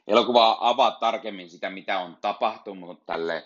elokuva 0.07 0.57
avaa 0.59 0.91
tarkemmin 0.91 1.49
sitä, 1.49 1.69
mitä 1.69 1.99
on 1.99 2.17
tapahtunut 2.21 3.05
tälle 3.05 3.43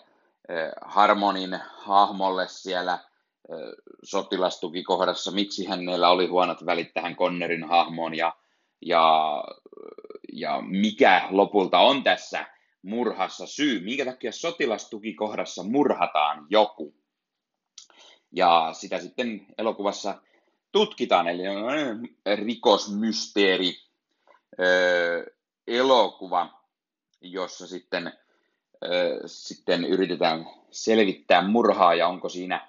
Harmonin 0.84 1.60
hahmolle 1.76 2.48
siellä 2.48 2.98
sotilastukikohdassa, 4.04 5.30
miksi 5.30 5.66
hänellä 5.66 6.08
oli 6.08 6.26
huonot 6.26 6.66
välit 6.66 6.94
tähän 6.94 7.16
Connerin 7.16 7.64
hahmoon 7.64 8.14
ja, 8.14 8.36
ja, 8.80 9.44
ja 10.32 10.60
mikä 10.60 11.28
lopulta 11.30 11.78
on 11.78 12.02
tässä 12.02 12.46
murhassa 12.82 13.46
syy, 13.46 13.80
minkä 13.84 14.04
takia 14.04 14.32
sotilastukikohdassa 14.32 15.62
murhataan 15.62 16.46
joku. 16.50 16.94
Ja 18.32 18.70
sitä 18.72 19.00
sitten 19.00 19.46
elokuvassa 19.58 20.22
tutkitaan, 20.72 21.28
eli 21.28 21.48
on 21.48 22.08
rikosmysteeri 22.34 23.76
elokuva, 25.66 26.62
jossa 27.20 27.66
sitten, 27.66 28.12
sitten 29.26 29.84
yritetään 29.84 30.46
selvittää 30.70 31.48
murhaa 31.48 31.94
ja 31.94 32.08
onko 32.08 32.28
siinä 32.28 32.68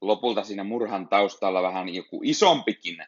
lopulta 0.00 0.44
siinä 0.44 0.64
murhan 0.64 1.08
taustalla 1.08 1.62
vähän 1.62 1.88
joku 1.88 2.20
isompikin 2.24 3.04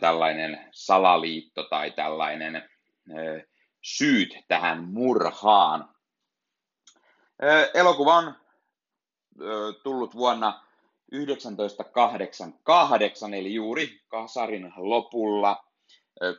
tällainen 0.00 0.68
salaliitto 0.72 1.62
tai 1.62 1.90
tällainen 1.90 2.70
syyt 3.82 4.38
tähän 4.48 4.84
murhaan. 4.84 5.94
Elokuva 7.74 8.14
on 8.14 8.34
tullut 9.82 10.14
vuonna 10.14 10.64
1988, 11.10 13.34
eli 13.34 13.54
juuri 13.54 14.00
kasarin 14.08 14.72
lopulla. 14.76 15.64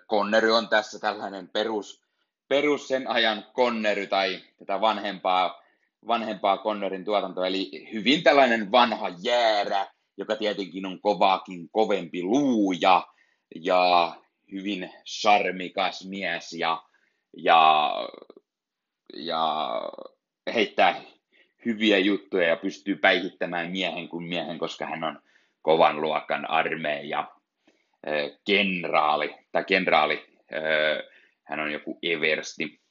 Connery 0.10 0.52
on 0.52 0.70
tässä 0.70 1.00
tällainen 1.00 1.50
perus, 1.50 2.04
perus 2.48 2.88
sen 2.88 3.08
ajan 3.08 3.46
Connery 3.54 4.08
tai 4.08 4.40
tätä 4.58 4.82
vanhempaa, 4.82 5.62
vanhempaa 6.08 6.58
Connerin 6.58 7.06
tuotantoa, 7.06 7.48
eli 7.48 7.90
hyvin 7.94 8.24
tällainen 8.24 8.72
vanha 8.72 9.10
jäärä, 9.22 9.88
joka 10.18 10.36
tietenkin 10.36 10.86
on 10.86 11.02
kovaakin 11.02 11.70
kovempi 11.72 12.24
luuja 12.24 13.08
ja 13.56 14.16
hyvin 14.52 14.94
charmikas 15.06 16.06
mies 16.06 16.54
ja 16.54 16.84
ja, 17.38 17.92
ja 19.14 19.82
heittää 20.54 21.02
hyviä 21.66 21.98
juttuja 21.98 22.48
ja 22.48 22.56
pystyy 22.58 22.96
päihittämään 22.96 23.72
miehen 23.72 24.10
kuin 24.10 24.24
miehen, 24.24 24.60
koska 24.60 24.86
hän 24.86 25.04
on 25.04 25.22
kovan 25.62 26.02
luokan 26.02 26.50
armeija 26.50 27.32
kenraali, 28.46 29.36
tai 29.52 29.64
kenraali, 29.64 30.40
hän 31.44 31.60
on 31.60 31.72
joku 31.72 32.00
eversti, 32.04 32.82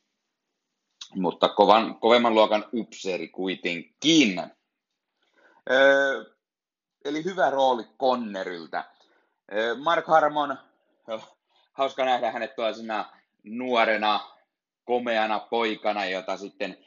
mutta 1.14 1.48
kovan, 1.48 2.00
kovemman 2.00 2.34
luokan 2.34 2.64
upseeri 2.74 3.28
kuitenkin. 3.28 4.42
Eli 7.04 7.24
hyvä 7.24 7.50
rooli 7.50 7.84
Conneryltä. 8.00 8.84
Mark 9.78 10.06
Harmon, 10.06 10.58
hauska 11.72 12.04
nähdä 12.04 12.30
hänet 12.30 12.54
tuollaisena 12.54 13.12
nuorena, 13.42 14.20
komeana 14.84 15.38
poikana, 15.38 16.04
jota 16.06 16.36
sitten 16.36 16.78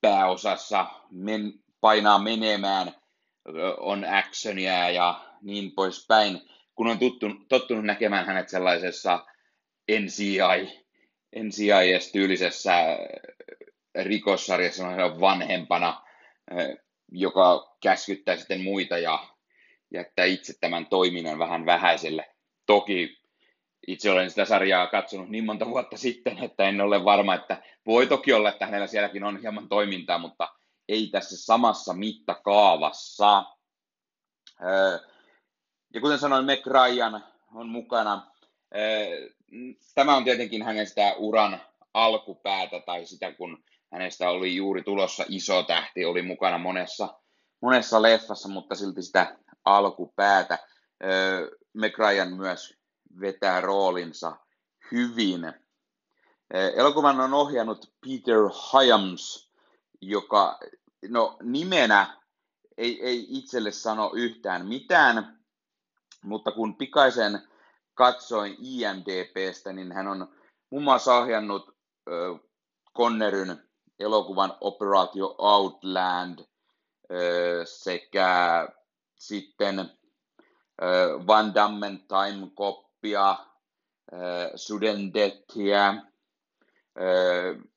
pääosassa 0.00 0.86
men, 1.10 1.52
painaa 1.80 2.18
menemään, 2.18 2.94
on 3.78 4.04
actionia 4.04 4.90
ja 4.90 5.20
niin 5.42 5.72
poispäin, 5.72 6.40
kun 6.74 6.86
on 6.86 6.98
tottunut, 6.98 7.48
tottunut 7.48 7.84
näkemään 7.84 8.26
hänet 8.26 8.48
sellaisessa 8.48 9.26
NCI, 10.00 10.84
NCIS-tyylisessä 11.36 12.72
rikossarjassa 14.02 14.84
vanhempana 15.20 16.02
joka 17.12 17.76
käskyttää 17.82 18.36
sitten 18.36 18.60
muita 18.62 18.98
ja 18.98 19.26
jättää 19.90 20.24
itse 20.24 20.54
tämän 20.60 20.86
toiminnan 20.86 21.38
vähän 21.38 21.66
vähäiselle. 21.66 22.34
Toki 22.66 23.18
itse 23.86 24.10
olen 24.10 24.30
sitä 24.30 24.44
sarjaa 24.44 24.86
katsonut 24.86 25.28
niin 25.28 25.44
monta 25.44 25.66
vuotta 25.66 25.96
sitten, 25.96 26.38
että 26.38 26.68
en 26.68 26.80
ole 26.80 27.04
varma, 27.04 27.34
että 27.34 27.62
voi 27.86 28.06
toki 28.06 28.32
olla, 28.32 28.48
että 28.48 28.66
hänellä 28.66 28.86
sielläkin 28.86 29.24
on 29.24 29.40
hieman 29.40 29.68
toimintaa, 29.68 30.18
mutta 30.18 30.48
ei 30.88 31.06
tässä 31.06 31.36
samassa 31.36 31.94
mittakaavassa. 31.94 33.44
Ja 35.94 36.00
kuten 36.00 36.18
sanoin, 36.18 36.44
Meg 36.44 36.66
Ryan 36.66 37.24
on 37.54 37.68
mukana. 37.68 38.26
Tämä 39.94 40.16
on 40.16 40.24
tietenkin 40.24 40.62
hänen 40.62 40.86
sitä 40.86 41.14
uran 41.16 41.60
alkupäätä 41.94 42.80
tai 42.80 43.06
sitä, 43.06 43.32
kun 43.32 43.64
hänestä 43.92 44.30
oli 44.30 44.56
juuri 44.56 44.82
tulossa 44.82 45.24
iso 45.28 45.62
tähti, 45.62 46.04
oli 46.04 46.22
mukana 46.22 46.58
monessa, 46.58 47.20
monessa 47.62 48.02
leffassa, 48.02 48.48
mutta 48.48 48.74
silti 48.74 49.02
sitä 49.02 49.36
alkupäätä. 49.76 50.58
Meg 51.74 51.98
Ryan 51.98 52.32
myös 52.32 52.74
vetää 53.20 53.60
roolinsa 53.60 54.36
hyvin. 54.92 55.52
Elokuvan 56.74 57.20
on 57.20 57.34
ohjannut 57.34 57.94
Peter 58.06 58.38
Hyams, 58.72 59.52
joka 60.00 60.58
no, 61.08 61.36
nimenä 61.42 62.16
ei, 62.76 63.02
ei 63.02 63.26
itselle 63.28 63.72
sano 63.72 64.10
yhtään 64.14 64.66
mitään, 64.66 65.38
mutta 66.24 66.52
kun 66.52 66.76
pikaisen 66.76 67.48
katsoin 67.94 68.56
IMDBstä, 68.58 69.72
niin 69.72 69.92
hän 69.92 70.08
on 70.08 70.34
muun 70.70 70.84
muassa 70.84 71.14
ohjannut 71.14 71.76
Conneryn 72.96 73.68
elokuvan 73.98 74.56
Operaatio 74.60 75.34
Outland 75.38 76.38
sekä 77.64 78.68
sitten 79.18 79.90
Van 81.26 81.54
Dammen 81.54 81.98
Time 81.98 82.50
Coppia, 82.56 83.30
äh, 83.30 84.50
Sudendettiä, 84.54 85.94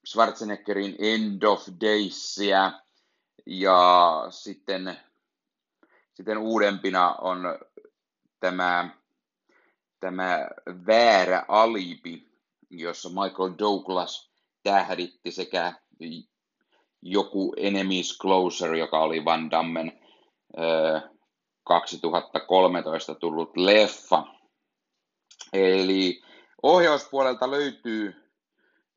Schwarzeneggerin 0.06 0.96
End 1.00 1.44
of 1.44 1.68
Daysia 1.82 2.72
ja 3.46 4.26
sitten, 4.30 4.98
sitten 6.14 6.38
uudempina 6.38 7.14
on 7.14 7.40
tämä, 8.40 8.90
tämä 10.00 10.48
väärä 10.88 11.46
alibi, 11.48 12.28
jossa 12.70 13.10
Michael 13.10 13.54
Douglas 13.60 14.32
tähditti 14.64 15.32
sekä 15.32 15.74
joku 17.02 17.54
Enemies 17.58 18.18
Closer, 18.22 18.76
joka 18.76 19.00
oli 19.00 19.26
Van 19.26 19.52
Dammen 19.52 20.02
2013 21.64 23.16
tullut 23.16 23.58
leffa. 23.58 24.24
Eli 25.54 26.22
ohjauspuolelta 26.64 27.52
löytyy 27.52 28.16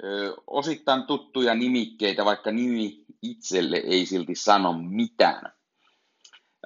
ö, 0.04 0.34
osittain 0.46 1.02
tuttuja 1.02 1.54
nimikkeitä, 1.54 2.24
vaikka 2.24 2.50
nimi 2.50 3.04
itselle 3.22 3.76
ei 3.76 4.06
silti 4.06 4.34
sano 4.34 4.72
mitään. 4.72 5.52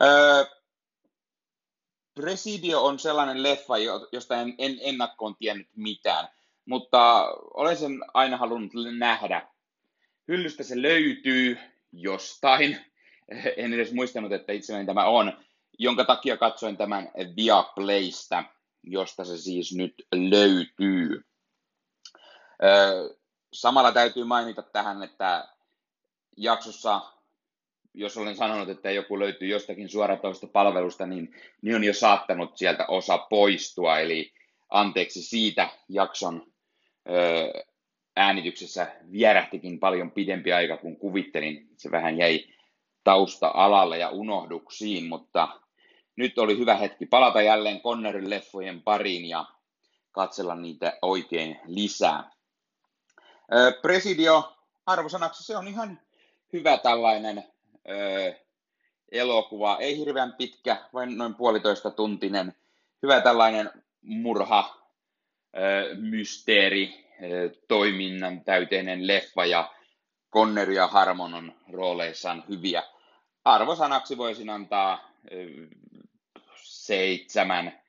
Ö, 0.02 0.46
Presidio 2.14 2.84
on 2.84 2.98
sellainen 2.98 3.42
leffa, 3.42 3.74
josta 4.12 4.40
en, 4.40 4.54
en 4.58 4.78
ennakkoon 4.80 5.36
tiennyt 5.36 5.68
mitään, 5.76 6.28
mutta 6.64 7.30
olen 7.54 7.76
sen 7.76 8.00
aina 8.14 8.36
halunnut 8.36 8.72
nähdä. 8.98 9.48
Hyllystä 10.28 10.62
se 10.62 10.82
löytyy 10.82 11.58
jostain, 11.92 12.78
en 13.56 13.72
edes 13.72 13.92
muistanut, 13.92 14.32
että 14.32 14.52
itselläni 14.52 14.86
tämä 14.86 15.04
on, 15.04 15.32
jonka 15.78 16.04
takia 16.04 16.36
katsoin 16.36 16.76
tämän 16.76 17.10
Viaplaysta, 17.36 18.44
josta 18.82 19.24
se 19.24 19.38
siis 19.38 19.74
nyt 19.76 19.94
löytyy. 20.14 21.24
Samalla 23.52 23.92
täytyy 23.92 24.24
mainita 24.24 24.62
tähän, 24.62 25.02
että 25.02 25.48
jaksossa 26.36 27.00
jos 27.94 28.16
olen 28.16 28.36
sanonut, 28.36 28.68
että 28.68 28.90
joku 28.90 29.18
löytyy 29.18 29.48
jostakin 29.48 29.88
suoratoista 29.88 30.46
palvelusta, 30.46 31.06
niin, 31.06 31.34
niin 31.62 31.76
on 31.76 31.84
jo 31.84 31.94
saattanut 31.94 32.58
sieltä 32.58 32.86
osa 32.86 33.18
poistua. 33.18 33.98
Eli 33.98 34.32
anteeksi 34.70 35.22
siitä 35.22 35.68
jakson 35.88 36.52
äänityksessä 38.16 38.92
vierähtikin 39.12 39.78
paljon 39.78 40.10
pidempi 40.10 40.52
aika 40.52 40.76
kuin 40.76 40.96
kuvittelin. 40.96 41.68
Se 41.76 41.90
vähän 41.90 42.18
jäi 42.18 42.44
tausta-alalle 43.04 43.98
ja 43.98 44.10
unohduksiin, 44.10 45.04
mutta 45.04 45.48
nyt 46.18 46.38
oli 46.38 46.58
hyvä 46.58 46.74
hetki 46.74 47.06
palata 47.06 47.42
jälleen 47.42 47.80
Connerin 47.80 48.30
leffojen 48.30 48.82
pariin 48.82 49.24
ja 49.24 49.44
katsella 50.12 50.54
niitä 50.54 50.98
oikein 51.02 51.60
lisää. 51.66 52.30
Presidio 53.82 54.52
arvosanaksi 54.86 55.44
se 55.44 55.56
on 55.56 55.68
ihan 55.68 56.00
hyvä 56.52 56.78
tällainen 56.78 57.44
elokuva. 59.12 59.76
Ei 59.80 59.98
hirveän 59.98 60.32
pitkä, 60.32 60.76
vain 60.94 61.18
noin 61.18 61.34
puolitoista 61.34 61.90
tuntinen. 61.90 62.54
Hyvä 63.02 63.20
tällainen 63.20 63.70
murha, 64.02 64.76
mysteeri, 65.96 67.06
toiminnan 67.68 68.44
täyteinen 68.44 69.06
leffa 69.06 69.44
ja 69.44 69.70
Connery 70.32 70.72
ja 70.72 70.86
Harmon 70.86 71.34
on 71.34 71.52
rooleissaan 71.72 72.44
hyviä. 72.48 72.82
Arvosanaksi 73.44 74.18
voisin 74.18 74.50
antaa 74.50 75.08
seitsemän, 76.88 77.80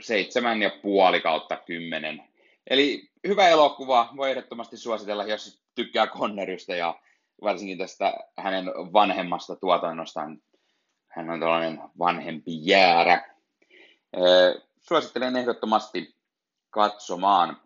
seitsemän 0.00 0.62
ja 0.62 0.70
puoli 0.82 1.20
kautta 1.20 1.56
kymmenen. 1.56 2.28
Eli 2.70 3.10
hyvä 3.26 3.48
elokuva, 3.48 4.08
voi 4.16 4.30
ehdottomasti 4.30 4.76
suositella, 4.76 5.24
jos 5.24 5.62
tykkää 5.74 6.06
Connerystä 6.06 6.76
ja 6.76 7.00
varsinkin 7.42 7.78
tästä 7.78 8.14
hänen 8.36 8.66
vanhemmasta 8.66 9.56
tuotannostaan. 9.56 10.42
Hän 11.08 11.30
on 11.30 11.40
tällainen 11.40 11.80
vanhempi 11.98 12.66
jäärä. 12.66 13.34
Suosittelen 14.80 15.36
ehdottomasti 15.36 16.14
katsomaan. 16.70 17.60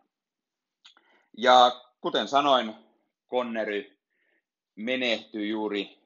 Ja 1.36 1.80
kuten 2.00 2.28
sanoin, 2.28 2.74
Konneri 3.26 3.98
menehtyi 4.76 5.48
juuri 5.48 5.98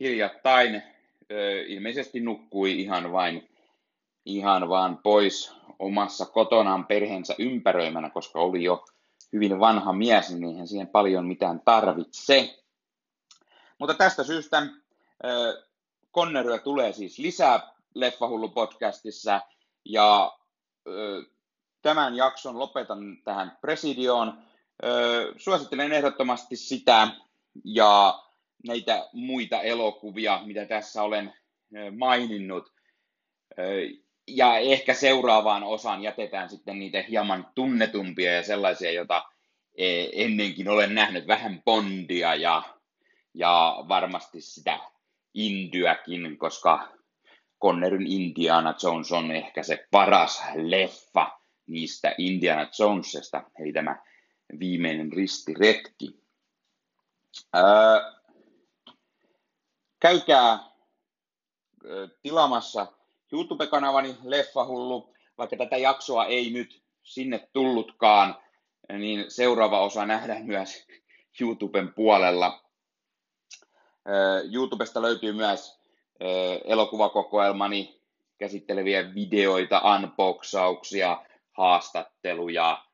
hiljattain. 0.00 0.82
Ilmeisesti 1.66 2.20
nukkui 2.20 2.80
ihan 2.80 3.12
vain 3.12 3.48
ihan 4.24 4.68
vaan 4.68 4.98
pois 4.98 5.54
omassa 5.78 6.26
kotonaan 6.26 6.86
perheensä 6.86 7.34
ympäröimänä, 7.38 8.10
koska 8.10 8.40
oli 8.40 8.64
jo 8.64 8.84
hyvin 9.32 9.60
vanha 9.60 9.92
mies, 9.92 10.30
niin 10.30 10.44
eihän 10.44 10.68
siihen 10.68 10.86
paljon 10.88 11.26
mitään 11.26 11.60
tarvitse. 11.64 12.58
Mutta 13.78 13.94
tästä 13.94 14.24
syystä 14.24 14.66
Conneryä 16.14 16.58
tulee 16.58 16.92
siis 16.92 17.18
lisää 17.18 17.72
Leffahullu 17.94 18.48
podcastissa 18.48 19.40
ja 19.84 20.32
tämän 21.82 22.16
jakson 22.16 22.58
lopetan 22.58 23.22
tähän 23.24 23.58
Presidioon. 23.60 24.38
Suosittelen 25.36 25.92
ehdottomasti 25.92 26.56
sitä 26.56 27.08
ja 27.64 28.22
näitä 28.66 29.08
muita 29.12 29.62
elokuvia, 29.62 30.42
mitä 30.44 30.66
tässä 30.66 31.02
olen 31.02 31.34
maininnut. 31.98 32.72
Ja 34.26 34.58
ehkä 34.58 34.94
seuraavaan 34.94 35.62
osaan 35.62 36.02
jätetään 36.02 36.48
sitten 36.48 36.78
niitä 36.78 37.02
hieman 37.02 37.46
tunnetumpia 37.54 38.32
ja 38.32 38.42
sellaisia, 38.42 38.92
joita 38.92 39.24
e, 39.74 40.06
ennenkin 40.12 40.68
olen 40.68 40.94
nähnyt, 40.94 41.26
vähän 41.26 41.62
Bondia 41.64 42.34
ja 42.34 42.62
ja 43.34 43.84
varmasti 43.88 44.40
sitä 44.40 44.78
Indyäkin, 45.34 46.38
koska 46.38 46.88
Connerin 47.62 48.06
Indiana 48.06 48.74
Jones 48.82 49.12
on 49.12 49.30
ehkä 49.30 49.62
se 49.62 49.86
paras 49.90 50.42
leffa 50.54 51.38
niistä 51.66 52.14
Indiana 52.18 52.66
Jonesista, 52.78 53.42
eli 53.58 53.72
tämä 53.72 54.02
viimeinen 54.58 55.12
ristiretki. 55.12 56.22
Öö, 57.56 57.62
käykää 60.02 60.58
tilamassa 62.22 62.86
YouTube-kanavani 63.32 64.16
Leffahullu, 64.24 65.14
vaikka 65.38 65.56
tätä 65.56 65.76
jaksoa 65.76 66.26
ei 66.26 66.50
nyt 66.50 66.82
sinne 67.02 67.48
tullutkaan, 67.52 68.36
niin 68.98 69.30
seuraava 69.30 69.80
osa 69.80 70.06
nähdään 70.06 70.44
myös 70.46 70.86
YouTuben 71.40 71.94
puolella. 71.94 72.60
YouTubesta 74.52 75.02
löytyy 75.02 75.32
myös 75.32 75.80
elokuvakokoelmani 76.64 78.00
käsitteleviä 78.38 79.14
videoita, 79.14 79.82
unboxauksia, 79.94 81.24
haastatteluja 81.52 82.84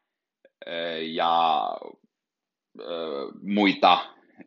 ja 1.12 1.62
muita 3.42 3.98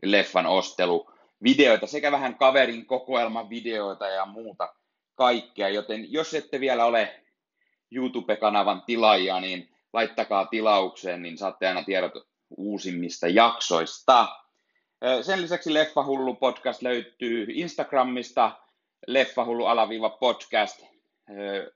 leffan 0.04 0.46
ostelu 0.46 1.11
videoita 1.44 1.88
sekä 1.88 2.12
vähän 2.12 2.36
kaverin 2.36 2.86
kokoelman 2.86 3.50
videoita 3.50 4.08
ja 4.08 4.26
muuta 4.26 4.76
kaikkea, 5.16 5.70
joten 5.70 6.12
jos 6.12 6.34
ette 6.34 6.60
vielä 6.60 6.86
ole 6.86 7.24
YouTube-kanavan 7.92 8.82
tilaajia, 8.86 9.40
niin 9.40 9.70
laittakaa 9.94 10.46
tilaukseen, 10.46 11.22
niin 11.22 11.38
saatte 11.38 11.68
aina 11.68 11.84
tiedot 11.84 12.14
uusimmista 12.58 13.28
jaksoista. 13.28 14.28
Sen 15.22 15.42
lisäksi 15.42 15.74
Leffahullu 15.74 16.36
podcast 16.36 16.82
löytyy 16.82 17.46
Instagramista, 17.50 18.52
Leffahullu 19.08 19.66
alaviiva 19.66 20.10
podcast. 20.10 20.84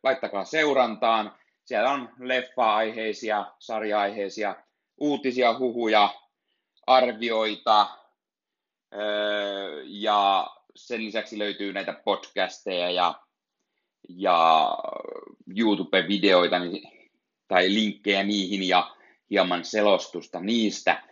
Laittakaa 0.04 0.46
seurantaan. 0.46 1.36
Siellä 1.66 1.92
on 1.92 2.10
leffa-aiheisia, 2.20 3.46
sarja-aiheisia 3.60 4.56
uutisia, 5.00 5.58
huhuja, 5.60 6.10
arvioita. 6.88 7.88
Ja 9.84 10.48
sen 10.76 11.06
lisäksi 11.06 11.40
löytyy 11.40 11.74
näitä 11.74 11.94
podcasteja 12.06 12.92
ja, 12.92 13.14
ja 14.10 14.70
YouTube-videoita 15.58 16.56
tai 17.48 17.74
linkkejä 17.74 18.24
niihin 18.24 18.68
ja 18.68 18.96
hieman 19.30 19.66
selostusta 19.66 20.40
niistä. 20.40 21.04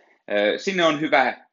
Sinne 0.56 0.84
on 0.84 1.00
hyvä 1.00 1.46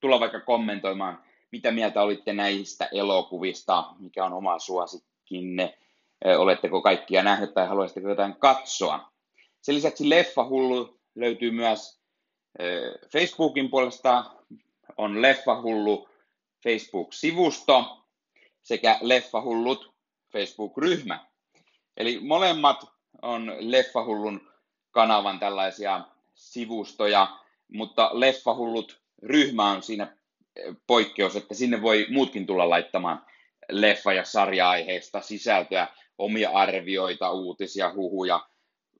tulla 0.00 0.20
vaikka 0.20 0.40
kommentoimaan, 0.40 1.24
mitä 1.52 1.70
mieltä 1.70 2.02
olitte 2.02 2.32
näistä 2.32 2.88
elokuvista, 2.92 3.84
mikä 3.98 4.24
on 4.24 4.32
oma 4.32 4.58
suosikkinne, 4.58 5.78
oletteko 6.38 6.82
kaikkia 6.82 7.22
nähneet 7.22 7.54
tai 7.54 7.66
haluaisitteko 7.66 8.08
jotain 8.08 8.36
katsoa. 8.36 9.12
Sen 9.62 9.74
lisäksi 9.74 10.10
Leffahullu 10.10 11.00
löytyy 11.14 11.50
myös 11.50 12.00
Facebookin 13.12 13.70
puolesta, 13.70 14.24
on 14.98 15.22
Leffahullu 15.22 16.08
Facebook-sivusto 16.64 18.06
sekä 18.62 18.98
Leffahullut 19.00 19.94
Facebook-ryhmä. 20.32 21.26
Eli 21.96 22.20
molemmat 22.20 22.84
on 23.22 23.56
Leffahullun 23.58 24.48
kanavan 24.90 25.38
tällaisia 25.38 26.00
sivustoja, 26.34 27.38
mutta 27.68 28.10
Leffahullut 28.12 29.00
ryhmä 29.22 29.70
on 29.70 29.82
siinä 29.82 30.16
eh, 30.56 30.74
poikkeus, 30.86 31.36
että 31.36 31.54
sinne 31.54 31.82
voi 31.82 32.06
muutkin 32.10 32.46
tulla 32.46 32.70
laittamaan 32.70 33.26
leffa- 33.72 34.12
ja 34.12 34.24
sarja-aiheista 34.24 35.20
sisältöä, 35.20 35.88
omia 36.18 36.50
arvioita, 36.50 37.32
uutisia, 37.32 37.92
huhuja, 37.94 38.48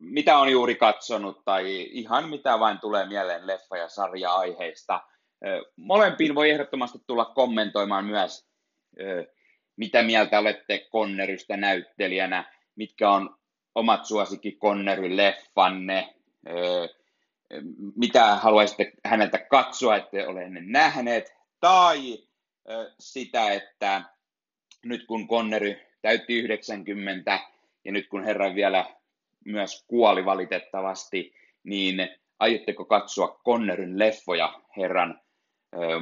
mitä 0.01 0.39
on 0.39 0.49
juuri 0.49 0.75
katsonut 0.75 1.45
tai 1.45 1.89
ihan 1.91 2.29
mitä 2.29 2.61
vain 2.61 2.79
tulee 2.81 3.07
mieleen 3.07 3.47
leffa- 3.47 3.77
ja 3.79 3.89
sarja-aiheista. 3.89 5.01
Molempiin 5.77 6.35
voi 6.35 6.51
ehdottomasti 6.51 6.99
tulla 7.07 7.25
kommentoimaan 7.25 8.05
myös, 8.05 8.49
mitä 9.77 10.03
mieltä 10.03 10.39
olette 10.39 10.87
Connerystä 10.93 11.57
näyttelijänä, 11.57 12.53
mitkä 12.77 13.11
on 13.11 13.39
omat 13.75 14.05
suosikki 14.07 14.59
Connery-leffanne, 14.65 16.15
mitä 17.97 18.35
haluaisitte 18.35 18.93
häneltä 19.05 19.39
katsoa, 19.39 19.97
ette 19.97 20.27
ole 20.27 20.43
ennen 20.43 20.73
nähneet, 20.73 21.35
tai 21.61 21.99
sitä, 23.01 23.53
että 23.53 24.03
nyt 24.85 25.07
kun 25.07 25.29
Connery 25.29 25.77
täytti 26.03 26.39
90 26.39 27.39
ja 27.85 27.93
nyt 27.93 28.09
kun 28.09 28.25
herra 28.25 28.55
vielä 28.55 28.85
myös 29.45 29.85
kuoli 29.87 30.25
valitettavasti, 30.25 31.35
niin 31.65 32.09
aiotteko 32.39 32.85
katsoa 32.85 33.41
Conneryn 33.45 33.99
leffoja 33.99 34.61
herran 34.77 35.21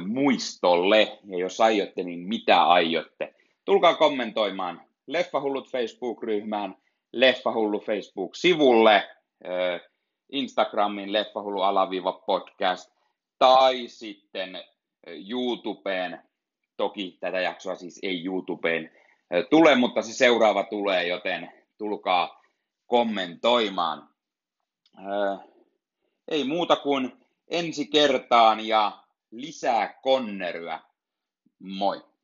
muistolle, 0.07 1.19
ja 1.25 1.37
jos 1.37 1.61
aiotte, 1.61 2.03
niin 2.03 2.19
mitä 2.19 2.63
aiotte? 2.63 3.35
Tulkaa 3.65 3.95
kommentoimaan 3.95 4.81
Leffahullut 5.07 5.71
Facebook-ryhmään, 5.71 6.77
Leffahullu 7.11 7.79
Facebook-sivulle, 7.79 9.09
Instagramin 10.31 11.13
leffahullu 11.13 11.61
alaviiva 11.61 12.13
podcast 12.13 12.91
tai 13.39 13.87
sitten 13.87 14.63
YouTubeen. 15.29 16.21
Toki 16.77 17.17
tätä 17.19 17.39
jaksoa 17.39 17.75
siis 17.75 17.99
ei 18.03 18.25
YouTubeen 18.25 18.91
tule, 19.49 19.75
mutta 19.75 20.01
se 20.01 20.13
seuraava 20.13 20.63
tulee, 20.63 21.07
joten 21.07 21.51
tulkaa 21.77 22.41
kommentoimaan. 22.85 24.09
Ei 26.27 26.43
muuta 26.43 26.75
kuin 26.75 27.11
ensi 27.47 27.87
kertaan 27.87 28.67
ja 28.67 28.91
lisää 29.31 29.93
konneryä. 30.03 30.79
Moi! 31.59 32.16